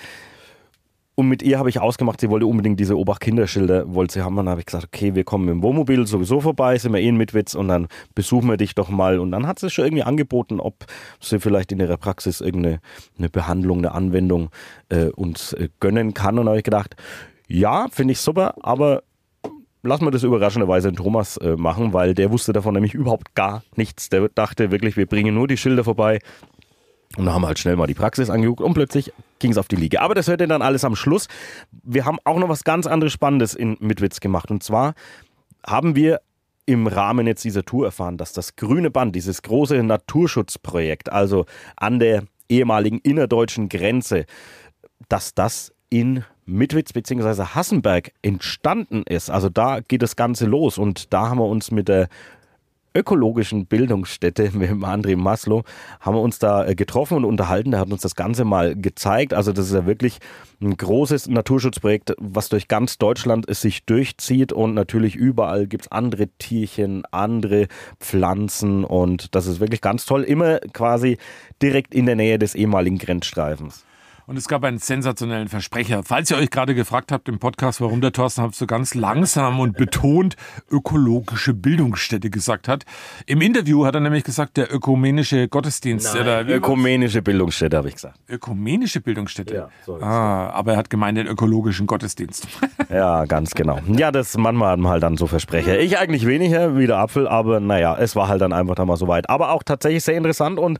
und 1.16 1.28
mit 1.30 1.44
ihr 1.44 1.60
habe 1.60 1.70
ich 1.70 1.80
ausgemacht, 1.80 2.20
sie 2.20 2.30
wollte 2.30 2.48
unbedingt 2.48 2.80
diese 2.80 2.98
Obacht-Kinderschilder, 2.98 3.94
wollte 3.94 4.16
sie 4.16 4.22
haben. 4.24 4.36
Dann 4.36 4.50
habe 4.50 4.62
ich 4.62 4.66
gesagt, 4.66 4.86
okay, 4.86 5.14
wir 5.14 5.24
kommen 5.24 5.46
dem 5.46 5.62
Wohnmobil 5.62 6.08
sowieso 6.08 6.42
vorbei, 6.42 6.78
sind 6.80 6.92
wir 6.92 7.02
eh 7.02 7.08
in 7.08 7.18
Mitwitz 7.18 7.54
und 7.54 7.68
dann 7.68 7.88
besuchen 8.16 8.50
wir 8.50 8.58
dich 8.58 8.74
doch 8.74 8.90
mal. 8.90 9.20
Und 9.20 9.32
dann 9.32 9.46
hat 9.46 9.60
sie 9.60 9.70
schon 9.70 9.86
irgendwie 9.86 10.04
angeboten, 10.04 10.60
ob 10.60 10.86
sie 11.20 11.40
vielleicht 11.40 11.72
in 11.72 11.80
ihrer 11.80 11.98
Praxis 11.98 12.42
irgendeine 12.42 12.80
eine 13.20 13.30
Behandlung, 13.30 13.80
eine 13.80 13.92
Anwendung 13.92 14.50
äh, 14.90 15.06
uns 15.10 15.54
äh, 15.54 15.70
gönnen 15.80 16.16
kann. 16.16 16.40
Und 16.40 16.48
habe 16.48 16.58
ich 16.58 16.64
gedacht, 16.64 16.96
ja, 17.48 17.88
finde 17.92 18.14
ich 18.14 18.20
super, 18.20 18.56
aber 18.62 19.04
lassen 19.84 20.06
wir 20.06 20.12
das 20.12 20.24
überraschenderweise 20.24 20.92
den 20.92 20.96
Thomas 20.96 21.38
äh, 21.38 21.56
machen, 21.56 21.94
weil 21.94 22.14
der 22.14 22.32
wusste 22.32 22.54
davon 22.54 22.74
nämlich 22.74 22.94
überhaupt 22.94 23.36
gar 23.36 23.64
nichts. 23.76 24.10
Der 24.10 24.30
dachte 24.30 24.72
wirklich, 24.72 24.98
wir 24.98 25.06
bringen 25.06 25.36
nur 25.36 25.48
die 25.48 25.58
Schilder 25.58 25.84
vorbei. 25.84 26.20
Und 27.18 27.26
da 27.26 27.34
haben 27.34 27.44
wir 27.44 27.48
halt 27.48 27.60
schnell 27.60 27.76
mal 27.76 27.86
die 27.86 27.94
Praxis 27.94 28.30
angeguckt 28.30 28.62
und 28.62 28.74
plötzlich 28.74 29.14
ging 29.38 29.52
es 29.52 29.58
auf 29.58 29.68
die 29.68 29.76
Liege. 29.76 30.02
Aber 30.02 30.16
das 30.16 30.28
hört 30.28 30.42
ihr 30.42 30.48
dann 30.48 30.64
alles 30.64 30.84
am 30.84 30.96
Schluss. 30.96 31.28
Wir 31.84 32.06
haben 32.06 32.18
auch 32.24 32.40
noch 32.40 32.50
was 32.50 32.64
ganz 32.64 32.88
anderes 32.88 33.14
Spannendes 33.14 33.54
in 33.54 33.78
Mitwitz 33.80 34.20
gemacht. 34.20 34.50
Und 34.50 34.64
zwar 34.64 34.96
haben 35.66 35.96
wir 35.96 36.22
im 36.66 36.88
Rahmen 36.88 37.28
jetzt 37.28 37.44
dieser 37.44 37.66
Tour 37.66 37.86
erfahren, 37.86 38.18
dass 38.18 38.34
das 38.34 38.56
Grüne 38.56 38.90
Band, 38.90 39.16
dieses 39.16 39.42
große 39.42 39.84
Naturschutzprojekt, 39.84 41.12
also 41.12 41.46
an 41.76 42.00
der 42.00 42.24
ehemaligen 42.50 43.00
innerdeutschen 43.00 43.70
Grenze, 43.70 44.26
dass 45.10 45.36
das 45.36 45.74
in 45.90 46.24
Mitwitz 46.46 46.94
bzw. 46.94 47.44
Hassenberg 47.56 48.12
entstanden 48.22 49.04
ist. 49.04 49.30
Also 49.30 49.50
da 49.50 49.80
geht 49.80 50.02
das 50.02 50.16
Ganze 50.16 50.46
los 50.46 50.78
und 50.78 51.14
da 51.14 51.30
haben 51.30 51.40
wir 51.40 51.48
uns 51.48 51.72
mit 51.72 51.88
der 51.88 52.10
ökologischen 52.96 53.66
Bildungsstätte 53.66 54.52
mit 54.54 54.70
dem 54.70 54.84
André 54.84 55.18
Maslow 55.18 55.64
haben 56.00 56.16
wir 56.16 56.22
uns 56.22 56.40
da 56.40 56.66
äh, 56.66 56.76
getroffen 56.76 57.18
und 57.18 57.26
unterhalten. 57.26 57.72
Der 57.72 57.80
hat 57.80 57.92
uns 57.92 58.02
das 58.02 58.16
Ganze 58.16 58.46
mal 58.46 58.76
gezeigt. 58.76 59.34
Also 59.34 59.52
das 59.52 59.68
ist 59.68 59.74
ja 59.74 59.86
wirklich 59.86 60.20
ein 60.62 60.76
großes 60.78 61.28
Naturschutzprojekt, 61.28 62.14
was 62.20 62.50
durch 62.50 62.68
ganz 62.68 62.98
Deutschland 62.98 63.50
es 63.50 63.62
sich 63.62 63.86
durchzieht 63.86 64.54
und 64.54 64.74
natürlich 64.74 65.16
überall 65.16 65.68
gibt 65.68 65.86
es 65.86 65.92
andere 65.92 66.28
Tierchen, 66.38 67.04
andere 67.12 67.68
Pflanzen 68.00 68.84
und 68.84 69.36
das 69.36 69.48
ist 69.48 69.60
wirklich 69.60 69.82
ganz 69.82 70.06
toll. 70.06 70.24
Immer 70.24 70.60
quasi 70.60 71.18
direkt 71.62 71.94
in 71.94 72.06
der 72.06 72.16
Nähe 72.16 72.40
des 72.40 72.56
ehemaligen 72.56 72.98
Grenzstreifens. 72.98 73.86
Und 74.26 74.38
es 74.38 74.48
gab 74.48 74.64
einen 74.64 74.78
sensationellen 74.78 75.50
Versprecher. 75.50 76.02
Falls 76.04 76.32
ihr 76.32 76.38
euch 76.38 76.50
gerade 76.50 76.76
gefragt 76.76 77.12
habt 77.12 77.28
im 77.28 77.40
Podcast, 77.40 77.82
warum 77.82 78.00
der 78.00 78.14
Thorsten 78.14 78.42
Haft 78.42 78.56
so 78.56 78.66
ganz 78.66 78.96
langsam 78.96 79.60
und 79.60 79.76
betont 79.76 80.38
ökologische 80.72 81.54
Bildungsstätte 81.54 82.30
gesagt 82.30 82.68
hat. 82.70 82.86
Im 83.26 83.42
Interview 83.42 83.86
hat 83.86 83.96
er 83.96 84.02
nämlich 84.02 84.24
gesagt, 84.24 84.56
der 84.56 84.74
ökumenische 84.74 85.50
Gottesdienst. 85.50 86.16
oder 86.16 86.48
wie- 86.48 86.54
Ökumenische 86.54 87.22
Bildungsstätte, 87.22 87.76
habe 87.76 87.90
ich 87.90 87.96
gesagt. 87.96 88.18
ökumenische 88.30 89.02
Bildungsstätte. 89.02 89.56
Ja, 89.56 89.70
so 89.86 90.00
ah, 90.00 90.50
aber 90.52 90.74
er 90.74 90.78
hat 90.78 90.90
gemeint 90.90 91.18
den 91.18 91.28
ökologischen 91.28 91.88
Gottesdienst. 91.88 92.48
Ja, 92.90 93.26
ganz 93.26 93.52
genau. 93.52 93.80
Ja, 93.88 94.12
das 94.12 94.38
manchmal 94.38 94.72
hat 94.74 94.80
man 94.80 94.92
halt 94.92 95.04
dann 95.04 95.18
so 95.18 95.26
Versprecher. 95.26 95.80
Ich 95.80 95.98
eigentlich 95.98 96.28
weniger 96.28 96.78
wie 96.78 96.86
der 96.86 96.98
Apfel, 96.98 97.28
aber 97.28 97.60
naja, 97.60 97.98
es 98.00 98.16
war 98.16 98.28
halt 98.28 98.42
dann 98.42 98.54
einfach 98.54 98.76
dann 98.76 98.88
mal 98.88 98.98
so 98.98 99.08
weit. 99.08 99.30
Aber 99.30 99.52
auch 99.52 99.64
tatsächlich 99.64 100.04
sehr 100.04 100.16
interessant 100.16 100.60
und 100.60 100.78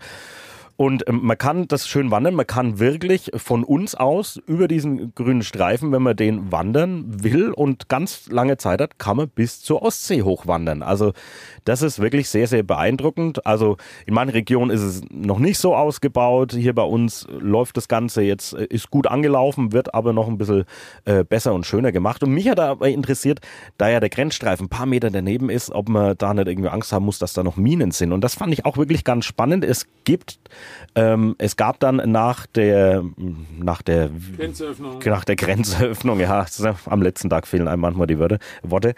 Und 0.84 1.08
ähm, 1.08 1.22
man 1.24 1.38
kann 1.38 1.70
das 1.70 1.88
schön 1.88 2.12
wandern. 2.12 2.36
Man 2.36 2.46
kann 2.46 2.78
wirklich 2.78 3.32
von 3.38 3.64
uns 3.64 3.96
aus 3.96 4.36
über 4.48 4.68
diesen 4.68 5.16
grünen 5.16 5.42
Streifen, 5.42 5.94
wenn 5.94 6.02
man 6.02 6.18
den 6.18 6.52
wandern 6.52 7.06
will 7.24 7.52
und 7.52 7.88
ganz 7.88 8.30
lange 8.30 8.58
Zeit 8.58 8.82
hat, 8.82 9.00
kann 9.00 9.16
man 9.16 9.30
bis 9.30 9.62
zur 9.62 9.82
Ostsee 9.82 10.24
hochwandern. 10.24 10.84
Also 10.84 11.14
das 11.64 11.84
ist 11.84 12.00
wirklich 12.00 12.28
sehr, 12.28 12.48
sehr 12.48 12.64
beeindruckend. 12.64 13.46
Also 13.46 13.78
in 14.06 14.14
manchen 14.14 14.34
Regionen 14.34 14.72
ist 14.72 14.82
es 14.82 15.02
noch 15.10 15.40
nicht 15.40 15.58
so 15.58 15.74
ausgebaut. 15.74 16.52
Hier 16.52 16.76
bei 16.76 16.84
uns 16.84 17.28
läuft 17.30 17.78
das 17.78 17.88
Ganze 17.88 18.22
jetzt, 18.22 18.52
äh, 18.52 18.66
ist 18.66 18.92
gut 18.92 19.08
angelaufen, 19.08 19.72
wird 19.72 19.94
aber 19.94 20.12
noch 20.12 20.28
ein 20.28 20.38
bisschen 20.38 20.66
äh, 21.06 21.24
besser 21.24 21.54
und 21.54 21.66
schöner 21.66 21.94
gemacht. 21.94 22.24
Und 22.24 22.34
mich 22.34 22.50
hat 22.50 22.60
aber 22.60 22.90
interessiert, 22.90 23.40
da 23.78 23.90
ja 23.90 24.02
der 24.02 24.10
Grenzstreifen 24.10 24.66
ein 24.66 24.70
paar 24.70 24.86
Meter 24.86 25.10
daneben 25.10 25.50
ist, 25.50 25.72
ob 25.72 25.88
man 25.88 26.18
da 26.18 26.34
nicht 26.34 26.50
irgendwie 26.50 26.70
Angst 26.70 26.92
haben 26.92 27.06
muss, 27.06 27.20
dass 27.20 27.32
da 27.32 27.42
noch 27.42 27.56
Minen 27.56 27.92
sind. 27.92 28.12
Und 28.12 28.22
das 28.22 28.36
fand 28.36 28.52
ich 28.52 28.66
auch 28.66 28.76
wirklich 28.76 29.06
ganz 29.06 29.24
spannend. 29.24 29.64
Es 29.64 29.88
gibt, 30.04 30.40
ähm, 30.96 31.36
es 31.38 31.56
gab 31.56 31.80
dann 31.80 32.02
nach 32.12 32.46
der, 32.48 33.04
nach 33.58 33.82
der 33.82 34.10
Grenzöffnung. 34.38 35.00
nach 35.06 35.26
der 35.26 35.36
Grenzöffnung, 35.36 36.20
ja, 36.20 36.46
am 36.86 37.02
letzten 37.02 37.30
Tag 37.30 37.48
fehlen 37.48 37.68
einem 37.68 37.82
manchmal 37.82 38.08
die 38.08 38.20
Wörter, 38.20 38.40
Worte, 38.62 38.94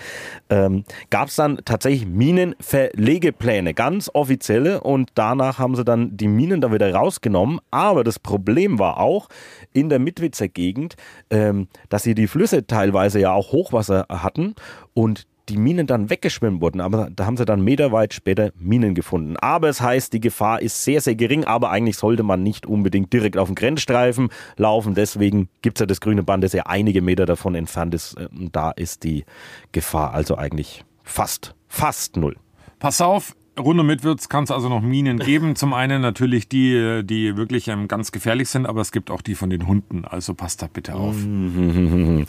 ähm, 0.49 0.83
gab 1.09 1.29
es 1.29 1.35
dann 1.35 1.59
tatsächlich 1.65 2.05
Minenverlegepläne, 2.05 3.73
ganz 3.73 4.09
offizielle 4.13 4.81
und 4.81 5.11
danach 5.15 5.59
haben 5.59 5.75
sie 5.75 5.85
dann 5.85 6.15
die 6.17 6.27
Minen 6.27 6.61
da 6.61 6.71
wieder 6.71 6.93
rausgenommen. 6.93 7.59
Aber 7.71 8.03
das 8.03 8.19
Problem 8.19 8.79
war 8.79 8.99
auch 8.99 9.29
in 9.73 9.89
der 9.89 9.99
Mitwitzer 9.99 10.47
Gegend, 10.47 10.95
ähm, 11.29 11.67
dass 11.89 12.03
sie 12.03 12.15
die 12.15 12.27
Flüsse 12.27 12.67
teilweise 12.67 13.19
ja 13.19 13.33
auch 13.33 13.51
Hochwasser 13.51 14.05
hatten 14.09 14.55
und 14.93 15.27
die 15.49 15.58
Minen 15.58 15.88
dann 15.88 16.10
weggeschwemmt 16.10 16.62
wurden, 16.62 16.81
aber 16.81 17.10
da 17.15 17.25
haben 17.25 17.38
sie 17.38 17.45
dann 17.45 17.62
meterweit 17.62 18.13
später 18.13 18.51
Minen 18.58 18.95
gefunden. 18.95 19.38
Aber 19.38 19.69
es 19.69 19.81
heißt, 19.81 20.13
die 20.13 20.19
Gefahr 20.19 20.62
ist 20.62 20.84
sehr, 20.84 21.01
sehr 21.01 21.15
gering, 21.15 21.45
aber 21.45 21.69
eigentlich 21.69 21.97
sollte 21.97 22.23
man 22.23 22.43
nicht 22.43 22.65
unbedingt 22.65 23.13
direkt 23.13 23.38
auf 23.38 23.47
den 23.47 23.55
Grenzstreifen 23.55 24.29
laufen. 24.58 24.95
Deswegen 24.95 25.49
gibt 25.62 25.77
es 25.77 25.81
ja 25.81 25.86
das 25.86 26.01
grüne 26.01 26.23
Band, 26.23 26.43
das 26.43 26.53
ja 26.53 26.63
einige 26.65 27.01
Meter 27.01 27.25
davon 27.25 27.55
entfernt 27.55 27.93
ist. 27.93 28.15
Und 28.15 28.55
Da 28.55 28.71
ist 28.71 29.03
die 29.03 29.25
Gefahr 29.71 30.13
also 30.13 30.36
eigentlich 30.36 30.84
fast, 31.03 31.53
fast 31.67 32.17
null. 32.17 32.36
Pass 32.79 33.01
auf, 33.01 33.36
rund 33.60 33.79
um 33.79 33.88
Mitwürz 33.88 34.29
kann 34.29 34.43
es 34.43 34.51
also 34.51 34.69
noch 34.69 34.81
Minen 34.81 35.19
geben. 35.19 35.55
Zum 35.55 35.73
einen 35.73 36.01
natürlich 36.01 36.49
die, 36.49 37.01
die 37.03 37.38
wirklich 37.38 37.67
ähm, 37.67 37.88
ganz 37.88 38.12
gefährlich 38.12 38.49
sind, 38.49 38.65
aber 38.65 38.81
es 38.81 38.91
gibt 38.91 39.12
auch 39.12 39.21
die 39.21 39.36
von 39.36 39.49
den 39.49 39.67
Hunden. 39.67 40.05
Also 40.05 40.34
passt 40.34 40.62
da 40.62 40.67
bitte 40.71 40.95
auf. 40.95 41.15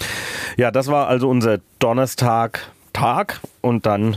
Ja, 0.56 0.70
das 0.70 0.86
war 0.86 1.08
also 1.08 1.28
unser 1.28 1.58
Donnerstag 1.78 2.72
Tag 2.96 3.42
und 3.60 3.84
dann 3.84 4.16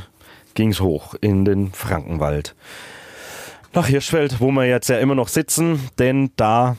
ging 0.53 0.69
es 0.69 0.79
hoch 0.79 1.13
in 1.19 1.43
den 1.43 1.73
Frankenwald. 1.73 2.55
Nach 3.73 3.85
Hirschfeld, 3.85 4.39
wo 4.39 4.51
wir 4.51 4.67
jetzt 4.67 4.87
ja 4.87 4.99
immer 4.99 5.15
noch 5.15 5.27
sitzen, 5.27 5.89
denn 5.99 6.31
da 6.37 6.77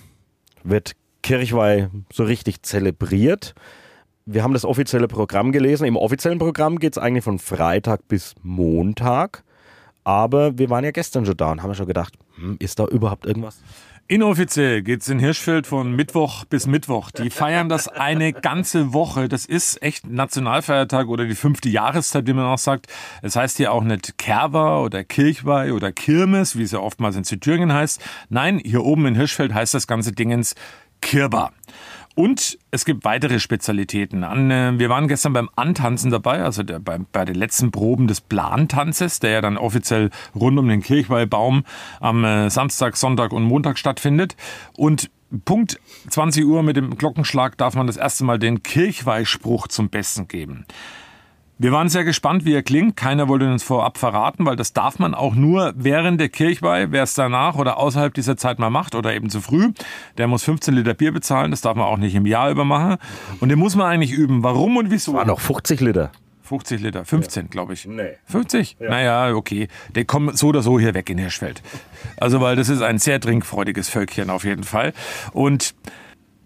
wird 0.65 0.93
Kirchweih 1.23 1.91
so 2.11 2.25
richtig 2.25 2.63
zelebriert. 2.63 3.55
Wir 4.25 4.43
haben 4.43 4.55
das 4.55 4.65
offizielle 4.65 5.09
Programm 5.09 5.53
gelesen. 5.53 5.85
Im 5.85 5.99
offiziellen 5.99 6.39
Programm 6.39 6.79
geht 6.79 6.95
es 6.95 6.99
eigentlich 6.99 7.25
von 7.25 7.39
Freitag 7.39 8.09
bis 8.09 8.35
Montag. 8.43 9.45
Aber 10.03 10.57
wir 10.57 10.71
waren 10.71 10.85
ja 10.85 10.93
gestern 10.93 11.27
schon 11.27 11.37
da 11.37 11.53
und 11.53 11.63
haben 11.63 11.75
schon 11.75 11.87
gedacht, 11.87 12.15
hm, 12.37 12.57
ist 12.61 12.79
da 12.79 12.87
überhaupt 12.87 13.27
irgendwas? 13.27 13.59
Inoffiziell 14.11 14.83
geht's 14.83 15.09
in 15.09 15.21
Hirschfeld 15.21 15.69
von 15.69 15.93
Mittwoch 15.93 16.45
bis 16.45 16.67
Mittwoch. 16.67 17.13
Die 17.13 17.31
feiern 17.31 17.69
das 17.69 17.87
eine 17.87 18.33
ganze 18.33 18.93
Woche. 18.93 19.29
Das 19.29 19.47
ist 19.47 19.81
echt 19.85 20.05
Nationalfeiertag 20.05 21.07
oder 21.07 21.27
die 21.27 21.37
fünfte 21.37 21.69
Jahreszeit, 21.69 22.27
wie 22.27 22.33
man 22.33 22.47
auch 22.47 22.59
sagt. 22.59 22.89
Es 23.23 23.37
heißt 23.37 23.59
hier 23.59 23.71
auch 23.71 23.85
nicht 23.85 24.19
Kerber 24.19 24.83
oder 24.83 25.05
Kirchweih 25.05 25.73
oder 25.73 25.93
Kirmes, 25.93 26.59
wie 26.59 26.65
es 26.65 26.73
ja 26.73 26.81
oftmals 26.81 27.15
in 27.15 27.23
Südthüringen 27.23 27.73
heißt. 27.73 28.03
Nein, 28.31 28.59
hier 28.59 28.83
oben 28.83 29.07
in 29.07 29.15
Hirschfeld 29.15 29.55
heißt 29.55 29.75
das 29.75 29.87
ganze 29.87 30.11
Dingens 30.11 30.57
Kirba. 31.01 31.53
Und 32.15 32.59
es 32.71 32.85
gibt 32.85 33.05
weitere 33.05 33.39
Spezialitäten. 33.39 34.23
Äh, 34.23 34.79
wir 34.79 34.89
waren 34.89 35.09
gestern 35.09 35.33
beim 35.33 35.49
Antanzen 35.57 36.11
dabei, 36.11 36.43
also 36.43 36.63
der, 36.63 36.79
bei, 36.79 36.99
bei 37.13 37.25
den 37.25 37.37
letzten 37.37 37.71
Proben 37.71 38.09
des 38.09 38.21
Plantanzes, 38.21 39.21
der 39.21 39.31
ja 39.31 39.41
dann 39.41 39.57
offiziell 39.57 40.11
rund 40.35 40.59
um 40.59 40.69
den 40.69 40.83
Kirchweihbaum 40.83 41.65
am 42.01 42.25
äh, 42.25 42.51
Samstag, 42.51 42.97
Sonntag 42.97 43.33
und 43.33 43.45
Montag 43.45 43.79
stattfindet. 43.79 44.37
Und 44.77 45.11
Punkt 45.45 45.79
20 46.09 46.45
Uhr 46.45 46.63
mit 46.63 46.77
dem 46.77 46.99
Glockenschlag 46.99 47.57
darf 47.57 47.75
man 47.75 47.87
das 47.87 47.97
erste 47.97 48.25
Mal 48.25 48.39
den 48.39 48.63
Kirchweihspruch 48.63 49.69
zum 49.69 49.89
Besten 49.89 50.27
geben. 50.27 50.67
Wir 51.63 51.73
waren 51.73 51.91
sehr 51.91 52.05
gespannt, 52.05 52.47
wie 52.47 52.55
er 52.55 52.63
klingt. 52.63 52.97
Keiner 52.97 53.29
wollte 53.29 53.45
uns 53.45 53.63
vorab 53.63 53.99
verraten, 53.99 54.47
weil 54.47 54.57
das 54.57 54.73
darf 54.73 54.99
man 54.99 55.15
auch 55.15 55.35
nur 55.35 55.75
während 55.77 56.19
der 56.19 56.31
Kirchweih. 56.31 56.87
Wer 56.89 57.03
es 57.03 57.13
danach 57.13 57.57
oder 57.57 57.77
außerhalb 57.77 58.15
dieser 58.15 58.39
Zeit 58.39 58.59
mal 58.59 58.71
macht 58.71 58.95
oder 58.95 59.13
eben 59.13 59.29
zu 59.29 59.43
früh, 59.43 59.69
der 60.17 60.27
muss 60.27 60.43
15 60.43 60.73
Liter 60.73 60.95
Bier 60.95 61.13
bezahlen. 61.13 61.51
Das 61.51 61.61
darf 61.61 61.77
man 61.77 61.85
auch 61.85 61.99
nicht 61.99 62.15
im 62.15 62.25
Jahr 62.25 62.51
über 62.51 62.65
machen. 62.65 62.97
Und 63.41 63.51
den 63.51 63.59
muss 63.59 63.77
man 63.77 63.89
eigentlich 63.89 64.11
üben. 64.11 64.43
Warum 64.43 64.79
und 64.79 64.91
wieso? 64.91 65.13
War 65.13 65.27
noch 65.27 65.39
50 65.39 65.83
Liter. 65.83 66.13
50 66.45 66.81
Liter, 66.81 67.05
15 67.05 67.51
glaube 67.51 67.75
ich. 67.75 67.85
Nee. 67.85 68.17
50? 68.25 68.79
Naja, 68.81 69.35
okay. 69.35 69.69
Der 69.95 70.07
kommt 70.07 70.39
so 70.39 70.47
oder 70.47 70.63
so 70.63 70.81
hier 70.81 70.95
weg 70.95 71.11
in 71.11 71.19
Hirschfeld. 71.19 71.63
Also, 72.17 72.41
weil 72.41 72.57
das 72.57 72.71
ist 72.71 72.81
ein 72.81 72.99
sehr 72.99 73.21
trinkfreudiges 73.21 73.91
Völkchen 73.91 74.31
auf 74.31 74.45
jeden 74.45 74.65
Fall. 74.65 74.95
Und 75.33 75.75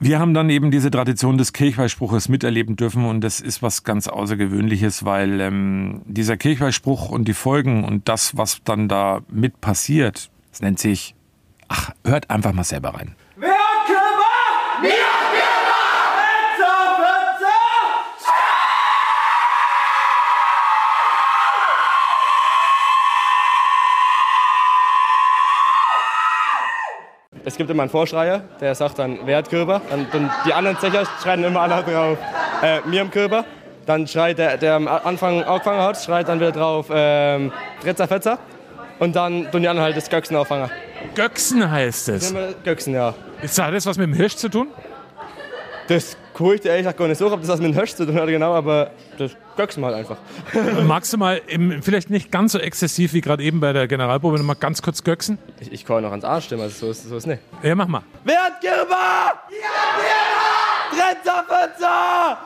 wir 0.05 0.21
haben 0.21 0.35
dann 0.35 0.51
eben 0.51 0.71
diese 0.71 0.91
Tradition 0.91 1.39
des 1.39 1.55
Kirchweihspruches 1.55 2.29
miterleben 2.29 2.77
dürfen 2.77 3.07
und 3.07 3.23
das 3.23 3.41
ist 3.41 3.63
was 3.63 3.85
ganz 3.85 4.07
Außergewöhnliches, 4.07 5.07
weil 5.07 5.41
ähm, 5.41 6.03
dieser 6.05 6.37
Kirchweihspruch 6.37 7.09
und 7.09 7.27
die 7.27 7.33
Folgen 7.33 7.85
und 7.85 8.07
das, 8.07 8.37
was 8.37 8.61
dann 8.65 8.87
da 8.89 9.23
mit 9.31 9.63
passiert, 9.63 10.31
das 10.51 10.61
nennt 10.61 10.79
sich, 10.79 11.15
ach, 11.69 11.91
hört 12.05 12.29
einfach 12.29 12.53
mal 12.53 12.65
selber 12.65 12.91
rein. 12.91 13.17
Es 27.47 27.57
gibt 27.57 27.69
immer 27.69 27.83
einen 27.83 27.91
Vorschreier, 27.91 28.43
der 28.61 28.75
sagt 28.75 28.99
dann, 28.99 29.19
wer 29.25 29.39
hat 29.39 29.51
Körper? 29.51 29.83
Dann, 29.91 30.07
dann 30.11 30.31
die 30.47 30.55
anderen 30.55 30.79
Zecher 30.79 31.05
schreien 31.23 31.45
immer 31.45 31.61
alle 31.61 31.83
drauf, 31.83 32.19
äh, 32.63 32.81
mir 32.87 33.03
am 33.03 33.11
Körper. 33.11 33.45
Dann 33.85 34.07
schreit 34.07 34.39
der, 34.39 34.57
der 34.57 34.75
am 34.75 34.89
Anfang 34.89 35.43
angefangen 35.43 35.83
hat, 35.83 36.03
schreit 36.03 36.29
dann 36.29 36.41
wieder 36.41 36.53
drauf, 36.53 36.87
ähm, 36.91 37.53
Dretzer, 37.83 38.09
Fetzer. 38.09 38.39
Und 38.99 39.15
dann 39.15 39.51
tun 39.51 39.61
die 39.61 39.69
anderen 39.69 39.85
halt 39.85 39.97
das 39.97 40.09
Göchsen 40.09 40.37
auffangen. 40.37 40.71
Göchsen 41.15 41.71
heißt 41.71 42.09
es. 42.09 42.35
Göchsen, 42.65 42.95
ja. 42.95 43.13
Ist 43.43 43.59
das 43.59 43.87
was 43.87 43.99
mit 43.99 44.07
dem 44.07 44.15
Hirsch 44.15 44.37
zu 44.37 44.49
tun? 44.49 44.69
Das 45.89 46.17
ich 46.55 46.61
dir 46.61 46.71
ehrlich 46.71 46.85
gesagt 46.85 46.99
gar 46.99 47.09
nicht 47.09 47.19
so, 47.19 47.33
ob 47.33 47.41
das 47.41 47.49
was 47.49 47.61
mit 47.61 47.73
dem 47.73 47.75
Hirsch 47.75 47.95
zu 47.95 48.07
tun 48.07 48.15
hat, 48.17 48.27
genau, 48.27 48.55
aber 48.55 48.91
das 49.19 49.37
Göchsen 49.57 49.85
halt 49.85 49.95
einfach. 49.95 50.17
Magst 50.85 51.13
du 51.13 51.17
mal, 51.17 51.41
im, 51.47 51.83
vielleicht 51.83 52.11
nicht 52.11 52.31
ganz 52.31 52.53
so 52.53 52.59
exzessiv 52.59 53.13
wie 53.13 53.21
gerade 53.21 53.43
eben 53.43 53.61
bei 53.61 53.73
der 53.73 53.87
Generalprobe, 53.87 54.43
mal 54.43 54.55
ganz 54.55 54.83
kurz 54.83 55.05
Göchsen? 55.05 55.39
Ich, 55.61 55.73
ich 55.73 55.85
kann 55.85 56.03
noch 56.03 56.11
ans 56.11 56.25
Arsch 56.25 56.47
stimmen, 56.47 56.63
also 56.63 56.87
so 56.87 56.91
ist, 56.91 57.09
so 57.09 57.17
ist 57.17 57.27
nicht. 57.27 57.41
Ja, 57.63 57.75
mach 57.75 57.89
mal. 57.89 58.03
Wer 58.25 58.43
hat 58.43 58.61
Körper? 58.61 59.41
Ja, 59.51 60.91
Dretzer, 60.91 61.45
Fetzer! 61.49 62.39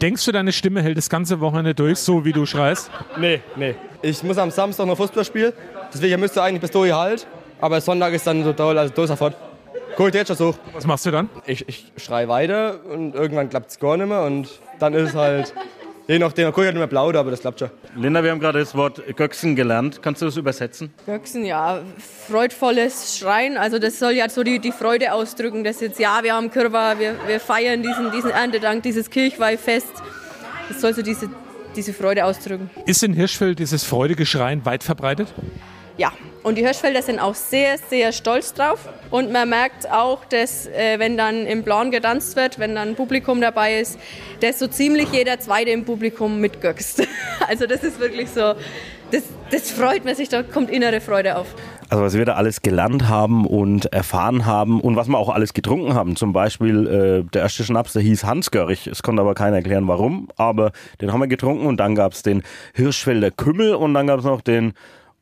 Denkst 0.00 0.24
du, 0.26 0.32
deine 0.32 0.52
Stimme 0.52 0.82
hält 0.82 0.98
das 0.98 1.08
ganze 1.08 1.40
Wochenende 1.40 1.74
durch, 1.74 1.98
so 1.98 2.24
wie 2.24 2.32
du 2.32 2.44
schreist? 2.44 2.90
Nee, 3.16 3.40
nee. 3.54 3.74
Ich 4.02 4.22
muss 4.22 4.36
am 4.36 4.50
Samstag 4.50 4.86
noch 4.86 4.96
Fußball 4.96 5.24
spielen, 5.24 5.52
deswegen 5.92 6.20
müsste 6.20 6.42
eigentlich 6.42 6.60
bis 6.60 6.70
dahin 6.70 6.94
halt. 6.94 7.26
Aber 7.60 7.80
Sonntag 7.80 8.12
ist 8.12 8.26
dann 8.26 8.44
so 8.44 8.52
toll, 8.52 8.78
also 8.78 8.92
da 8.94 9.04
ist 9.04 9.10
er 9.10 9.16
fort. 9.16 9.34
Guck 9.96 10.06
ich 10.08 10.12
dir 10.12 10.18
jetzt 10.18 10.28
schon 10.28 10.36
so. 10.36 10.54
Was 10.74 10.86
machst 10.86 11.06
du 11.06 11.10
dann? 11.10 11.30
Ich, 11.46 11.66
ich 11.68 11.92
schrei 11.96 12.28
weiter 12.28 12.80
und 12.84 13.14
irgendwann 13.14 13.48
klappt 13.48 13.70
es 13.70 13.78
gar 13.78 13.96
nicht 13.96 14.08
mehr 14.08 14.22
und 14.22 14.48
dann 14.78 14.92
ist 14.92 15.10
es 15.10 15.14
halt, 15.14 15.54
je 16.06 16.18
nachdem, 16.18 16.44
dann 16.44 16.52
guck 16.52 16.64
ich 16.64 16.66
halt 16.66 16.74
nicht 16.74 16.80
mehr 16.80 16.86
blau, 16.86 17.08
aber 17.08 17.30
das 17.30 17.40
klappt 17.40 17.60
schon. 17.60 17.70
Linda, 17.96 18.22
wir 18.22 18.30
haben 18.30 18.40
gerade 18.40 18.58
das 18.58 18.74
Wort 18.74 19.02
Göchsen 19.16 19.56
gelernt. 19.56 20.02
Kannst 20.02 20.20
du 20.20 20.26
das 20.26 20.36
übersetzen? 20.36 20.92
Göchsen, 21.06 21.46
ja, 21.46 21.80
freudvolles 22.28 23.18
Schreien. 23.18 23.56
Also 23.56 23.78
das 23.78 23.98
soll 23.98 24.12
ja 24.12 24.28
so 24.28 24.42
die, 24.42 24.58
die 24.58 24.72
Freude 24.72 25.14
ausdrücken, 25.14 25.64
dass 25.64 25.80
jetzt, 25.80 25.98
ja, 25.98 26.22
wir 26.22 26.34
haben 26.34 26.50
Körper, 26.50 26.98
wir, 26.98 27.14
wir 27.26 27.40
feiern 27.40 27.82
diesen, 27.82 28.12
diesen 28.12 28.30
Erntedank, 28.30 28.82
dieses 28.82 29.08
Kirchweihfest. 29.08 30.02
Das 30.68 30.82
soll 30.82 30.92
so 30.92 31.00
diese, 31.00 31.30
diese 31.74 31.94
Freude 31.94 32.26
ausdrücken. 32.26 32.68
Ist 32.84 33.02
in 33.02 33.14
Hirschfeld 33.14 33.58
dieses 33.60 33.82
freudige 33.82 34.26
Schreien 34.26 34.66
weit 34.66 34.84
verbreitet? 34.84 35.32
Ja, 35.98 36.12
und 36.42 36.58
die 36.58 36.62
Hirschfelder 36.62 37.00
sind 37.00 37.18
auch 37.18 37.34
sehr, 37.34 37.78
sehr 37.78 38.12
stolz 38.12 38.52
drauf. 38.52 38.88
Und 39.10 39.32
man 39.32 39.48
merkt 39.48 39.90
auch, 39.90 40.24
dass 40.26 40.66
äh, 40.66 40.98
wenn 40.98 41.16
dann 41.16 41.46
im 41.46 41.64
Plan 41.64 41.90
getanzt 41.90 42.36
wird, 42.36 42.58
wenn 42.58 42.74
dann 42.74 42.88
ein 42.88 42.94
Publikum 42.94 43.40
dabei 43.40 43.80
ist, 43.80 43.98
dass 44.40 44.58
so 44.58 44.66
ziemlich 44.66 45.10
jeder 45.12 45.40
Zweite 45.40 45.70
im 45.70 45.84
Publikum 45.84 46.40
mitgöckst. 46.40 47.06
Also 47.48 47.66
das 47.66 47.84
ist 47.84 48.00
wirklich 48.00 48.30
so, 48.30 48.54
das, 49.12 49.22
das 49.52 49.70
freut 49.70 50.04
man 50.04 50.16
sich, 50.16 50.28
da 50.28 50.42
kommt 50.42 50.68
innere 50.68 51.00
Freude 51.00 51.36
auf. 51.36 51.46
Also 51.88 52.02
was 52.02 52.14
wir 52.14 52.24
da 52.24 52.34
alles 52.34 52.62
gelernt 52.62 53.08
haben 53.08 53.46
und 53.46 53.92
erfahren 53.92 54.46
haben 54.46 54.80
und 54.80 54.96
was 54.96 55.06
wir 55.06 55.18
auch 55.18 55.28
alles 55.28 55.54
getrunken 55.54 55.94
haben. 55.94 56.16
Zum 56.16 56.32
Beispiel 56.32 56.86
äh, 56.86 57.30
der 57.30 57.42
erste 57.42 57.62
Schnaps, 57.62 57.92
der 57.92 58.02
hieß 58.02 58.24
Hansgörig. 58.24 58.88
Es 58.88 59.02
konnte 59.04 59.22
aber 59.22 59.34
keiner 59.34 59.56
erklären, 59.56 59.86
warum. 59.86 60.28
Aber 60.36 60.72
den 61.00 61.12
haben 61.12 61.20
wir 61.20 61.28
getrunken 61.28 61.66
und 61.66 61.76
dann 61.78 61.94
gab 61.94 62.12
es 62.12 62.22
den 62.22 62.42
Hirschfelder 62.74 63.30
Kümmel 63.30 63.74
und 63.74 63.94
dann 63.94 64.08
gab 64.08 64.18
es 64.18 64.24
noch 64.24 64.40
den 64.40 64.72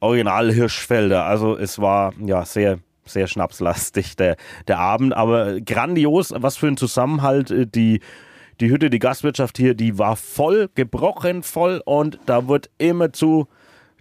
Original 0.01 0.53
Hirschfelder. 0.53 1.25
Also 1.25 1.57
es 1.57 1.79
war 1.79 2.13
ja 2.25 2.45
sehr 2.45 2.79
sehr 3.07 3.27
schnapslastig 3.27 4.17
der, 4.17 4.37
der 4.67 4.79
Abend, 4.79 5.15
aber 5.15 5.61
grandios, 5.61 6.33
was 6.35 6.57
für 6.57 6.69
ein 6.69 6.79
Zusammenhalt. 6.79 7.75
Die 7.75 8.01
die 8.61 8.71
Hütte, 8.71 8.91
die 8.91 8.99
Gastwirtschaft 8.99 9.57
hier, 9.57 9.75
die 9.75 9.99
war 9.99 10.17
voll, 10.17 10.69
gebrochen 10.75 11.43
voll. 11.43 11.83
Und 11.85 12.19
da 12.27 12.49
wird 12.49 12.71
immer 12.79 13.13
zu 13.13 13.49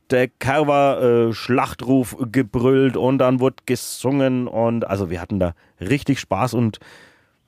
der 0.09 0.27
Kerwa 0.27 0.99
äh, 0.99 1.33
Schlachtruf 1.33 2.15
gebrüllt. 2.31 2.97
Und 2.97 3.17
dann 3.17 3.39
wurde 3.39 3.57
gesungen. 3.65 4.47
Und 4.47 4.87
also 4.87 5.09
wir 5.09 5.21
hatten 5.21 5.39
da 5.39 5.53
richtig 5.79 6.19
Spaß. 6.19 6.53
Und 6.53 6.79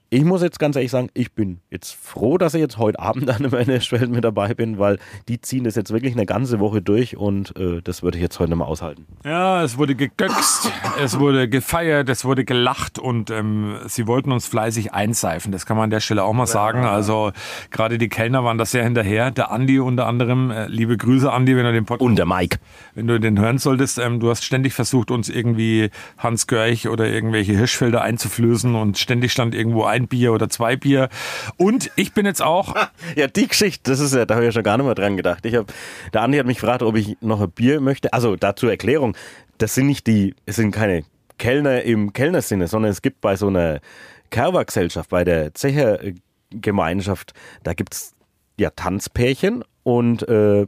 ich 0.09 0.23
muss 0.23 0.41
jetzt 0.41 0.59
ganz 0.59 0.75
ehrlich 0.75 0.91
sagen, 0.91 1.09
ich 1.13 1.33
bin 1.33 1.59
jetzt 1.69 1.95
froh, 1.95 2.37
dass 2.37 2.53
ich 2.53 2.61
jetzt 2.61 2.77
heute 2.77 2.99
Abend 2.99 3.29
an 3.29 3.47
meiner 3.51 3.79
Schwelle 3.79 4.07
mit 4.07 4.23
dabei 4.23 4.53
bin, 4.53 4.79
weil 4.79 4.99
die 5.27 5.41
ziehen 5.41 5.63
das 5.63 5.75
jetzt 5.75 5.91
wirklich 5.91 6.13
eine 6.13 6.25
ganze 6.25 6.59
Woche 6.59 6.81
durch 6.81 7.17
und 7.17 7.55
äh, 7.57 7.81
das 7.81 8.03
würde 8.03 8.17
ich 8.17 8.21
jetzt 8.21 8.39
heute 8.39 8.51
nicht 8.51 8.57
mehr 8.57 8.67
aushalten. 8.67 9.05
Ja, 9.23 9.63
es 9.63 9.77
wurde 9.77 9.95
gegöxt, 9.95 10.71
es 11.01 11.19
wurde 11.19 11.49
gefeiert, 11.49 12.09
es 12.09 12.23
wurde 12.23 12.45
gelacht 12.45 12.99
und 12.99 13.31
ähm, 13.31 13.77
sie 13.87 14.07
wollten 14.07 14.31
uns 14.31 14.47
fleißig 14.47 14.93
einseifen. 14.93 15.51
Das 15.51 15.65
kann 15.65 15.75
man 15.75 15.85
an 15.85 15.89
der 15.89 15.99
Stelle 15.99 16.23
auch 16.23 16.33
mal 16.33 16.47
sagen. 16.47 16.85
Also 16.85 17.31
gerade 17.71 17.97
die 17.97 18.09
Kellner 18.09 18.43
waren 18.43 18.57
da 18.57 18.65
sehr 18.65 18.83
hinterher. 18.83 19.31
Der 19.31 19.51
Andi 19.51 19.79
unter 19.79 20.07
anderem, 20.07 20.51
äh, 20.51 20.67
liebe 20.67 20.97
Grüße 20.97 21.31
Andi, 21.31 21.55
wenn 21.57 21.65
du 21.65 21.73
den 21.73 21.85
Podcast 21.85 22.07
und 22.07 22.15
der 22.15 22.25
Mike, 22.25 22.59
wenn 22.93 23.07
du 23.07 23.19
den 23.19 23.39
hören 23.39 23.57
solltest. 23.57 23.97
Ähm, 23.97 24.19
du 24.19 24.29
hast 24.29 24.43
ständig 24.43 24.73
versucht, 24.73 25.11
uns 25.11 25.29
irgendwie 25.29 25.89
Hans 26.17 26.47
Görch 26.47 26.87
oder 26.87 27.07
irgendwelche 27.07 27.53
Hirschfelder 27.53 28.01
einzuflößen 28.01 28.75
und 28.75 28.97
ständig 28.97 29.31
stand 29.31 29.55
irgendwo 29.55 29.83
ein 29.83 29.94
Bier 30.03 30.33
oder 30.33 30.49
zwei 30.49 30.75
Bier. 30.75 31.09
Und 31.57 31.91
ich 31.95 32.13
bin 32.13 32.25
jetzt 32.25 32.41
auch. 32.41 32.75
Ja, 33.15 33.27
die 33.27 33.47
Geschichte, 33.47 33.91
das 33.91 33.99
ist 33.99 34.13
ja, 34.13 34.25
da 34.25 34.35
habe 34.35 34.45
ich 34.45 34.49
ja 34.49 34.51
schon 34.51 34.63
gar 34.63 34.77
nicht 34.77 34.85
mehr 34.85 34.95
dran 34.95 35.17
gedacht. 35.17 35.45
Ich 35.45 35.55
hab, 35.55 35.71
der 36.13 36.21
Andi 36.21 36.37
hat 36.37 36.45
mich 36.45 36.57
gefragt, 36.57 36.83
ob 36.83 36.95
ich 36.95 37.17
noch 37.21 37.41
ein 37.41 37.51
Bier 37.51 37.79
möchte. 37.79 38.11
Also 38.13 38.35
dazu 38.35 38.67
Erklärung, 38.67 39.15
das 39.57 39.75
sind 39.75 39.87
nicht 39.87 40.07
die, 40.07 40.35
es 40.45 40.57
sind 40.57 40.71
keine 40.71 41.03
Kellner 41.37 41.83
im 41.83 42.13
Kellnersinne, 42.13 42.67
sondern 42.67 42.91
es 42.91 43.01
gibt 43.01 43.21
bei 43.21 43.35
so 43.35 43.47
einer 43.47 43.79
Kerwa-Gesellschaft, 44.31 45.09
bei 45.09 45.23
der 45.23 45.53
Zechergemeinschaft, 45.53 47.33
da 47.63 47.73
gibt 47.73 47.93
es 47.93 48.15
ja 48.57 48.69
Tanzpärchen 48.69 49.63
und 49.83 50.27
äh, 50.27 50.67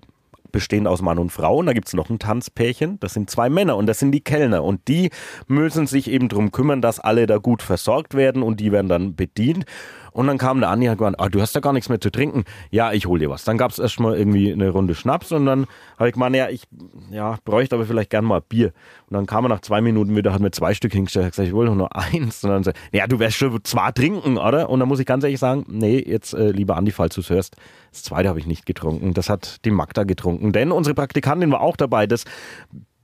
bestehen 0.57 0.87
aus 0.87 1.03
Mann 1.03 1.19
und 1.19 1.31
Frau. 1.31 1.57
Und 1.57 1.67
da 1.67 1.73
gibt 1.73 1.87
es 1.87 1.93
noch 1.93 2.09
ein 2.09 2.17
Tanzpärchen, 2.17 2.99
das 2.99 3.13
sind 3.13 3.29
zwei 3.29 3.47
Männer 3.47 3.77
und 3.77 3.85
das 3.85 3.99
sind 3.99 4.11
die 4.11 4.21
Kellner. 4.21 4.63
Und 4.63 4.87
die 4.87 5.11
müssen 5.45 5.85
sich 5.85 6.09
eben 6.09 6.29
darum 6.29 6.51
kümmern, 6.51 6.81
dass 6.81 6.99
alle 6.99 7.27
da 7.27 7.37
gut 7.37 7.61
versorgt 7.61 8.15
werden 8.15 8.41
und 8.41 8.59
die 8.59 8.71
werden 8.71 8.89
dann 8.89 9.15
bedient. 9.15 9.65
Und 10.11 10.27
dann 10.27 10.37
kam 10.37 10.59
der 10.59 10.69
Andi 10.69 10.87
und 10.87 10.91
hat 10.91 10.97
gesagt, 10.97 11.19
ah, 11.19 11.29
du 11.29 11.41
hast 11.41 11.55
da 11.55 11.59
gar 11.59 11.73
nichts 11.73 11.89
mehr 11.89 11.99
zu 11.99 12.11
trinken. 12.11 12.43
Ja, 12.71 12.91
ich 12.91 13.05
hol 13.05 13.19
dir 13.19 13.29
was. 13.29 13.43
Dann 13.43 13.57
gab 13.57 13.71
es 13.71 13.79
erstmal 13.79 14.17
irgendwie 14.17 14.51
eine 14.51 14.69
Runde 14.69 14.95
Schnaps 14.95 15.31
und 15.31 15.45
dann 15.45 15.67
habe 15.97 16.09
ich 16.09 16.13
gemeint, 16.13 16.35
ja, 16.35 16.49
ich 16.49 16.63
ja, 17.11 17.37
bräuchte 17.45 17.75
aber 17.75 17.85
vielleicht 17.85 18.09
gern 18.09 18.25
mal 18.25 18.41
Bier. 18.41 18.73
Und 19.09 19.15
dann 19.15 19.25
kam 19.25 19.45
er 19.45 19.49
nach 19.49 19.61
zwei 19.61 19.81
Minuten 19.81 20.15
wieder, 20.15 20.33
hat 20.33 20.41
mir 20.41 20.51
zwei 20.51 20.73
Stück 20.73 20.93
hingestellt, 20.93 21.25
hat 21.25 21.33
gesagt, 21.33 21.47
ich 21.47 21.55
will 21.55 21.69
nur 21.69 21.95
eins. 21.95 22.43
Und 22.43 22.49
dann 22.49 22.63
sagt 22.63 22.77
ja, 22.91 23.07
du 23.07 23.19
wirst 23.19 23.37
schon 23.37 23.63
zwei 23.63 23.91
trinken, 23.91 24.37
oder? 24.37 24.69
Und 24.69 24.79
dann 24.79 24.89
muss 24.89 24.99
ich 24.99 25.05
ganz 25.05 25.23
ehrlich 25.23 25.39
sagen, 25.39 25.65
nee, 25.67 26.03
jetzt 26.05 26.33
äh, 26.33 26.51
lieber 26.51 26.77
Andi, 26.77 26.91
falls 26.91 27.15
du 27.15 27.21
es 27.21 27.29
hörst, 27.29 27.55
das 27.91 28.03
zweite 28.03 28.29
habe 28.29 28.39
ich 28.39 28.47
nicht 28.47 28.65
getrunken. 28.65 29.13
Das 29.13 29.29
hat 29.29 29.65
die 29.65 29.71
Magda 29.71 30.03
getrunken. 30.03 30.51
Denn 30.51 30.71
unsere 30.71 30.93
Praktikantin 30.93 31.51
war 31.51 31.61
auch 31.61 31.77
dabei. 31.77 32.07
Das 32.07 32.25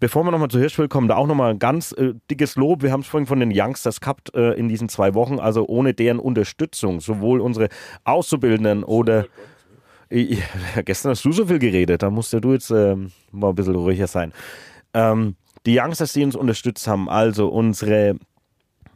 Bevor 0.03 0.25
wir 0.25 0.31
nochmal 0.31 0.49
zu 0.49 0.59
Hirschfeld 0.59 0.89
kommen, 0.89 1.07
da 1.07 1.15
auch 1.15 1.27
nochmal 1.27 1.51
ein 1.51 1.59
ganz 1.59 1.93
äh, 1.93 2.11
dickes 2.29 2.57
Lob. 2.57 2.83
Wir 2.83 2.91
haben 2.91 2.99
es 2.99 3.07
vorhin 3.07 3.25
von 3.25 3.39
den 3.39 3.53
Youngsters 3.55 4.01
gehabt 4.01 4.35
äh, 4.35 4.51
in 4.51 4.67
diesen 4.67 4.89
zwei 4.89 5.13
Wochen. 5.13 5.39
Also 5.39 5.65
ohne 5.65 5.93
deren 5.93 6.19
Unterstützung, 6.19 6.99
sowohl 6.99 7.39
unsere 7.39 7.69
Auszubildenden 8.03 8.83
oder. 8.83 9.27
Ich, 10.09 10.43
gestern 10.83 11.11
hast 11.11 11.23
du 11.23 11.31
so 11.31 11.45
viel 11.45 11.57
geredet, 11.57 12.03
da 12.03 12.09
musst 12.09 12.33
ja 12.33 12.41
du 12.41 12.51
jetzt 12.51 12.69
ähm, 12.69 13.13
mal 13.31 13.51
ein 13.51 13.55
bisschen 13.55 13.75
ruhiger 13.75 14.07
sein. 14.07 14.33
Ähm, 14.93 15.37
die 15.65 15.79
Youngsters, 15.79 16.11
die 16.11 16.25
uns 16.25 16.35
unterstützt 16.35 16.85
haben, 16.85 17.07
also 17.07 17.47
unsere, 17.47 18.17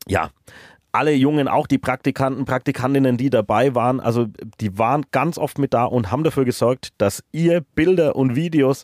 ja, 0.09 0.31
alle 0.91 1.13
Jungen, 1.13 1.47
auch 1.47 1.67
die 1.67 1.77
Praktikanten, 1.77 2.43
Praktikantinnen, 2.43 3.15
die 3.15 3.29
dabei 3.29 3.75
waren, 3.75 4.01
also 4.01 4.25
die 4.59 4.77
waren 4.77 5.05
ganz 5.11 5.37
oft 5.37 5.57
mit 5.57 5.73
da 5.73 5.85
und 5.85 6.11
haben 6.11 6.25
dafür 6.25 6.43
gesorgt, 6.43 6.89
dass 6.97 7.23
ihr 7.31 7.61
Bilder 7.75 8.17
und 8.17 8.35
Videos 8.35 8.83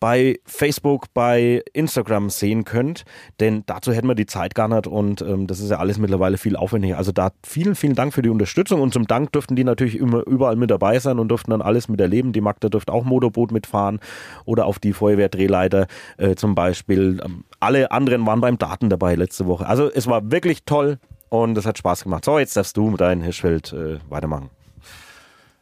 bei 0.00 0.38
Facebook, 0.44 1.06
bei 1.14 1.62
Instagram 1.72 2.30
sehen 2.30 2.64
könnt, 2.64 3.04
denn 3.40 3.64
dazu 3.66 3.92
hätten 3.92 4.08
wir 4.08 4.14
die 4.14 4.26
Zeit 4.26 4.54
gar 4.54 4.68
nicht 4.68 4.86
und 4.86 5.22
ähm, 5.22 5.46
das 5.46 5.60
ist 5.60 5.70
ja 5.70 5.78
alles 5.78 5.98
mittlerweile 5.98 6.38
viel 6.38 6.56
aufwendiger. 6.56 6.98
Also 6.98 7.12
da 7.12 7.30
vielen, 7.44 7.74
vielen 7.74 7.94
Dank 7.94 8.14
für 8.14 8.22
die 8.22 8.28
Unterstützung 8.28 8.80
und 8.80 8.92
zum 8.92 9.06
Dank 9.06 9.32
durften 9.32 9.56
die 9.56 9.64
natürlich 9.64 9.98
immer 9.98 10.26
überall 10.26 10.56
mit 10.56 10.70
dabei 10.70 10.98
sein 10.98 11.18
und 11.18 11.28
durften 11.28 11.50
dann 11.50 11.62
alles 11.62 11.88
miterleben. 11.88 12.32
Die 12.32 12.40
Magda 12.40 12.68
durfte 12.68 12.92
auch 12.92 13.04
Motorboot 13.04 13.52
mitfahren 13.52 14.00
oder 14.44 14.66
auf 14.66 14.78
die 14.78 14.92
Feuerwehrdrehleiter 14.92 15.86
äh, 16.16 16.34
zum 16.34 16.54
Beispiel. 16.54 17.20
Ähm, 17.24 17.44
alle 17.60 17.90
anderen 17.90 18.26
waren 18.26 18.40
beim 18.40 18.58
Daten 18.58 18.90
dabei 18.90 19.14
letzte 19.14 19.46
Woche. 19.46 19.66
Also 19.66 19.90
es 19.90 20.06
war 20.06 20.30
wirklich 20.30 20.64
toll 20.64 20.98
und 21.28 21.58
es 21.58 21.66
hat 21.66 21.78
Spaß 21.78 22.04
gemacht. 22.04 22.24
So, 22.24 22.38
jetzt 22.38 22.56
darfst 22.56 22.76
du 22.76 22.90
mit 22.90 23.00
deinem 23.00 23.22
Hirschfeld 23.22 23.72
äh, 23.72 23.98
weitermachen. 24.08 24.50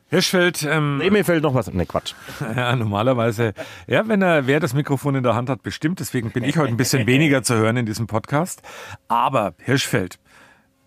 Hirschfeld. 0.09 0.63
Ähm, 0.63 0.99
nee, 0.99 1.11
mir 1.11 1.25
fällt 1.25 1.43
noch 1.43 1.55
was. 1.55 1.73
Ne, 1.73 1.87
Quatsch. 1.87 2.15
Ja, 2.57 2.77
normalerweise. 2.77 3.55
Ja, 3.87 4.07
wenn 4.07 4.23
er, 4.23 4.47
wer 4.47 4.61
das 4.61 4.73
Mikrofon 4.73 5.17
in 5.17 5.23
der 5.23 5.35
Hand 5.35 5.51
hat, 5.51 5.63
bestimmt. 5.63 6.01
Deswegen 6.01 6.31
bin 6.31 6.45
ich 6.45 6.59
heute 6.59 6.69
ein 6.69 6.77
bisschen 6.77 7.07
weniger 7.09 7.43
zu 7.43 7.57
hören 7.57 7.77
in 7.77 7.87
diesem 7.87 8.07
Podcast. 8.07 8.63
Aber 9.09 9.55
Hirschfeld. 9.59 10.19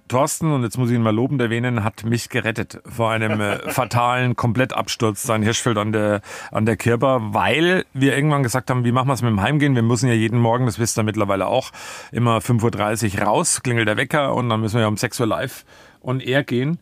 Thorsten, 0.07 0.51
und 0.51 0.63
jetzt 0.63 0.77
muss 0.77 0.89
ich 0.89 0.95
ihn 0.95 1.03
mal 1.03 1.13
lobend 1.13 1.39
erwähnen, 1.39 1.83
hat 1.83 2.03
mich 2.03 2.29
gerettet 2.29 2.81
vor 2.83 3.11
einem 3.11 3.39
äh, 3.39 3.59
fatalen 3.71 4.35
Komplettabsturz 4.35 5.21
sein 5.21 5.43
Hirschfeld 5.43 5.77
an 5.77 5.91
der, 5.91 6.21
an 6.51 6.65
der 6.65 6.77
Kirber, 6.77 7.33
weil 7.33 7.85
wir 7.93 8.15
irgendwann 8.15 8.41
gesagt 8.41 8.71
haben, 8.71 8.83
wie 8.85 8.91
machen 8.91 9.07
wir 9.07 9.13
es 9.13 9.21
mit 9.21 9.29
dem 9.29 9.41
Heimgehen? 9.41 9.75
Wir 9.75 9.83
müssen 9.83 10.07
ja 10.07 10.15
jeden 10.15 10.39
Morgen, 10.39 10.65
das 10.65 10.79
wisst 10.79 10.97
ihr 10.97 11.03
mittlerweile 11.03 11.45
auch, 11.45 11.69
immer 12.11 12.39
5.30 12.39 13.19
Uhr 13.19 13.27
raus, 13.27 13.61
klingelt 13.61 13.87
der 13.87 13.97
Wecker 13.97 14.33
und 14.33 14.49
dann 14.49 14.61
müssen 14.61 14.75
wir 14.75 14.81
ja 14.81 14.87
um 14.87 14.97
6 14.97 15.19
Uhr 15.19 15.27
live 15.27 15.63
on 16.01 16.19
air 16.19 16.43
gehen. 16.43 16.79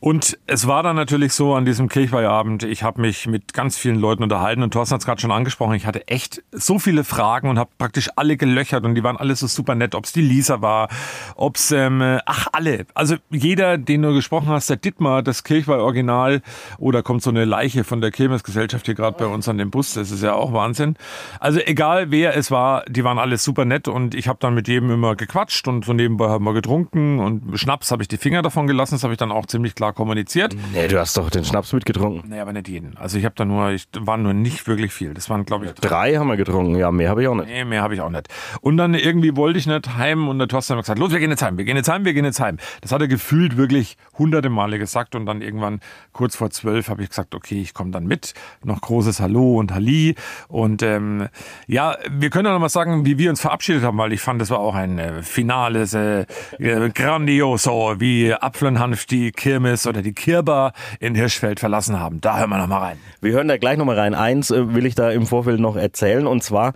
Und 0.00 0.38
es 0.46 0.66
war 0.66 0.82
dann 0.82 0.96
natürlich 0.96 1.32
so 1.32 1.54
an 1.54 1.64
diesem 1.64 1.88
Kirchweihabend, 1.88 2.62
ich 2.62 2.82
habe 2.82 3.00
mich 3.00 3.26
mit 3.26 3.52
ganz 3.52 3.76
vielen 3.76 3.98
Leuten 3.98 4.22
unterhalten 4.22 4.62
und 4.62 4.72
Thorsten 4.72 4.94
hat 4.94 5.00
es 5.00 5.06
gerade 5.06 5.20
schon 5.20 5.32
angesprochen, 5.32 5.74
ich 5.74 5.86
hatte 5.86 6.06
echt 6.08 6.42
so 6.52 6.78
viele 6.78 7.04
Fragen 7.04 7.48
und 7.48 7.58
habe 7.58 7.70
praktisch 7.78 8.08
alle 8.16 8.36
gelöchert 8.36 8.84
und 8.84 8.94
die 8.94 9.02
waren 9.02 9.16
alle 9.16 9.34
so 9.34 9.46
super 9.46 9.74
nett, 9.74 9.94
ob 9.94 10.04
es 10.04 10.12
die 10.12 10.22
Lisa 10.22 10.60
war, 10.60 10.88
ob 11.34 11.56
es, 11.56 11.72
ähm, 11.72 12.20
ach 12.26 12.46
alle, 12.52 12.86
also 12.94 13.16
jeder, 13.30 13.78
den 13.78 14.02
du 14.02 14.14
gesprochen 14.14 14.48
hast, 14.48 14.70
der 14.70 14.76
Dittmar, 14.76 15.22
das 15.22 15.44
Kirchweih-Original 15.44 16.42
oder 16.78 17.02
kommt 17.02 17.22
so 17.22 17.30
eine 17.30 17.44
Leiche 17.44 17.84
von 17.84 18.00
der 18.00 18.10
Kirmesgesellschaft 18.10 18.86
hier 18.86 18.94
gerade 18.94 19.16
bei 19.16 19.26
uns 19.26 19.48
an 19.48 19.58
dem 19.58 19.70
Bus, 19.70 19.94
das 19.94 20.10
ist 20.10 20.22
ja 20.22 20.34
auch 20.34 20.52
Wahnsinn. 20.52 20.96
Also 21.40 21.60
egal 21.60 22.10
wer 22.10 22.36
es 22.36 22.50
war, 22.50 22.84
die 22.88 23.04
waren 23.04 23.18
alle 23.18 23.38
super 23.38 23.64
nett 23.64 23.88
und 23.88 24.14
ich 24.14 24.28
habe 24.28 24.38
dann 24.40 24.54
mit 24.54 24.68
jedem 24.68 24.90
immer 24.90 25.16
gequatscht 25.16 25.66
und 25.68 25.84
so 25.84 25.92
nebenbei 25.92 26.28
haben 26.28 26.44
wir 26.44 26.54
getrunken 26.54 27.18
und 27.18 27.58
Schnaps 27.58 27.90
habe 27.90 28.02
ich 28.02 28.08
die 28.08 28.16
Finger 28.16 28.42
davon 28.48 28.66
gelassen. 28.66 28.94
Das 28.94 29.04
habe 29.04 29.12
ich 29.12 29.18
dann 29.18 29.30
auch 29.30 29.46
ziemlich 29.46 29.74
klar 29.74 29.92
kommuniziert. 29.92 30.56
Nee, 30.72 30.88
du 30.88 30.98
hast 30.98 31.16
doch 31.16 31.30
den 31.30 31.44
Schnaps 31.44 31.72
mitgetrunken. 31.72 32.28
Nee, 32.28 32.40
aber 32.40 32.52
nicht 32.52 32.68
jeden. 32.68 32.96
Also 32.96 33.18
ich 33.18 33.24
habe 33.24 33.34
da 33.36 33.44
nur, 33.44 33.70
ich 33.70 33.86
war 33.98 34.16
nur 34.16 34.32
nicht 34.32 34.66
wirklich 34.66 34.92
viel. 34.92 35.14
Das 35.14 35.30
waren, 35.30 35.44
glaube 35.44 35.66
ich, 35.66 35.72
drei 35.74 36.16
haben 36.16 36.28
wir 36.28 36.36
getrunken. 36.36 36.76
Ja, 36.76 36.90
mehr 36.90 37.10
habe 37.10 37.22
ich 37.22 37.28
auch 37.28 37.34
nicht. 37.34 37.48
Nee, 37.48 37.64
mehr 37.64 37.82
habe 37.82 37.94
ich 37.94 38.00
auch 38.00 38.10
nicht. 38.10 38.28
Und 38.60 38.76
dann 38.76 38.94
irgendwie 38.94 39.36
wollte 39.36 39.58
ich 39.58 39.66
nicht 39.66 39.96
heim 39.96 40.28
und 40.28 40.38
der 40.38 40.48
Thorsten 40.48 40.74
hat 40.76 40.84
gesagt, 40.84 40.98
los, 40.98 41.12
wir 41.12 41.18
gehen 41.18 41.30
jetzt 41.30 41.42
heim, 41.42 41.58
wir 41.58 41.64
gehen 41.64 41.76
jetzt 41.76 41.88
heim, 41.88 42.04
wir 42.04 42.14
gehen 42.14 42.24
jetzt 42.24 42.40
heim. 42.40 42.56
Das 42.80 42.92
hat 42.92 43.00
er 43.00 43.08
gefühlt 43.08 43.56
wirklich 43.56 43.96
hunderte 44.18 44.50
Male 44.50 44.78
gesagt 44.78 45.14
und 45.14 45.26
dann 45.26 45.42
irgendwann 45.42 45.80
kurz 46.12 46.36
vor 46.36 46.50
zwölf 46.50 46.88
habe 46.88 47.02
ich 47.02 47.10
gesagt, 47.10 47.34
okay, 47.34 47.60
ich 47.60 47.74
komme 47.74 47.90
dann 47.90 48.06
mit. 48.06 48.34
Noch 48.64 48.80
großes 48.80 49.20
Hallo 49.20 49.58
und 49.58 49.72
Halli. 49.72 50.14
Und 50.48 50.82
ähm, 50.82 51.28
ja, 51.66 51.96
wir 52.10 52.30
können 52.30 52.46
ja 52.46 52.52
noch 52.52 52.60
mal 52.60 52.68
sagen, 52.68 53.04
wie 53.04 53.18
wir 53.18 53.30
uns 53.30 53.40
verabschiedet 53.40 53.82
haben, 53.82 53.98
weil 53.98 54.12
ich 54.12 54.20
fand, 54.20 54.40
das 54.40 54.50
war 54.50 54.58
auch 54.58 54.74
ein 54.74 54.98
äh, 54.98 55.22
finales, 55.22 55.94
äh, 55.94 56.26
grandioso, 56.58 57.96
wie 57.98 58.34
Apfel 58.42 58.68
und 58.68 58.78
Hanf 58.78 59.06
die 59.06 59.32
Kirmes 59.32 59.86
oder 59.86 60.02
die 60.02 60.12
Kirber 60.12 60.72
in 61.00 61.14
Hirschfeld 61.14 61.60
verlassen 61.60 61.98
haben. 61.98 62.20
Da 62.20 62.38
hören 62.38 62.50
wir 62.50 62.58
noch 62.58 62.66
mal 62.66 62.78
rein. 62.78 62.98
Wir 63.20 63.32
hören 63.32 63.48
da 63.48 63.56
gleich 63.56 63.78
noch 63.78 63.84
mal 63.84 63.98
rein. 63.98 64.14
Eins 64.14 64.50
äh, 64.50 64.74
will 64.74 64.86
ich 64.86 64.94
da 64.94 65.10
im 65.10 65.26
Vorfeld 65.26 65.60
noch 65.60 65.76
erzählen 65.76 66.26
und 66.26 66.42
zwar 66.42 66.72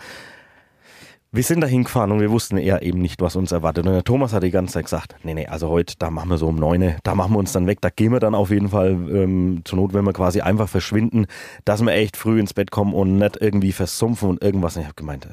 wir 1.34 1.42
sind 1.42 1.62
da 1.62 1.66
hingefahren 1.66 2.12
und 2.12 2.20
wir 2.20 2.30
wussten 2.30 2.58
eher 2.58 2.82
eben 2.82 3.00
nicht, 3.00 3.22
was 3.22 3.36
uns 3.36 3.52
erwartet. 3.52 3.86
Und 3.86 3.94
der 3.94 4.04
Thomas 4.04 4.34
hat 4.34 4.42
die 4.42 4.50
ganze 4.50 4.74
Zeit 4.74 4.84
gesagt, 4.84 5.16
nee, 5.22 5.32
nee, 5.32 5.46
also 5.46 5.70
heute, 5.70 5.94
da 5.98 6.10
machen 6.10 6.28
wir 6.28 6.36
so 6.36 6.46
um 6.46 6.56
neun, 6.56 6.96
da 7.04 7.14
machen 7.14 7.32
wir 7.32 7.38
uns 7.38 7.52
dann 7.52 7.66
weg, 7.66 7.80
da 7.80 7.88
gehen 7.88 8.12
wir 8.12 8.20
dann 8.20 8.34
auf 8.34 8.50
jeden 8.50 8.68
Fall 8.68 8.90
ähm, 8.90 9.62
zur 9.64 9.78
Not, 9.78 9.94
wenn 9.94 10.04
wir 10.04 10.12
quasi 10.12 10.42
einfach 10.42 10.68
verschwinden, 10.68 11.24
dass 11.64 11.82
wir 11.82 11.92
echt 11.92 12.18
früh 12.18 12.38
ins 12.38 12.52
Bett 12.52 12.70
kommen 12.70 12.92
und 12.92 13.16
nicht 13.16 13.38
irgendwie 13.40 13.72
versumpfen 13.72 14.28
und 14.28 14.42
irgendwas. 14.42 14.76
Ich 14.76 14.84
habe 14.84 14.94
gemeint, 14.94 15.26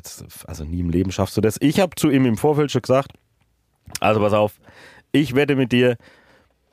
also 0.48 0.64
nie 0.64 0.80
im 0.80 0.90
Leben 0.90 1.12
schaffst 1.12 1.36
du 1.36 1.42
das. 1.42 1.58
Ich 1.60 1.82
habe 1.82 1.94
zu 1.98 2.10
ihm 2.10 2.26
im 2.26 2.38
Vorfeld 2.38 2.72
schon 2.72 2.82
gesagt, 2.82 3.12
also 4.00 4.22
pass 4.22 4.34
auf, 4.34 4.54
ich 5.12 5.36
wette 5.36 5.58
mit 5.58 5.74
dir, 5.74 5.98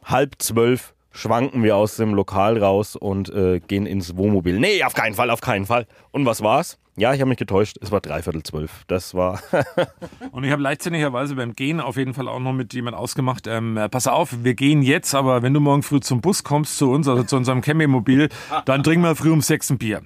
halb 0.07 0.37
zwölf 0.39 0.95
schwanken 1.13 1.63
wir 1.63 1.77
aus 1.77 1.97
dem 1.97 2.15
Lokal 2.15 2.59
raus 2.59 2.95
und 2.97 3.31
äh, 3.31 3.61
gehen 3.61 3.87
ins 3.87 4.17
Wohnmobil. 4.17 4.59
Nee, 4.59 4.83
auf 4.85 4.95
keinen 4.95 5.15
Fall, 5.15 5.31
auf 5.31 5.41
keinen 5.41 5.67
Fall. 5.67 5.87
Und 6.13 6.27
was 6.27 6.43
war's? 6.43 6.79
Ja, 6.99 7.13
ich 7.13 7.21
habe 7.21 7.29
mich 7.29 7.39
getäuscht. 7.39 7.77
Es 7.83 7.91
war 7.91 8.01
dreiviertel 8.01 8.43
zwölf. 8.43 8.85
Das 8.87 9.15
war. 9.15 9.41
Und 10.33 10.45
ich 10.45 10.51
habe 10.51 10.63
leichtsinnigerweise 10.63 11.35
beim 11.35 11.55
Gehen 11.55 11.79
auf 11.79 11.99
jeden 11.99 12.15
Fall 12.15 12.27
auch 12.27 12.39
noch 12.39 12.55
mit 12.55 12.73
jemand 12.73 12.97
ausgemacht. 12.97 13.47
Ähm, 13.47 13.77
äh, 13.77 13.91
pass 13.91 14.07
auf, 14.07 14.45
wir 14.45 14.55
gehen 14.55 14.81
jetzt, 14.81 15.15
aber 15.15 15.43
wenn 15.43 15.53
du 15.53 15.61
morgen 15.61 15.83
früh 15.83 16.01
zum 16.01 16.23
Bus 16.23 16.43
kommst, 16.43 16.79
zu 16.79 16.91
uns, 16.91 17.07
also 17.07 17.23
zu 17.23 17.37
unserem 17.37 17.61
Campingmobil, 17.61 18.31
dann 18.65 18.83
trinken 18.83 19.05
wir 19.05 19.15
früh 19.15 19.31
um 19.31 19.43
sechs 19.43 19.69
ein 19.69 19.77
Bier. 19.77 20.03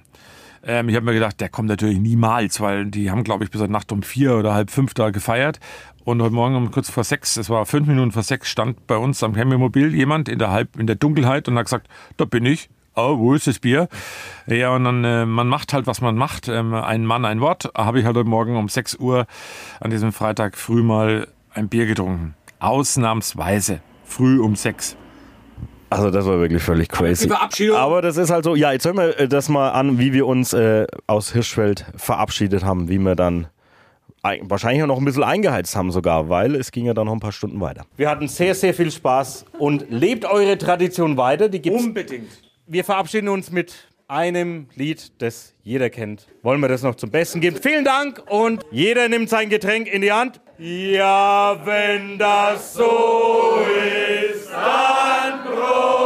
Ähm, 0.63 0.89
ich 0.89 0.95
habe 0.95 1.05
mir 1.05 1.13
gedacht, 1.13 1.39
der 1.39 1.49
kommt 1.49 1.69
natürlich 1.69 1.99
niemals, 1.99 2.61
weil 2.61 2.85
die 2.85 3.09
haben, 3.11 3.23
glaube 3.23 3.43
ich, 3.43 3.51
bis 3.51 3.61
heute 3.61 3.71
Nacht 3.71 3.91
um 3.91 4.03
vier 4.03 4.35
oder 4.35 4.53
halb 4.53 4.69
fünf 4.69 4.93
da 4.93 5.09
gefeiert. 5.09 5.59
Und 6.03 6.21
heute 6.21 6.33
Morgen 6.33 6.55
um 6.55 6.71
kurz 6.71 6.89
vor 6.89 7.03
sechs, 7.03 7.37
es 7.37 7.49
war 7.49 7.65
fünf 7.65 7.87
Minuten 7.87 8.11
vor 8.11 8.23
sechs, 8.23 8.49
stand 8.49 8.87
bei 8.87 8.97
uns 8.97 9.21
am 9.23 9.33
Campingmobil 9.33 9.93
jemand 9.93 10.29
in 10.29 10.39
der, 10.39 10.51
halb, 10.51 10.77
in 10.77 10.87
der 10.87 10.95
Dunkelheit 10.95 11.47
und 11.47 11.57
hat 11.57 11.65
gesagt, 11.65 11.87
da 12.17 12.25
bin 12.25 12.45
ich. 12.45 12.69
Oh, 12.93 13.17
wo 13.19 13.33
ist 13.33 13.47
das 13.47 13.59
Bier? 13.59 13.87
Ja, 14.47 14.75
und 14.75 14.83
dann, 14.83 15.03
äh, 15.05 15.25
man 15.25 15.47
macht 15.47 15.71
halt, 15.71 15.87
was 15.87 16.01
man 16.01 16.15
macht. 16.15 16.49
Ähm, 16.49 16.73
ein 16.73 17.05
Mann, 17.05 17.23
ein 17.23 17.39
Wort. 17.39 17.71
Habe 17.75 17.99
ich 17.99 18.05
halt 18.05 18.17
heute 18.17 18.27
Morgen 18.27 18.57
um 18.57 18.67
6 18.67 18.95
Uhr 18.95 19.27
an 19.79 19.91
diesem 19.91 20.11
Freitag 20.11 20.57
früh 20.57 20.83
mal 20.83 21.27
ein 21.53 21.69
Bier 21.69 21.85
getrunken. 21.85 22.35
Ausnahmsweise. 22.59 23.81
Früh 24.03 24.41
um 24.41 24.55
6. 24.57 24.97
Also 25.91 26.09
das 26.09 26.25
war 26.25 26.39
wirklich 26.39 26.63
völlig 26.63 26.89
crazy. 26.89 27.25
Die 27.25 27.29
Verabschiedung. 27.29 27.75
Aber 27.77 28.01
das 28.01 28.17
ist 28.17 28.29
halt 28.31 28.43
so, 28.45 28.55
ja, 28.55 28.71
jetzt 28.71 28.85
hören 28.85 28.97
wir 28.97 29.19
äh, 29.19 29.27
das 29.27 29.49
mal 29.49 29.69
an, 29.69 29.99
wie 29.99 30.13
wir 30.13 30.25
uns 30.25 30.53
äh, 30.53 30.87
aus 31.05 31.31
Hirschfeld 31.33 31.85
verabschiedet 31.95 32.63
haben, 32.63 32.89
wie 32.89 32.97
wir 32.97 33.15
dann 33.15 33.47
ein- 34.23 34.49
wahrscheinlich 34.49 34.81
auch 34.83 34.87
noch 34.87 34.97
ein 34.99 35.05
bisschen 35.05 35.23
eingeheizt 35.23 35.75
haben 35.75 35.91
sogar, 35.91 36.29
weil 36.29 36.55
es 36.55 36.71
ging 36.71 36.85
ja 36.85 36.93
dann 36.93 37.07
noch 37.07 37.13
ein 37.13 37.19
paar 37.19 37.31
Stunden 37.31 37.59
weiter. 37.59 37.85
Wir 37.97 38.09
hatten 38.09 38.27
sehr, 38.27 38.55
sehr 38.55 38.73
viel 38.73 38.89
Spaß 38.89 39.45
und 39.59 39.85
lebt 39.89 40.25
eure 40.25 40.57
Tradition 40.57 41.17
weiter. 41.17 41.49
Die 41.49 41.61
gibt's. 41.61 41.83
Unbedingt. 41.83 42.29
Wir 42.67 42.85
verabschieden 42.85 43.27
uns 43.27 43.51
mit 43.51 43.73
einem 44.11 44.67
Lied, 44.75 45.21
das 45.21 45.53
jeder 45.63 45.89
kennt. 45.89 46.27
Wollen 46.43 46.59
wir 46.59 46.67
das 46.67 46.83
noch 46.83 46.95
zum 46.95 47.11
Besten 47.11 47.39
geben? 47.39 47.57
Vielen 47.61 47.85
Dank 47.85 48.21
und 48.27 48.61
jeder 48.69 49.07
nimmt 49.07 49.29
sein 49.29 49.49
Getränk 49.49 49.87
in 49.87 50.01
die 50.01 50.11
Hand. 50.11 50.41
Ja, 50.57 51.57
wenn 51.65 52.17
das 52.17 52.73
so 52.73 53.59
ist, 54.33 54.51
dann 54.51 55.45
Prost. 55.45 56.00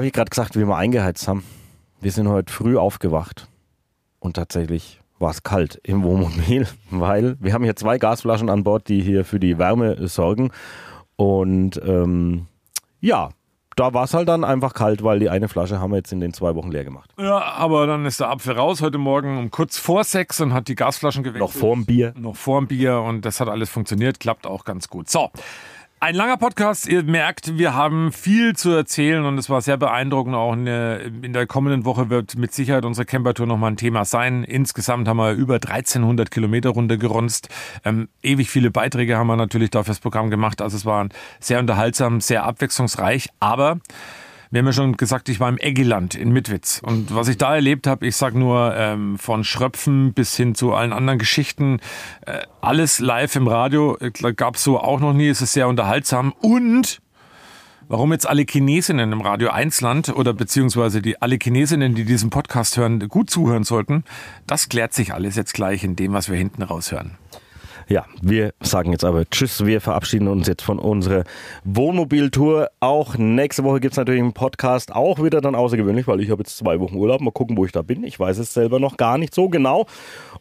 Habe 0.00 0.06
ich 0.06 0.14
gerade 0.14 0.30
gesagt, 0.30 0.56
wie 0.56 0.66
wir 0.66 0.76
eingeheizt 0.76 1.28
haben. 1.28 1.44
Wir 2.00 2.10
sind 2.10 2.26
heute 2.26 2.50
früh 2.50 2.78
aufgewacht 2.78 3.48
und 4.18 4.34
tatsächlich 4.34 4.98
war 5.18 5.30
es 5.30 5.42
kalt 5.42 5.78
im 5.82 6.02
Wohnmobil, 6.04 6.66
weil 6.90 7.36
wir 7.38 7.52
haben 7.52 7.64
hier 7.64 7.76
zwei 7.76 7.98
Gasflaschen 7.98 8.48
an 8.48 8.64
Bord, 8.64 8.88
die 8.88 9.02
hier 9.02 9.26
für 9.26 9.38
die 9.38 9.58
Wärme 9.58 10.08
sorgen. 10.08 10.52
Und 11.16 11.78
ähm, 11.84 12.46
ja, 13.00 13.28
da 13.76 13.92
war 13.92 14.04
es 14.04 14.14
halt 14.14 14.30
dann 14.30 14.42
einfach 14.42 14.72
kalt, 14.72 15.04
weil 15.04 15.18
die 15.18 15.28
eine 15.28 15.48
Flasche 15.48 15.80
haben 15.80 15.90
wir 15.90 15.98
jetzt 15.98 16.12
in 16.12 16.20
den 16.20 16.32
zwei 16.32 16.54
Wochen 16.54 16.70
leer 16.70 16.84
gemacht. 16.84 17.12
Ja, 17.18 17.38
aber 17.38 17.86
dann 17.86 18.06
ist 18.06 18.20
der 18.20 18.30
Apfel 18.30 18.54
raus 18.54 18.80
heute 18.80 18.96
Morgen 18.96 19.36
um 19.36 19.50
kurz 19.50 19.76
vor 19.76 20.04
sechs 20.04 20.40
und 20.40 20.54
hat 20.54 20.68
die 20.68 20.76
Gasflaschen 20.76 21.24
gewechselt. 21.24 21.42
Noch 21.42 21.52
vorm 21.52 21.84
Bier. 21.84 22.14
Noch 22.16 22.36
vorm 22.36 22.68
Bier 22.68 23.02
und 23.02 23.26
das 23.26 23.38
hat 23.38 23.50
alles 23.50 23.68
funktioniert, 23.68 24.18
klappt 24.18 24.46
auch 24.46 24.64
ganz 24.64 24.88
gut. 24.88 25.10
So. 25.10 25.28
Ein 26.02 26.14
langer 26.14 26.38
Podcast. 26.38 26.88
Ihr 26.88 27.02
merkt, 27.02 27.58
wir 27.58 27.74
haben 27.74 28.10
viel 28.10 28.56
zu 28.56 28.70
erzählen 28.70 29.22
und 29.26 29.36
es 29.36 29.50
war 29.50 29.60
sehr 29.60 29.76
beeindruckend. 29.76 30.34
Auch 30.34 30.54
in 30.54 30.64
der, 30.64 31.02
in 31.02 31.34
der 31.34 31.46
kommenden 31.46 31.84
Woche 31.84 32.08
wird 32.08 32.38
mit 32.38 32.54
Sicherheit 32.54 32.86
unsere 32.86 33.04
Campertour 33.04 33.46
nochmal 33.46 33.72
ein 33.72 33.76
Thema 33.76 34.06
sein. 34.06 34.42
Insgesamt 34.42 35.06
haben 35.06 35.18
wir 35.18 35.32
über 35.32 35.56
1300 35.56 36.30
Kilometer 36.30 36.70
runtergeronst. 36.70 37.50
Ähm, 37.84 38.08
ewig 38.22 38.48
viele 38.48 38.70
Beiträge 38.70 39.18
haben 39.18 39.26
wir 39.26 39.36
natürlich 39.36 39.68
da 39.68 39.82
fürs 39.82 40.00
Programm 40.00 40.30
gemacht. 40.30 40.62
Also 40.62 40.78
es 40.78 40.86
war 40.86 41.06
sehr 41.38 41.58
unterhaltsam, 41.58 42.22
sehr 42.22 42.44
abwechslungsreich. 42.44 43.28
Aber 43.38 43.80
wir 44.50 44.58
haben 44.58 44.66
ja 44.66 44.72
schon 44.72 44.96
gesagt, 44.96 45.28
ich 45.28 45.38
war 45.38 45.48
im 45.48 45.58
Eggeland 45.58 46.16
in 46.16 46.32
Mitwitz. 46.32 46.80
Und 46.84 47.14
was 47.14 47.28
ich 47.28 47.38
da 47.38 47.54
erlebt 47.54 47.86
habe, 47.86 48.06
ich 48.06 48.16
sag 48.16 48.34
nur 48.34 48.74
ähm, 48.76 49.16
von 49.16 49.44
Schröpfen 49.44 50.12
bis 50.12 50.36
hin 50.36 50.56
zu 50.56 50.74
allen 50.74 50.92
anderen 50.92 51.20
Geschichten, 51.20 51.78
äh, 52.26 52.40
alles 52.60 52.98
live 52.98 53.36
im 53.36 53.46
Radio, 53.46 53.96
gab 54.34 54.56
es 54.56 54.64
so 54.64 54.80
auch 54.80 54.98
noch 54.98 55.12
nie. 55.12 55.28
Es 55.28 55.40
ist 55.40 55.52
sehr 55.52 55.68
unterhaltsam. 55.68 56.32
Und 56.40 57.00
warum 57.86 58.12
jetzt 58.12 58.28
alle 58.28 58.44
Chinesinnen 58.48 59.12
im 59.12 59.20
Radio 59.20 59.50
1 59.50 59.80
Land 59.82 60.08
oder 60.08 60.32
beziehungsweise 60.32 61.00
die 61.00 61.22
alle 61.22 61.38
Chinesinnen, 61.40 61.94
die 61.94 62.04
diesen 62.04 62.30
Podcast 62.30 62.76
hören, 62.76 62.98
gut 63.08 63.30
zuhören 63.30 63.62
sollten, 63.62 64.02
das 64.48 64.68
klärt 64.68 64.94
sich 64.94 65.14
alles 65.14 65.36
jetzt 65.36 65.54
gleich 65.54 65.84
in 65.84 65.94
dem, 65.94 66.12
was 66.12 66.28
wir 66.28 66.36
hinten 66.36 66.62
raushören. 66.62 67.18
Ja, 67.90 68.06
wir 68.22 68.54
sagen 68.60 68.92
jetzt 68.92 69.04
aber 69.04 69.28
Tschüss. 69.28 69.66
Wir 69.66 69.80
verabschieden 69.80 70.28
uns 70.28 70.46
jetzt 70.46 70.62
von 70.62 70.78
unserer 70.78 71.24
Wohnmobiltour. 71.64 72.70
Auch 72.78 73.18
nächste 73.18 73.64
Woche 73.64 73.80
gibt 73.80 73.94
es 73.94 73.98
natürlich 73.98 74.22
einen 74.22 74.32
Podcast. 74.32 74.94
Auch 74.94 75.20
wieder 75.20 75.40
dann 75.40 75.56
außergewöhnlich, 75.56 76.06
weil 76.06 76.20
ich 76.20 76.30
habe 76.30 76.42
jetzt 76.42 76.56
zwei 76.56 76.78
Wochen 76.78 76.94
Urlaub. 76.94 77.20
Mal 77.20 77.32
gucken, 77.32 77.56
wo 77.56 77.64
ich 77.64 77.72
da 77.72 77.82
bin. 77.82 78.04
Ich 78.04 78.20
weiß 78.20 78.38
es 78.38 78.54
selber 78.54 78.78
noch 78.78 78.96
gar 78.96 79.18
nicht 79.18 79.34
so 79.34 79.48
genau. 79.48 79.86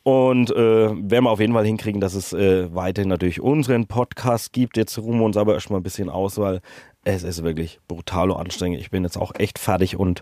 Und 0.03 0.51
äh, 0.51 0.89
werden 0.91 1.23
wir 1.23 1.31
auf 1.31 1.39
jeden 1.39 1.53
Fall 1.53 1.65
hinkriegen, 1.65 1.99
dass 1.99 2.13
es 2.13 2.33
äh, 2.33 2.71
weiterhin 2.75 3.09
natürlich 3.09 3.41
unseren 3.41 3.87
Podcast 3.87 4.53
gibt. 4.53 4.77
Jetzt 4.77 4.99
ruhen 4.99 5.17
wir 5.17 5.25
uns 5.25 5.35
aber 5.35 5.55
erstmal 5.55 5.79
ein 5.79 5.83
bisschen 5.83 6.11
aus, 6.11 6.37
weil 6.37 6.61
es 7.03 7.23
ist 7.23 7.43
wirklich 7.43 7.79
brutal 7.87 8.31
anstrengend. 8.31 8.79
Ich 8.79 8.91
bin 8.91 9.03
jetzt 9.03 9.17
auch 9.17 9.33
echt 9.33 9.57
fertig 9.57 9.97
und 9.97 10.21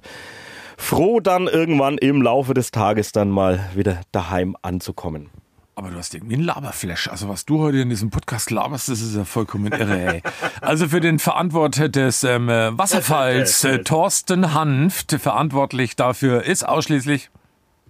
froh, 0.78 1.19
dann 1.19 1.47
irgendwann 1.47 1.97
im 1.97 2.21
Laufe 2.21 2.53
des 2.53 2.71
Tages 2.71 3.11
dann 3.11 3.30
mal 3.30 3.59
wieder 3.75 3.99
daheim 4.13 4.55
anzukommen. 4.61 5.30
Aber 5.78 5.91
du 5.91 5.97
hast 5.97 6.15
irgendwie 6.15 6.34
einen 6.34 6.43
Laberflash. 6.43 7.07
Also 7.07 7.30
was 7.30 7.45
du 7.45 7.59
heute 7.59 7.78
in 7.78 7.89
diesem 7.89 8.09
Podcast 8.09 8.49
laberst, 8.49 8.89
das 8.89 8.99
ist 8.99 9.15
ja 9.15 9.25
vollkommen 9.25 9.71
irre. 9.71 10.15
Ey. 10.15 10.23
Also 10.59 10.88
für 10.88 11.01
den 11.01 11.19
Verantworter 11.19 11.88
des 11.88 12.23
ähm, 12.23 12.49
äh, 12.49 12.75
Wasserfalls, 12.75 13.63
äh, 13.63 13.84
Thorsten 13.84 14.55
Hanft, 14.55 15.11
verantwortlich 15.11 15.95
dafür 15.95 16.43
ist 16.43 16.67
ausschließlich... 16.67 17.30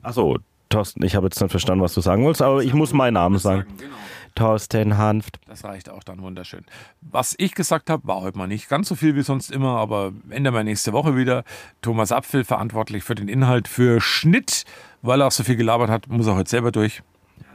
Achso, 0.02 0.38
Thorsten, 0.68 1.02
ich 1.06 1.16
habe 1.16 1.28
jetzt 1.28 1.40
nicht 1.40 1.50
verstanden, 1.50 1.82
was 1.82 1.94
du 1.94 2.02
sagen 2.02 2.26
wolltest, 2.26 2.42
aber 2.42 2.62
ich 2.62 2.74
muss 2.74 2.92
meinen 2.92 3.14
Namen 3.14 3.40
sagen. 3.40 3.66
Thorsten 4.36 4.98
Hanft. 4.98 5.40
Das 5.48 5.64
reicht 5.64 5.90
auch 5.90 6.04
dann 6.04 6.22
wunderschön. 6.22 6.66
Was 7.00 7.36
ich 7.38 7.56
gesagt 7.56 7.90
habe, 7.90 8.06
war 8.06 8.20
heute 8.20 8.38
mal 8.38 8.48
nicht 8.48 8.68
ganz 8.68 8.90
so 8.90 8.96
viel 8.96 9.16
wie 9.16 9.22
sonst 9.24 9.50
immer, 9.50 9.78
aber 9.78 10.12
ändern 10.30 10.54
wir 10.54 10.66
nächste 10.66 10.92
Woche 10.92 11.16
wieder. 11.16 11.46
Thomas 11.82 12.12
Apfel 12.12 12.44
verantwortlich 12.44 13.06
für 13.06 13.16
den 13.16 13.30
Inhalt, 13.30 13.70
für 13.70 14.02
Schnitt, 14.02 14.66
weil 15.02 15.22
er 15.22 15.28
auch 15.28 15.32
so 15.32 15.46
viel 15.46 15.56
gelabert 15.56 15.90
hat, 15.90 16.10
muss 16.10 16.28
er 16.28 16.36
heute 16.36 16.50
selber 16.50 16.74
durch. 16.74 17.02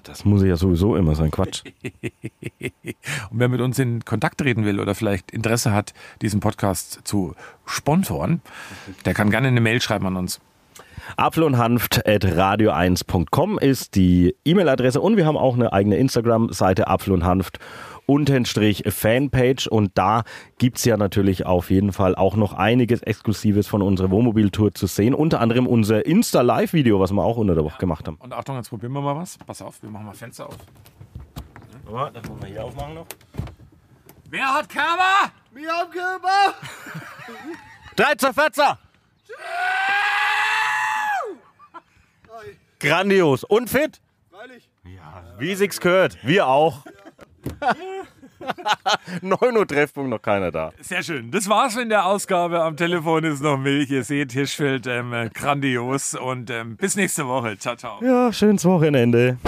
Das 0.02 0.24
muss 0.24 0.42
ja 0.42 0.56
sowieso 0.56 0.96
immer 0.96 1.14
sein, 1.14 1.30
Quatsch. 1.30 1.62
Und 3.30 3.38
wer 3.38 3.48
mit 3.48 3.60
uns 3.60 3.78
in 3.78 4.04
Kontakt 4.04 4.38
treten 4.38 4.64
will 4.64 4.80
oder 4.80 4.94
vielleicht 4.94 5.30
Interesse 5.30 5.72
hat, 5.72 5.94
diesen 6.20 6.40
Podcast 6.40 7.00
zu 7.04 7.34
sponsoren, 7.66 8.40
der 9.04 9.14
kann 9.14 9.30
gerne 9.30 9.48
eine 9.48 9.60
Mail 9.60 9.80
schreiben 9.80 10.06
an 10.06 10.16
uns. 10.16 10.40
Apfel 11.16 11.42
und 11.44 11.58
Hanft 11.58 12.06
at 12.06 12.24
radio1.com 12.24 13.58
ist 13.58 13.94
die 13.94 14.36
E-Mail-Adresse 14.44 15.00
und 15.00 15.16
wir 15.16 15.26
haben 15.26 15.36
auch 15.36 15.54
eine 15.54 15.72
eigene 15.72 15.96
Instagram-Seite 15.96 16.86
Apfel 16.86 17.12
und 17.12 17.24
Hanft 17.24 17.58
Unterstrich 18.06 18.84
Fanpage 18.86 19.68
und 19.68 19.92
da 19.94 20.24
gibt's 20.58 20.84
ja 20.84 20.96
natürlich 20.96 21.46
auf 21.46 21.70
jeden 21.70 21.92
Fall 21.92 22.14
auch 22.14 22.36
noch 22.36 22.52
einiges 22.52 23.02
Exklusives 23.02 23.68
von 23.68 23.80
unserer 23.80 24.10
Wohnmobiltour 24.10 24.74
zu 24.74 24.86
sehen. 24.86 25.14
Unter 25.14 25.40
anderem 25.40 25.66
unser 25.66 26.04
Insta-Live-Video, 26.04 26.98
was 26.98 27.12
wir 27.12 27.22
auch 27.22 27.36
unter 27.36 27.54
der 27.54 27.64
Woche 27.64 27.78
gemacht 27.78 28.06
haben. 28.06 28.16
Und 28.16 28.32
Achtung, 28.32 28.56
jetzt 28.56 28.70
probieren 28.70 28.92
wir 28.92 29.00
mal 29.00 29.16
was. 29.16 29.38
Pass 29.38 29.62
auf, 29.62 29.82
wir 29.82 29.90
machen 29.90 30.06
mal 30.06 30.14
Fenster 30.14 30.46
auf. 30.46 30.56
Aber 31.86 32.10
das 32.10 32.28
wollen 32.28 32.42
wir 32.42 32.48
hier 32.48 32.64
aufmachen 32.64 32.94
noch. 32.94 33.06
Wer 34.30 34.46
hat 34.46 34.68
Körper? 34.68 35.32
Wir 35.52 35.70
haben 35.70 35.90
Körper! 35.90 36.54
13 37.96 38.32
Fetzer! 38.32 38.78
Grandios 42.80 43.44
und 43.44 43.70
fit. 43.70 44.00
Freilich. 44.30 44.68
Ja, 44.84 45.22
wie 45.38 45.54
sich's 45.54 45.80
gehört. 45.80 46.18
Wir 46.22 46.48
auch. 46.48 46.84
9 49.20 49.56
Uhr 49.56 49.66
Treffpunkt, 49.66 50.10
noch 50.10 50.20
keiner 50.20 50.50
da. 50.50 50.72
Sehr 50.80 51.02
schön. 51.02 51.30
Das 51.30 51.48
war's 51.48 51.76
in 51.76 51.88
der 51.88 52.06
Ausgabe. 52.06 52.60
Am 52.62 52.76
Telefon 52.76 53.22
ist 53.24 53.40
noch 53.40 53.56
Milch. 53.56 53.90
Ihr 53.90 54.02
seht, 54.02 54.32
Hirschfeld 54.32 54.86
ähm, 54.88 55.12
äh, 55.12 55.30
grandios. 55.32 56.14
Und 56.14 56.50
ähm, 56.50 56.76
bis 56.76 56.96
nächste 56.96 57.26
Woche. 57.28 57.56
Ciao, 57.56 57.76
ciao. 57.76 58.02
Ja, 58.02 58.32
schönes 58.32 58.64
Wochenende. 58.64 59.38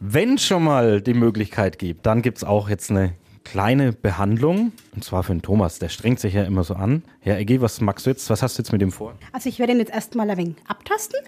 Wenn 0.00 0.34
es 0.34 0.44
schon 0.44 0.64
mal 0.64 1.00
die 1.00 1.14
Möglichkeit 1.14 1.78
gibt, 1.78 2.06
dann 2.06 2.22
gibt's 2.22 2.42
auch 2.42 2.68
jetzt 2.68 2.90
eine 2.90 3.14
kleine 3.44 3.92
Behandlung. 3.92 4.72
Und 4.94 5.04
zwar 5.04 5.22
für 5.22 5.32
den 5.32 5.42
Thomas. 5.42 5.78
Der 5.78 5.88
strengt 5.88 6.20
sich 6.20 6.34
ja 6.34 6.44
immer 6.44 6.64
so 6.64 6.74
an. 6.74 7.02
Herr 7.20 7.38
Eggi, 7.38 7.60
was 7.60 7.80
magst 7.80 8.06
du 8.06 8.10
jetzt? 8.10 8.28
Was 8.30 8.42
hast 8.42 8.58
du 8.58 8.62
jetzt 8.62 8.72
mit 8.72 8.82
ihm 8.82 8.92
vor? 8.92 9.14
Also 9.32 9.48
ich 9.48 9.58
werde 9.58 9.72
ihn 9.72 9.78
jetzt 9.78 9.92
erstmal 9.92 10.28
ein 10.30 10.36
wenig 10.36 10.56
abtasten, 10.66 11.20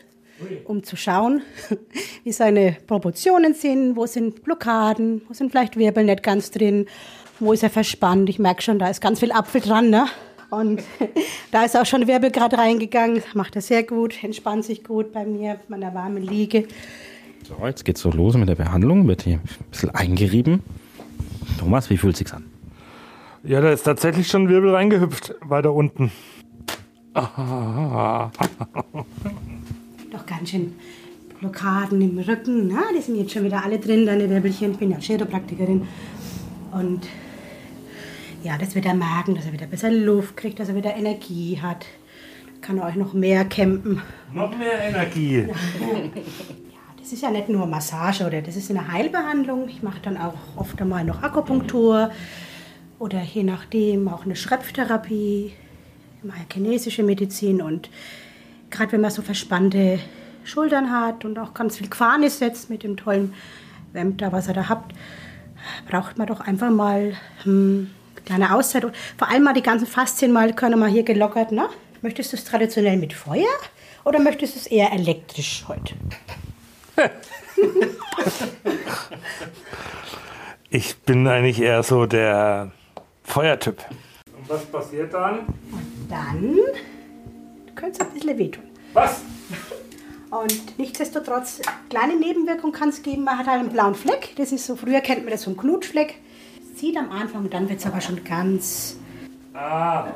um 0.65 0.83
zu 0.83 0.97
schauen, 0.97 1.43
wie 2.25 2.33
seine 2.33 2.77
Proportionen 2.87 3.55
sind, 3.55 3.97
wo 3.97 4.07
sind 4.07 4.43
Blockaden, 4.43 5.23
wo 5.29 5.35
sind 5.35 5.51
vielleicht 5.51 5.77
Wirbel 5.77 6.05
nicht 6.05 6.23
ganz 6.23 6.51
drin, 6.51 6.87
wo 7.41 7.53
ist 7.53 7.63
er 7.63 7.71
verspannt. 7.71 8.29
Ich 8.29 8.39
merke 8.39 8.63
schon, 8.63 8.79
da 8.79 8.89
ist 8.89 9.01
ganz 9.01 9.21
viel 9.21 9.33
Apfel 9.33 9.61
dran, 9.61 9.91
ne? 9.91 10.07
Und 10.51 10.83
da 11.51 11.65
ist 11.65 11.77
auch 11.77 11.87
schon 11.87 12.07
Wirbel 12.07 12.31
gerade 12.31 12.59
reingegangen, 12.59 13.23
macht 13.35 13.57
er 13.57 13.63
sehr 13.63 13.83
gut, 13.83 14.23
entspannt 14.23 14.65
sich 14.65 14.85
gut 14.85 15.13
bei 15.13 15.25
mir, 15.25 15.55
auf 15.55 15.69
meiner 15.69 15.95
warmen 15.95 16.23
Liege. 16.23 16.67
So, 17.47 17.67
jetzt 17.67 17.85
geht's 17.85 18.01
so 18.01 18.11
los 18.11 18.37
mit 18.37 18.49
der 18.49 18.55
Behandlung. 18.55 19.07
Wird 19.07 19.23
hier 19.23 19.35
ein 19.35 19.71
bisschen 19.71 19.91
eingerieben. 19.91 20.63
Thomas, 21.59 21.91
wie 21.91 21.97
fühlt 21.97 22.17
sich's 22.17 22.33
an? 22.33 22.45
Ja, 23.43 23.61
da 23.61 23.71
ist 23.73 23.83
tatsächlich 23.83 24.29
schon 24.29 24.45
ein 24.45 24.49
Wirbel 24.49 24.75
reingehüpft, 24.75 25.35
weiter 25.43 25.73
unten. 25.73 26.11
Doch 27.15 28.31
ganz 30.27 30.51
schön 30.51 30.75
Blockaden 31.41 32.01
im 32.01 32.19
Rücken, 32.19 32.69
ne? 32.69 32.79
Die 32.97 33.03
sind 33.03 33.17
jetzt 33.17 33.33
schon 33.33 33.45
wieder 33.45 33.63
alle 33.63 33.79
drin, 33.79 34.07
deine 34.07 34.31
Wirbelchen. 34.31 34.73
Ich 34.73 34.79
bin 34.79 34.91
ja 34.91 34.99
Chiropraktikerin. 34.99 35.87
Und 36.73 37.07
ja, 38.43 38.59
das 38.59 38.75
wird 38.75 38.87
er 38.87 38.95
merken, 38.95 39.35
dass 39.35 39.47
er 39.47 39.53
wieder 39.53 39.67
besser 39.67 39.91
Luft 39.91 40.37
kriegt, 40.37 40.59
dass 40.59 40.69
er 40.71 40.75
wieder 40.75 40.97
Energie 40.97 41.61
hat. 41.61 41.87
Kann 42.61 42.79
er 42.79 42.87
euch 42.87 42.97
noch 42.97 43.13
mehr 43.13 43.45
campen. 43.45 44.01
Noch 44.33 44.57
mehr 44.57 44.81
Energie. 44.89 45.49
Das 47.05 47.13
ist 47.13 47.21
ja 47.21 47.31
nicht 47.31 47.51
nur 47.51 47.67
Massage 47.67 48.25
oder 48.25 48.41
das 48.41 48.57
ist 48.57 48.71
eine 48.71 48.91
Heilbehandlung. 48.91 49.69
Ich 49.69 49.83
mache 49.83 50.01
dann 50.01 50.17
auch 50.17 50.33
oft 50.57 50.81
einmal 50.81 51.05
noch 51.05 51.23
Akupunktur 51.23 52.11
oder 52.99 53.21
je 53.21 53.43
nachdem 53.43 54.09
auch 54.09 54.25
eine 54.25 54.35
Schröpftherapie. 54.35 55.53
Ja 56.23 56.33
chinesische 56.51 57.03
Medizin 57.03 57.61
und 57.61 57.91
gerade 58.71 58.93
wenn 58.93 59.03
man 59.03 59.11
so 59.11 59.21
verspannte 59.21 59.99
Schultern 60.45 60.91
hat 60.91 61.27
und 61.27 61.39
auch 61.39 61.53
ganz 61.53 61.77
viel 61.77 61.91
Quarnis 61.91 62.39
setzt 62.39 62.71
mit 62.71 62.83
dem 62.83 62.97
tollen 62.97 63.35
Wemd 63.93 64.23
da, 64.23 64.33
was 64.33 64.49
ihr 64.49 64.55
da 64.55 64.71
habt, 64.71 64.95
braucht 65.87 66.17
man 66.17 66.27
doch 66.27 66.41
einfach 66.41 66.71
mal 66.71 67.13
hm, 67.43 67.91
eine 68.15 68.25
kleine 68.25 68.55
Auszeit. 68.55 68.87
Und 68.87 68.97
vor 69.19 69.29
allem 69.29 69.43
mal 69.43 69.53
die 69.53 69.61
ganzen 69.61 69.87
Faszien 69.87 70.33
mal 70.33 70.55
können 70.55 70.81
mal 70.81 70.89
hier 70.89 71.03
gelockert. 71.03 71.53
Ne? 71.53 71.69
Möchtest 72.01 72.33
du 72.33 72.39
es 72.39 72.45
traditionell 72.45 72.97
mit 72.97 73.13
Feuer 73.13 73.45
oder 74.07 74.21
möchtest 74.21 74.55
du 74.55 74.61
es 74.61 74.67
eher 74.67 74.91
elektrisch 74.91 75.67
heute? 75.69 75.97
Ich 80.71 80.97
bin 81.03 81.29
eigentlich 81.29 81.61
eher 81.61 81.85
so 81.85 82.05
der 82.05 82.73
Feuertyp. 83.23 83.79
Und 84.37 84.49
was 84.49 84.65
passiert 84.67 85.15
dann? 85.15 85.47
Dann 86.09 86.59
könnte 87.77 87.93
es 87.93 88.01
ein 88.01 88.13
bisschen 88.13 88.37
wehtun. 88.37 88.65
Was? 88.93 89.23
Und 90.33 90.77
nichtsdestotrotz, 90.77 91.61
kleine 91.91 92.17
Nebenwirkung 92.17 92.73
kann 92.73 92.89
es 92.89 93.03
geben. 93.03 93.23
Man 93.23 93.39
hat 93.39 93.47
halt 93.47 93.61
einen 93.61 93.69
blauen 93.69 93.95
Fleck. 93.95 94.35
Das 94.35 94.51
ist 94.51 94.67
so, 94.67 94.75
früher 94.75 95.01
kennt 95.01 95.23
man 95.23 95.31
das 95.31 95.43
so 95.43 95.51
einen 95.51 95.59
Knutschfleck. 95.59 96.17
Sieht 96.75 96.97
am 96.97 97.13
Anfang, 97.13 97.49
dann 97.51 97.69
wird 97.69 97.79
es 97.79 97.87
aber 97.87 98.01
schon 98.01 98.25
ganz. 98.25 98.97
Ah. 99.53 100.09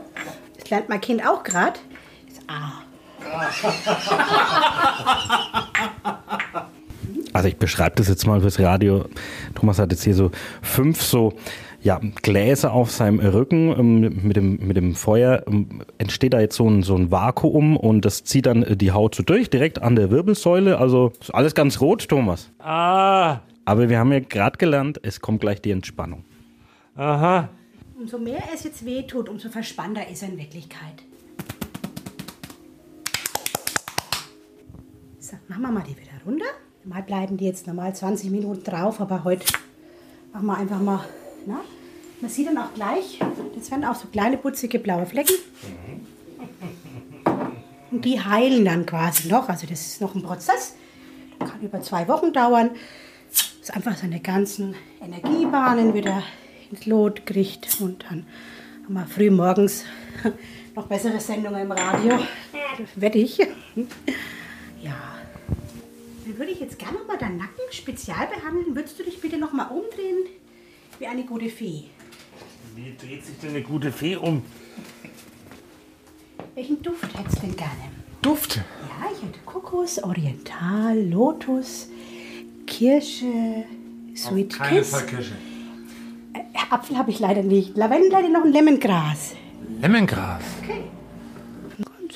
Das 0.58 0.68
lernt 0.70 0.88
mein 0.88 1.00
Kind 1.00 1.24
auch 1.24 1.44
gerade. 1.44 1.78
Ah. 2.48 2.82
Also 7.32 7.48
ich 7.48 7.56
beschreibe 7.56 7.94
das 7.94 8.08
jetzt 8.08 8.26
mal 8.26 8.40
fürs 8.40 8.58
Radio. 8.58 9.04
Thomas 9.54 9.78
hat 9.78 9.92
jetzt 9.92 10.02
hier 10.02 10.14
so 10.14 10.32
fünf 10.60 11.02
so 11.02 11.34
ja, 11.82 12.00
Gläser 12.22 12.72
auf 12.72 12.90
seinem 12.90 13.20
Rücken 13.20 13.74
ähm, 13.78 14.20
mit, 14.22 14.36
dem, 14.36 14.56
mit 14.66 14.76
dem 14.76 14.94
Feuer. 14.94 15.44
ähm, 15.46 15.82
Entsteht 15.98 16.32
da 16.32 16.40
jetzt 16.40 16.56
so 16.56 16.68
ein, 16.68 16.82
so 16.82 16.96
ein 16.96 17.12
Vakuum 17.12 17.76
und 17.76 18.04
das 18.04 18.24
zieht 18.24 18.46
dann 18.46 18.64
äh, 18.64 18.76
die 18.76 18.90
Haut 18.90 19.14
so 19.14 19.22
durch, 19.22 19.50
direkt 19.50 19.80
an 19.80 19.94
der 19.94 20.10
Wirbelsäule. 20.10 20.78
Also 20.78 21.12
ist 21.20 21.32
alles 21.32 21.54
ganz 21.54 21.80
rot, 21.80 22.08
Thomas. 22.08 22.50
Ah. 22.58 23.38
Aber 23.64 23.88
wir 23.88 23.98
haben 23.98 24.12
ja 24.12 24.20
gerade 24.20 24.58
gelernt, 24.58 24.98
es 25.02 25.20
kommt 25.20 25.40
gleich 25.40 25.60
die 25.60 25.70
Entspannung. 25.70 26.24
Aha. 26.96 27.48
Umso 27.96 28.18
mehr 28.18 28.42
es 28.52 28.64
jetzt 28.64 28.84
wehtut, 28.84 29.28
umso 29.28 29.48
verspannter 29.48 30.08
ist 30.08 30.22
er 30.22 30.30
in 30.30 30.38
Wirklichkeit. 30.38 31.04
So, 35.30 35.36
machen 35.48 35.60
wir 35.60 35.70
mal 35.70 35.82
die 35.82 35.90
wieder 35.90 36.24
runter. 36.24 36.46
Mal 36.84 37.02
bleiben 37.02 37.36
die 37.36 37.44
jetzt 37.44 37.66
normal 37.66 37.94
20 37.94 38.30
Minuten 38.30 38.64
drauf, 38.64 38.98
aber 38.98 39.24
heute 39.24 39.44
machen 40.32 40.46
wir 40.46 40.56
einfach 40.56 40.80
mal. 40.80 41.04
Na? 41.44 41.60
Man 42.22 42.30
sieht 42.30 42.46
dann 42.46 42.56
auch 42.56 42.72
gleich, 42.72 43.18
das 43.54 43.70
werden 43.70 43.84
auch 43.84 43.94
so 43.94 44.08
kleine 44.08 44.38
putzige 44.38 44.78
blaue 44.78 45.04
Flecken. 45.04 45.34
Und 47.90 48.06
die 48.06 48.18
heilen 48.18 48.64
dann 48.64 48.86
quasi 48.86 49.28
noch. 49.28 49.50
Also 49.50 49.66
das 49.66 49.82
ist 49.82 50.00
noch 50.00 50.14
ein 50.14 50.22
Prozess. 50.22 50.76
Kann 51.40 51.60
über 51.60 51.82
zwei 51.82 52.08
Wochen 52.08 52.32
dauern. 52.32 52.70
Das 53.28 53.52
ist 53.60 53.76
einfach 53.76 53.98
seine 53.98 54.20
ganzen 54.20 54.76
Energiebahnen 55.02 55.92
wieder 55.92 56.22
ins 56.70 56.86
Lot 56.86 57.26
kriegt. 57.26 57.78
Und 57.82 58.02
dann 58.08 58.24
haben 58.84 58.94
wir 58.94 59.06
früh 59.06 59.30
morgens 59.30 59.84
noch 60.74 60.86
bessere 60.86 61.20
Sendungen 61.20 61.60
im 61.60 61.72
Radio. 61.72 62.18
Wette 62.96 63.18
ich. 63.18 63.46
Ja. 64.80 65.17
Würde 66.36 66.52
ich 66.52 66.60
jetzt 66.60 66.78
gerne 66.78 66.98
mal 67.06 67.16
deinen 67.16 67.38
Nacken 67.38 67.64
spezial 67.70 68.26
behandeln. 68.26 68.76
Würdest 68.76 68.98
du 68.98 69.02
dich 69.04 69.20
bitte 69.20 69.38
noch 69.38 69.52
mal 69.52 69.66
umdrehen 69.66 70.26
wie 70.98 71.06
eine 71.06 71.24
gute 71.24 71.48
Fee? 71.48 71.84
Wie 72.76 72.94
dreht 72.96 73.24
sich 73.24 73.38
denn 73.38 73.50
eine 73.50 73.62
gute 73.62 73.90
Fee 73.90 74.16
um? 74.16 74.42
Welchen 76.54 76.82
Duft 76.82 77.16
hättest 77.16 77.38
du 77.38 77.46
denn 77.46 77.56
gerne? 77.56 77.72
Duft? 78.22 78.56
Ja, 78.56 79.10
ich 79.12 79.22
hätte 79.22 79.38
Kokos, 79.46 80.02
Oriental, 80.02 81.00
Lotus, 81.08 81.88
Kirsche, 82.66 83.64
Sweet 84.14 84.54
Keine 84.58 84.78
Kiss. 84.78 84.90
Verkirsche. 84.90 85.34
Äh, 86.34 86.40
Apfel 86.70 86.98
habe 86.98 87.10
ich 87.10 87.20
leider 87.20 87.42
nicht. 87.42 87.76
Lavendel 87.76 88.10
leider 88.10 88.28
noch 88.28 88.44
ein 88.44 88.52
Lemongras. 88.52 89.34
Legengras. 89.80 90.42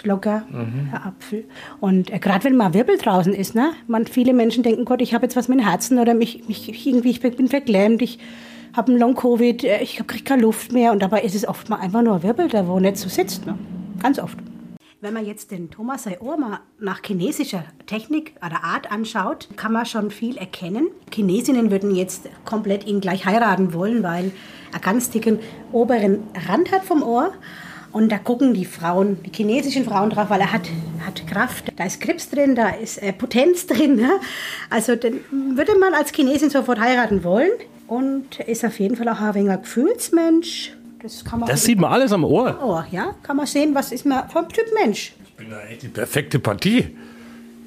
Locker, 0.05 0.44
Mhm. 0.50 0.88
der 0.92 1.07
Apfel. 1.07 1.44
Und 1.80 2.12
äh, 2.12 2.18
gerade 2.18 2.44
wenn 2.44 2.57
mal 2.57 2.74
Wirbel 2.74 2.96
draußen 2.98 3.32
ist, 3.32 3.55
ne? 3.55 3.72
Man, 3.86 4.07
viele 4.07 4.32
Menschen 4.32 4.62
denken, 4.62 4.84
Gott, 4.84 5.00
ich 5.03 5.14
habe 5.14 5.24
jetzt 5.26 5.36
was 5.36 5.48
mit 5.48 5.59
dem 5.59 5.66
Herzen 5.66 5.98
oder 5.98 6.14
mich, 6.14 6.48
mich 6.48 6.86
irgendwie, 6.86 7.11
ich 7.11 7.20
bin 7.20 7.48
verklemmt, 7.48 8.03
ich 8.03 8.18
habe 8.74 8.90
einen 8.92 9.00
Long-Covid, 9.00 9.64
äh, 9.64 9.82
ich 9.82 9.96
kriege 10.07 10.24
keine 10.24 10.42
Luft 10.42 10.72
mehr. 10.72 10.92
Und 10.92 11.03
dabei 11.03 11.22
ist 11.22 11.34
es 11.34 11.46
oft 11.46 11.68
mal 11.68 11.76
einfach 11.76 12.03
nur 12.03 12.16
ein 12.16 12.22
Wirbel, 12.22 12.48
der 12.48 12.66
wo 12.68 12.78
nicht 12.80 12.96
so 12.96 13.09
sitzt. 13.09 13.46
Ne? 13.46 13.59
Ganz 14.03 14.18
oft. 14.18 14.38
Wenn 15.00 15.14
man 15.14 15.26
jetzt 15.26 15.50
den 15.50 15.68
Thomas 15.68 16.05
mal 16.05 16.61
nach 16.78 17.00
chinesischer 17.05 17.64
Technik 17.86 18.34
oder 18.36 18.62
Art 18.62 18.92
anschaut, 18.92 19.48
kann 19.57 19.72
man 19.72 19.84
schon 19.84 20.12
viel 20.12 20.36
erkennen. 20.36 20.86
Chinesinnen 21.12 21.72
würden 21.72 21.92
jetzt 21.96 22.28
komplett 22.44 22.86
ihn 22.86 23.00
gleich 23.00 23.26
heiraten 23.26 23.74
wollen, 23.74 24.05
weil 24.05 24.30
er 24.72 24.78
ganz 24.78 25.11
dicken 25.11 25.40
oberen 25.72 26.20
Rand 26.48 26.70
hat 26.70 26.84
vom 26.84 27.03
Ohr 27.03 27.32
Und 27.93 28.11
da 28.11 28.18
gucken 28.18 28.55
die 28.55 28.64
Frauen, 28.64 29.22
die 29.22 29.30
chinesischen 29.34 29.84
Frauen 29.84 30.11
drauf, 30.11 30.30
weil 30.30 30.40
er 30.40 30.53
hat, 30.53 30.62
hat 31.07 31.26
Kraft. 31.26 31.72
Da 31.76 31.84
ist 31.84 32.01
Krebs 32.01 32.30
drin, 32.30 32.55
da 32.55 32.70
ist 32.70 32.99
äh, 33.03 33.12
Potenz 33.12 33.66
drin. 33.68 33.97
Ne? 33.97 34.11
Also 34.70 34.97
den 34.97 35.20
würde 35.55 35.78
man 35.78 35.93
als 35.95 36.11
Chinesin 36.12 36.51
sofort 36.51 36.80
heiraten 36.80 37.22
wollen. 37.22 37.51
Und 37.86 38.40
er 38.40 38.49
ist 38.49 38.64
auf 38.64 38.80
jeden 38.80 38.97
Fall 38.97 39.09
auch 39.09 39.20
ein 39.20 39.34
wenig 39.34 39.51
ein 39.51 39.61
Gefühlsmensch. 39.62 40.74
Das, 41.03 41.24
kann 41.24 41.40
man 41.40 41.49
Das 41.49 41.64
sieht 41.64 41.78
man 41.78 41.93
alles 41.93 42.12
am 42.12 42.24
Ohr. 42.24 42.59
Ohr, 42.62 42.86
ja, 42.90 43.14
kann 43.22 43.36
man 43.36 43.47
sehen, 43.47 43.74
was 43.74 43.93
ist 43.93 44.07
man 44.07 44.28
vom 44.30 44.49
Typ 44.49 44.66
Mensch. 44.72 45.14
Ich 45.26 45.34
bin 45.34 45.51
da 45.51 45.61
echt 45.62 45.82
die 45.82 45.88
perfekte 45.88 46.38
Partie. 46.38 46.97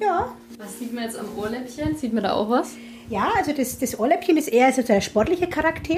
Ja. 0.00 0.32
Was 0.58 0.78
sieht 0.78 0.92
man 0.94 1.04
jetzt 1.04 1.18
am 1.18 1.26
Ohrläppchen? 1.36 1.96
Sieht 1.96 2.14
man 2.14 2.24
da 2.24 2.32
auch 2.32 2.48
was? 2.48 2.72
Ja, 3.08 3.28
also 3.36 3.52
das, 3.52 3.78
das 3.78 3.98
Ohrläppchen 3.98 4.36
ist 4.36 4.48
eher 4.48 4.72
so 4.72 4.82
der 4.82 5.00
sportliche 5.00 5.46
Charakter 5.46 5.94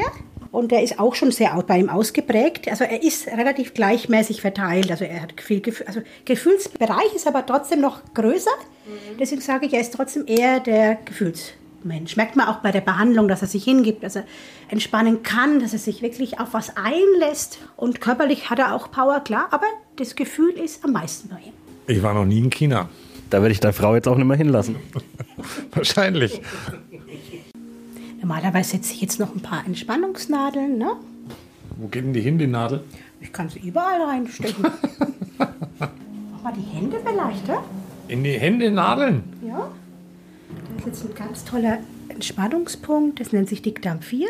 und 0.51 0.71
der 0.73 0.83
ist 0.83 0.99
auch 0.99 1.15
schon 1.15 1.31
sehr 1.31 1.51
bei 1.67 1.79
ihm 1.79 1.89
ausgeprägt. 1.89 2.69
Also 2.69 2.85
er 2.85 3.03
ist 3.03 3.27
relativ 3.27 3.75
gleichmäßig 3.75 4.41
verteilt. 4.41 4.91
Also 4.91 5.05
er 5.05 5.23
hat 5.23 5.41
viel 5.41 5.61
Gefühl, 5.61 5.87
also 5.87 6.01
Gefühlsbereich 6.25 7.15
ist 7.15 7.27
aber 7.27 7.45
trotzdem 7.45 7.81
noch 7.81 8.01
größer. 8.15 8.51
Deswegen 9.19 9.41
sage 9.41 9.67
ich, 9.67 9.75
er 9.75 9.81
ist 9.81 9.93
trotzdem 9.95 10.25
eher 10.27 10.61
der 10.61 10.97
Gefühlsmensch. 11.05 12.17
Merkt 12.17 12.37
man 12.37 12.49
auch 12.49 12.61
bei 12.61 12.73
der 12.73 12.81
Behandlung, 12.81 13.29
dass 13.29 13.43
er 13.43 13.49
sich 13.49 13.65
hingibt, 13.65 14.03
dass 14.03 14.17
er 14.17 14.25
entspannen 14.69 15.23
kann, 15.23 15.61
dass 15.61 15.75
er 15.75 15.79
sich 15.79 16.01
wirklich 16.01 16.41
auf 16.41 16.55
was 16.55 16.73
einlässt. 16.77 17.59
Und 17.77 18.01
körperlich 18.01 18.49
hat 18.49 18.59
er 18.59 18.75
auch 18.75 18.91
Power, 18.91 19.21
klar, 19.21 19.49
aber 19.51 19.67
das 19.97 20.17
Gefühl 20.17 20.53
ist 20.53 20.85
am 20.85 20.93
meisten 20.93 21.29
bei 21.29 21.37
ihm. 21.37 21.53
Ich 21.87 22.03
war 22.03 22.15
noch 22.15 22.25
nie 22.25 22.39
in 22.39 22.51
China. 22.51 22.89
Da 23.31 23.43
werde 23.43 23.53
ich 23.53 23.61
deine 23.61 23.75
Frau 23.75 23.95
jetzt 23.95 24.09
auch 24.09 24.17
nicht 24.17 24.27
mehr 24.27 24.37
hinlassen. 24.37 24.77
Wahrscheinlich. 25.73 26.41
Normalerweise 28.21 28.71
setze 28.73 28.93
ich 28.95 29.01
jetzt 29.01 29.21
noch 29.21 29.35
ein 29.35 29.41
paar 29.41 29.65
Entspannungsnadeln, 29.65 30.77
ne? 30.77 30.93
Wo 31.77 31.87
geht 31.87 32.05
denn 32.05 32.13
die 32.13 32.21
hin, 32.21 32.39
die 32.39 32.49
Nadel? 32.49 32.83
Ich 33.21 33.33
kann 33.33 33.49
sie 33.49 33.61
überall 33.61 34.03
reinstecken. 34.03 34.65
Mach 35.39 36.43
mal 36.43 36.53
die 36.53 36.77
Hände 36.77 36.99
vielleicht, 37.05 37.47
ja? 37.47 37.63
In 38.09 38.25
die 38.25 38.33
Hände 38.33 38.71
Nadeln. 38.71 39.23
Ja. 39.47 39.71
Das 40.77 40.87
ist 40.87 40.87
jetzt 40.87 41.11
ein 41.11 41.15
ganz 41.15 41.45
toller 41.45 41.79
Entspannungspunkt. 42.09 43.21
Das 43.21 43.33
nennt 43.33 43.49
sich 43.49 43.63
Dickdarm 43.63 44.01
4. 44.01 44.27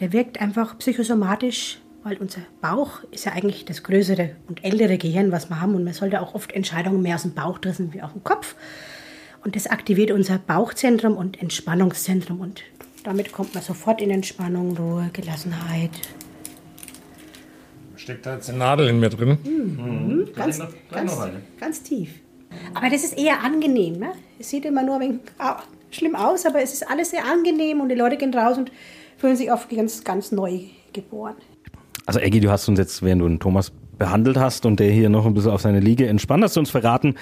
Der 0.00 0.12
wirkt 0.12 0.40
einfach 0.40 0.78
psychosomatisch, 0.78 1.78
weil 2.02 2.16
unser 2.16 2.40
Bauch 2.60 3.04
ist 3.12 3.26
ja 3.26 3.32
eigentlich 3.32 3.64
das 3.64 3.84
größere 3.84 4.30
und 4.48 4.64
ältere 4.64 4.98
Gehirn, 4.98 5.30
was 5.30 5.48
wir 5.48 5.60
haben. 5.60 5.74
Und 5.76 5.84
man 5.84 5.94
sollte 5.94 6.20
auch 6.20 6.34
oft 6.34 6.52
Entscheidungen 6.52 7.02
mehr 7.02 7.14
aus 7.14 7.22
dem 7.22 7.34
Bauch 7.34 7.58
treffen 7.58 7.92
wie 7.92 8.02
aus 8.02 8.12
dem 8.12 8.24
Kopf. 8.24 8.56
Und 9.44 9.54
das 9.54 9.66
aktiviert 9.68 10.10
unser 10.10 10.38
Bauchzentrum 10.38 11.16
und 11.16 11.40
Entspannungszentrum. 11.40 12.40
Und 12.40 12.62
damit 13.04 13.32
kommt 13.32 13.54
man 13.54 13.62
sofort 13.62 14.00
in 14.00 14.10
Entspannung, 14.10 14.76
Ruhe, 14.76 15.10
Gelassenheit. 15.12 15.90
Steckt 17.96 18.26
da 18.26 18.34
jetzt 18.34 18.48
eine 18.48 18.58
Nadel 18.58 18.88
in 18.88 19.00
mir 19.00 19.10
drin? 19.10 19.38
Mhm. 19.44 20.28
Ganz, 20.34 20.60
ganz, 20.90 21.18
ganz 21.60 21.82
tief. 21.82 22.10
Aber 22.74 22.90
das 22.90 23.04
ist 23.04 23.18
eher 23.18 23.42
angenehm. 23.42 23.98
Ne? 23.98 24.12
Es 24.38 24.50
sieht 24.50 24.64
immer 24.64 24.82
nur 24.82 24.96
ein 24.96 25.00
wenig 25.00 25.20
schlimm 25.90 26.16
aus, 26.16 26.46
aber 26.46 26.62
es 26.62 26.72
ist 26.72 26.88
alles 26.90 27.10
sehr 27.10 27.24
angenehm 27.24 27.80
und 27.80 27.88
die 27.88 27.94
Leute 27.94 28.16
gehen 28.16 28.34
raus 28.34 28.58
und 28.58 28.72
fühlen 29.18 29.36
sich 29.36 29.52
oft 29.52 29.68
ganz, 29.70 30.04
ganz 30.04 30.32
neu 30.32 30.60
geboren. 30.92 31.36
Also 32.06 32.18
Eggy, 32.18 32.40
du 32.40 32.50
hast 32.50 32.68
uns 32.68 32.78
jetzt, 32.78 33.02
während 33.02 33.22
du 33.22 33.28
den 33.28 33.38
Thomas 33.38 33.72
behandelt 33.98 34.36
hast 34.36 34.66
und 34.66 34.80
der 34.80 34.90
hier 34.90 35.08
noch 35.08 35.26
ein 35.26 35.34
bisschen 35.34 35.52
auf 35.52 35.60
seine 35.60 35.78
Liege 35.78 36.08
entspannt, 36.08 36.42
hast 36.42 36.56
du 36.56 36.60
uns 36.60 36.70
verraten, 36.70 37.14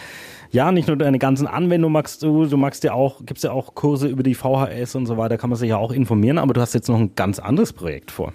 ja, 0.51 0.73
nicht 0.73 0.89
nur 0.89 0.97
deine 0.97 1.19
ganzen 1.19 1.47
Anwendungen 1.47 1.93
magst 1.93 2.23
du, 2.23 2.47
du 2.47 2.57
magst 2.57 2.85
ja 2.85 2.93
auch, 2.93 3.25
gibt's 3.25 3.43
ja 3.43 3.53
auch 3.53 3.75
Kurse 3.75 4.09
über 4.09 4.23
die 4.23 4.35
VHS 4.35 4.95
und 4.95 5.07
so 5.07 5.17
weiter, 5.17 5.39
kann 5.39 5.51
man 5.51 5.59
sich 5.59 5.71
ja 5.71 5.77
auch 5.77 5.93
informieren, 5.93 6.39
aber 6.39 6.55
du 6.55 6.61
hast 6.61 6.75
jetzt 6.75 6.89
noch 6.89 6.99
ein 6.99 7.15
ganz 7.15 7.39
anderes 7.39 7.73
Projekt 7.73 8.11
vor. 8.11 8.33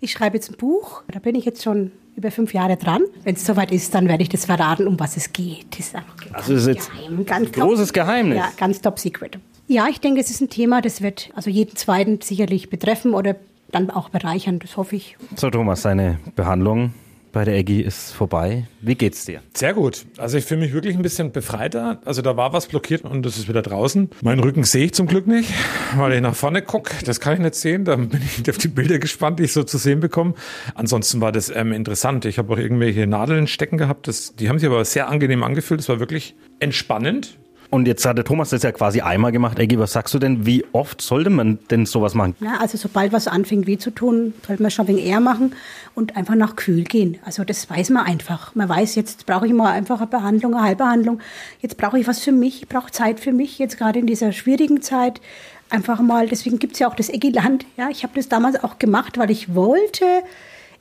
Ich 0.00 0.12
schreibe 0.12 0.36
jetzt 0.36 0.50
ein 0.50 0.56
Buch, 0.56 1.02
da 1.08 1.18
bin 1.18 1.34
ich 1.34 1.44
jetzt 1.44 1.62
schon 1.62 1.92
über 2.16 2.30
fünf 2.30 2.52
Jahre 2.52 2.76
dran. 2.76 3.02
Wenn 3.24 3.36
es 3.36 3.46
soweit 3.46 3.72
ist, 3.72 3.94
dann 3.94 4.08
werde 4.08 4.22
ich 4.22 4.28
das 4.28 4.44
verraten, 4.44 4.86
um 4.86 5.00
was 5.00 5.16
es 5.16 5.32
geht. 5.32 5.66
Das 5.70 5.80
ist 5.80 5.94
einfach 5.96 6.14
Also 6.32 6.54
ist 6.54 6.66
jetzt 6.66 6.90
geheim, 6.90 7.24
ganz 7.24 7.46
ein 7.48 7.52
großes 7.52 7.88
top, 7.88 7.94
Geheimnis. 7.94 8.38
Ja, 8.38 8.50
ganz 8.56 8.80
top 8.80 8.98
secret. 8.98 9.38
Ja, 9.68 9.86
ich 9.88 10.00
denke, 10.00 10.20
es 10.20 10.30
ist 10.30 10.40
ein 10.40 10.50
Thema, 10.50 10.82
das 10.82 11.00
wird 11.00 11.30
also 11.34 11.48
jeden 11.48 11.76
zweiten 11.76 12.20
sicherlich 12.20 12.68
betreffen 12.68 13.14
oder 13.14 13.36
dann 13.70 13.88
auch 13.90 14.10
bereichern, 14.10 14.58
das 14.58 14.76
hoffe 14.76 14.96
ich. 14.96 15.16
So 15.36 15.48
Thomas, 15.48 15.82
deine 15.82 16.18
Behandlung 16.36 16.92
bei 17.32 17.44
der 17.44 17.56
Eggy 17.56 17.80
ist 17.80 18.12
vorbei. 18.12 18.66
Wie 18.80 18.94
geht's 18.94 19.24
dir? 19.24 19.40
Sehr 19.54 19.74
gut. 19.74 20.04
Also 20.18 20.36
ich 20.36 20.44
fühle 20.44 20.60
mich 20.60 20.72
wirklich 20.72 20.94
ein 20.94 21.02
bisschen 21.02 21.32
befreiter. 21.32 22.00
Also 22.04 22.22
da 22.22 22.36
war 22.36 22.52
was 22.52 22.66
blockiert 22.66 23.04
und 23.04 23.24
das 23.24 23.38
ist 23.38 23.48
wieder 23.48 23.62
draußen. 23.62 24.10
Meinen 24.22 24.40
Rücken 24.40 24.64
sehe 24.64 24.84
ich 24.84 24.94
zum 24.94 25.06
Glück 25.06 25.26
nicht, 25.26 25.50
weil 25.96 26.12
ich 26.12 26.20
nach 26.20 26.34
vorne 26.34 26.62
gucke. 26.62 26.94
Das 27.04 27.20
kann 27.20 27.34
ich 27.34 27.40
nicht 27.40 27.54
sehen. 27.54 27.84
Da 27.84 27.96
bin 27.96 28.20
ich 28.22 28.48
auf 28.50 28.58
die 28.58 28.68
Bilder 28.68 28.98
gespannt, 28.98 29.38
die 29.38 29.44
ich 29.44 29.52
so 29.52 29.64
zu 29.64 29.78
sehen 29.78 30.00
bekomme. 30.00 30.34
Ansonsten 30.74 31.20
war 31.20 31.32
das 31.32 31.48
ähm, 31.48 31.72
interessant. 31.72 32.24
Ich 32.26 32.38
habe 32.38 32.52
auch 32.52 32.58
irgendwelche 32.58 33.06
Nadeln 33.06 33.46
stecken 33.46 33.78
gehabt. 33.78 34.08
Das, 34.08 34.34
die 34.36 34.48
haben 34.48 34.58
sich 34.58 34.68
aber 34.68 34.84
sehr 34.84 35.08
angenehm 35.08 35.42
angefühlt. 35.42 35.80
Das 35.80 35.88
war 35.88 36.00
wirklich 36.00 36.34
entspannend. 36.60 37.38
Und 37.72 37.86
jetzt 37.86 38.04
hat 38.04 38.18
der 38.18 38.24
Thomas 38.26 38.50
das 38.50 38.64
ja 38.64 38.70
quasi 38.70 39.00
einmal 39.00 39.32
gemacht. 39.32 39.58
Eggy, 39.58 39.78
was 39.78 39.94
sagst 39.94 40.12
du 40.12 40.18
denn? 40.18 40.44
Wie 40.44 40.62
oft 40.72 41.00
sollte 41.00 41.30
man 41.30 41.58
denn 41.70 41.86
sowas 41.86 42.12
machen? 42.12 42.36
Ja, 42.40 42.58
also 42.60 42.76
sobald 42.76 43.14
was 43.14 43.28
anfängt 43.28 43.66
weh 43.66 43.78
zu 43.78 43.90
tun, 43.90 44.34
sollte 44.46 44.60
man 44.60 44.70
schon 44.70 44.88
wenig 44.88 45.06
eher 45.06 45.20
machen 45.20 45.54
und 45.94 46.14
einfach 46.14 46.34
nach 46.34 46.54
kühl 46.54 46.84
gehen. 46.84 47.16
Also 47.24 47.44
das 47.44 47.70
weiß 47.70 47.88
man 47.88 48.04
einfach. 48.04 48.54
Man 48.54 48.68
weiß, 48.68 48.94
jetzt 48.94 49.24
brauche 49.24 49.46
ich 49.46 49.54
mal 49.54 49.72
einfach 49.72 50.00
eine 50.00 50.06
Behandlung, 50.06 50.54
eine 50.54 50.64
Heilbehandlung. 50.64 51.20
Jetzt 51.62 51.78
brauche 51.78 51.98
ich 51.98 52.06
was 52.06 52.18
für 52.18 52.30
mich, 52.30 52.60
ich 52.60 52.68
brauche 52.68 52.90
Zeit 52.90 53.20
für 53.20 53.32
mich, 53.32 53.58
jetzt 53.58 53.78
gerade 53.78 54.00
in 54.00 54.06
dieser 54.06 54.32
schwierigen 54.32 54.82
Zeit. 54.82 55.22
Einfach 55.70 56.02
mal, 56.02 56.28
deswegen 56.28 56.58
gibt 56.58 56.74
es 56.74 56.78
ja 56.78 56.90
auch 56.90 56.94
das 56.94 57.08
Eggiland. 57.08 57.64
Ja, 57.78 57.88
ich 57.88 58.02
habe 58.02 58.12
das 58.14 58.28
damals 58.28 58.62
auch 58.62 58.78
gemacht, 58.80 59.16
weil 59.16 59.30
ich 59.30 59.54
wollte, 59.54 60.04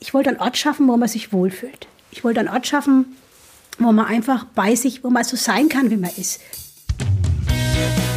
ich 0.02 0.14
wollte 0.14 0.30
einen 0.32 0.42
Ort 0.42 0.58
schaffen, 0.58 0.90
wo 0.90 0.98
man 0.98 1.08
sich 1.08 1.32
wohlfühlt. 1.32 1.88
Ich 2.12 2.26
wollte 2.26 2.42
einen 2.42 2.50
Ort 2.50 2.68
schaffen, 2.68 3.16
wo 3.80 3.94
man 3.94 4.08
einfach 4.08 4.44
bei 4.44 4.76
sich, 4.76 5.06
wo 5.06 5.10
man 5.10 5.24
so 5.24 5.38
sein 5.38 5.70
kann, 5.70 5.90
wie 5.90 5.96
man 5.96 6.12
ist. 6.18 6.42
Thank 7.74 8.00
you. 8.00 8.11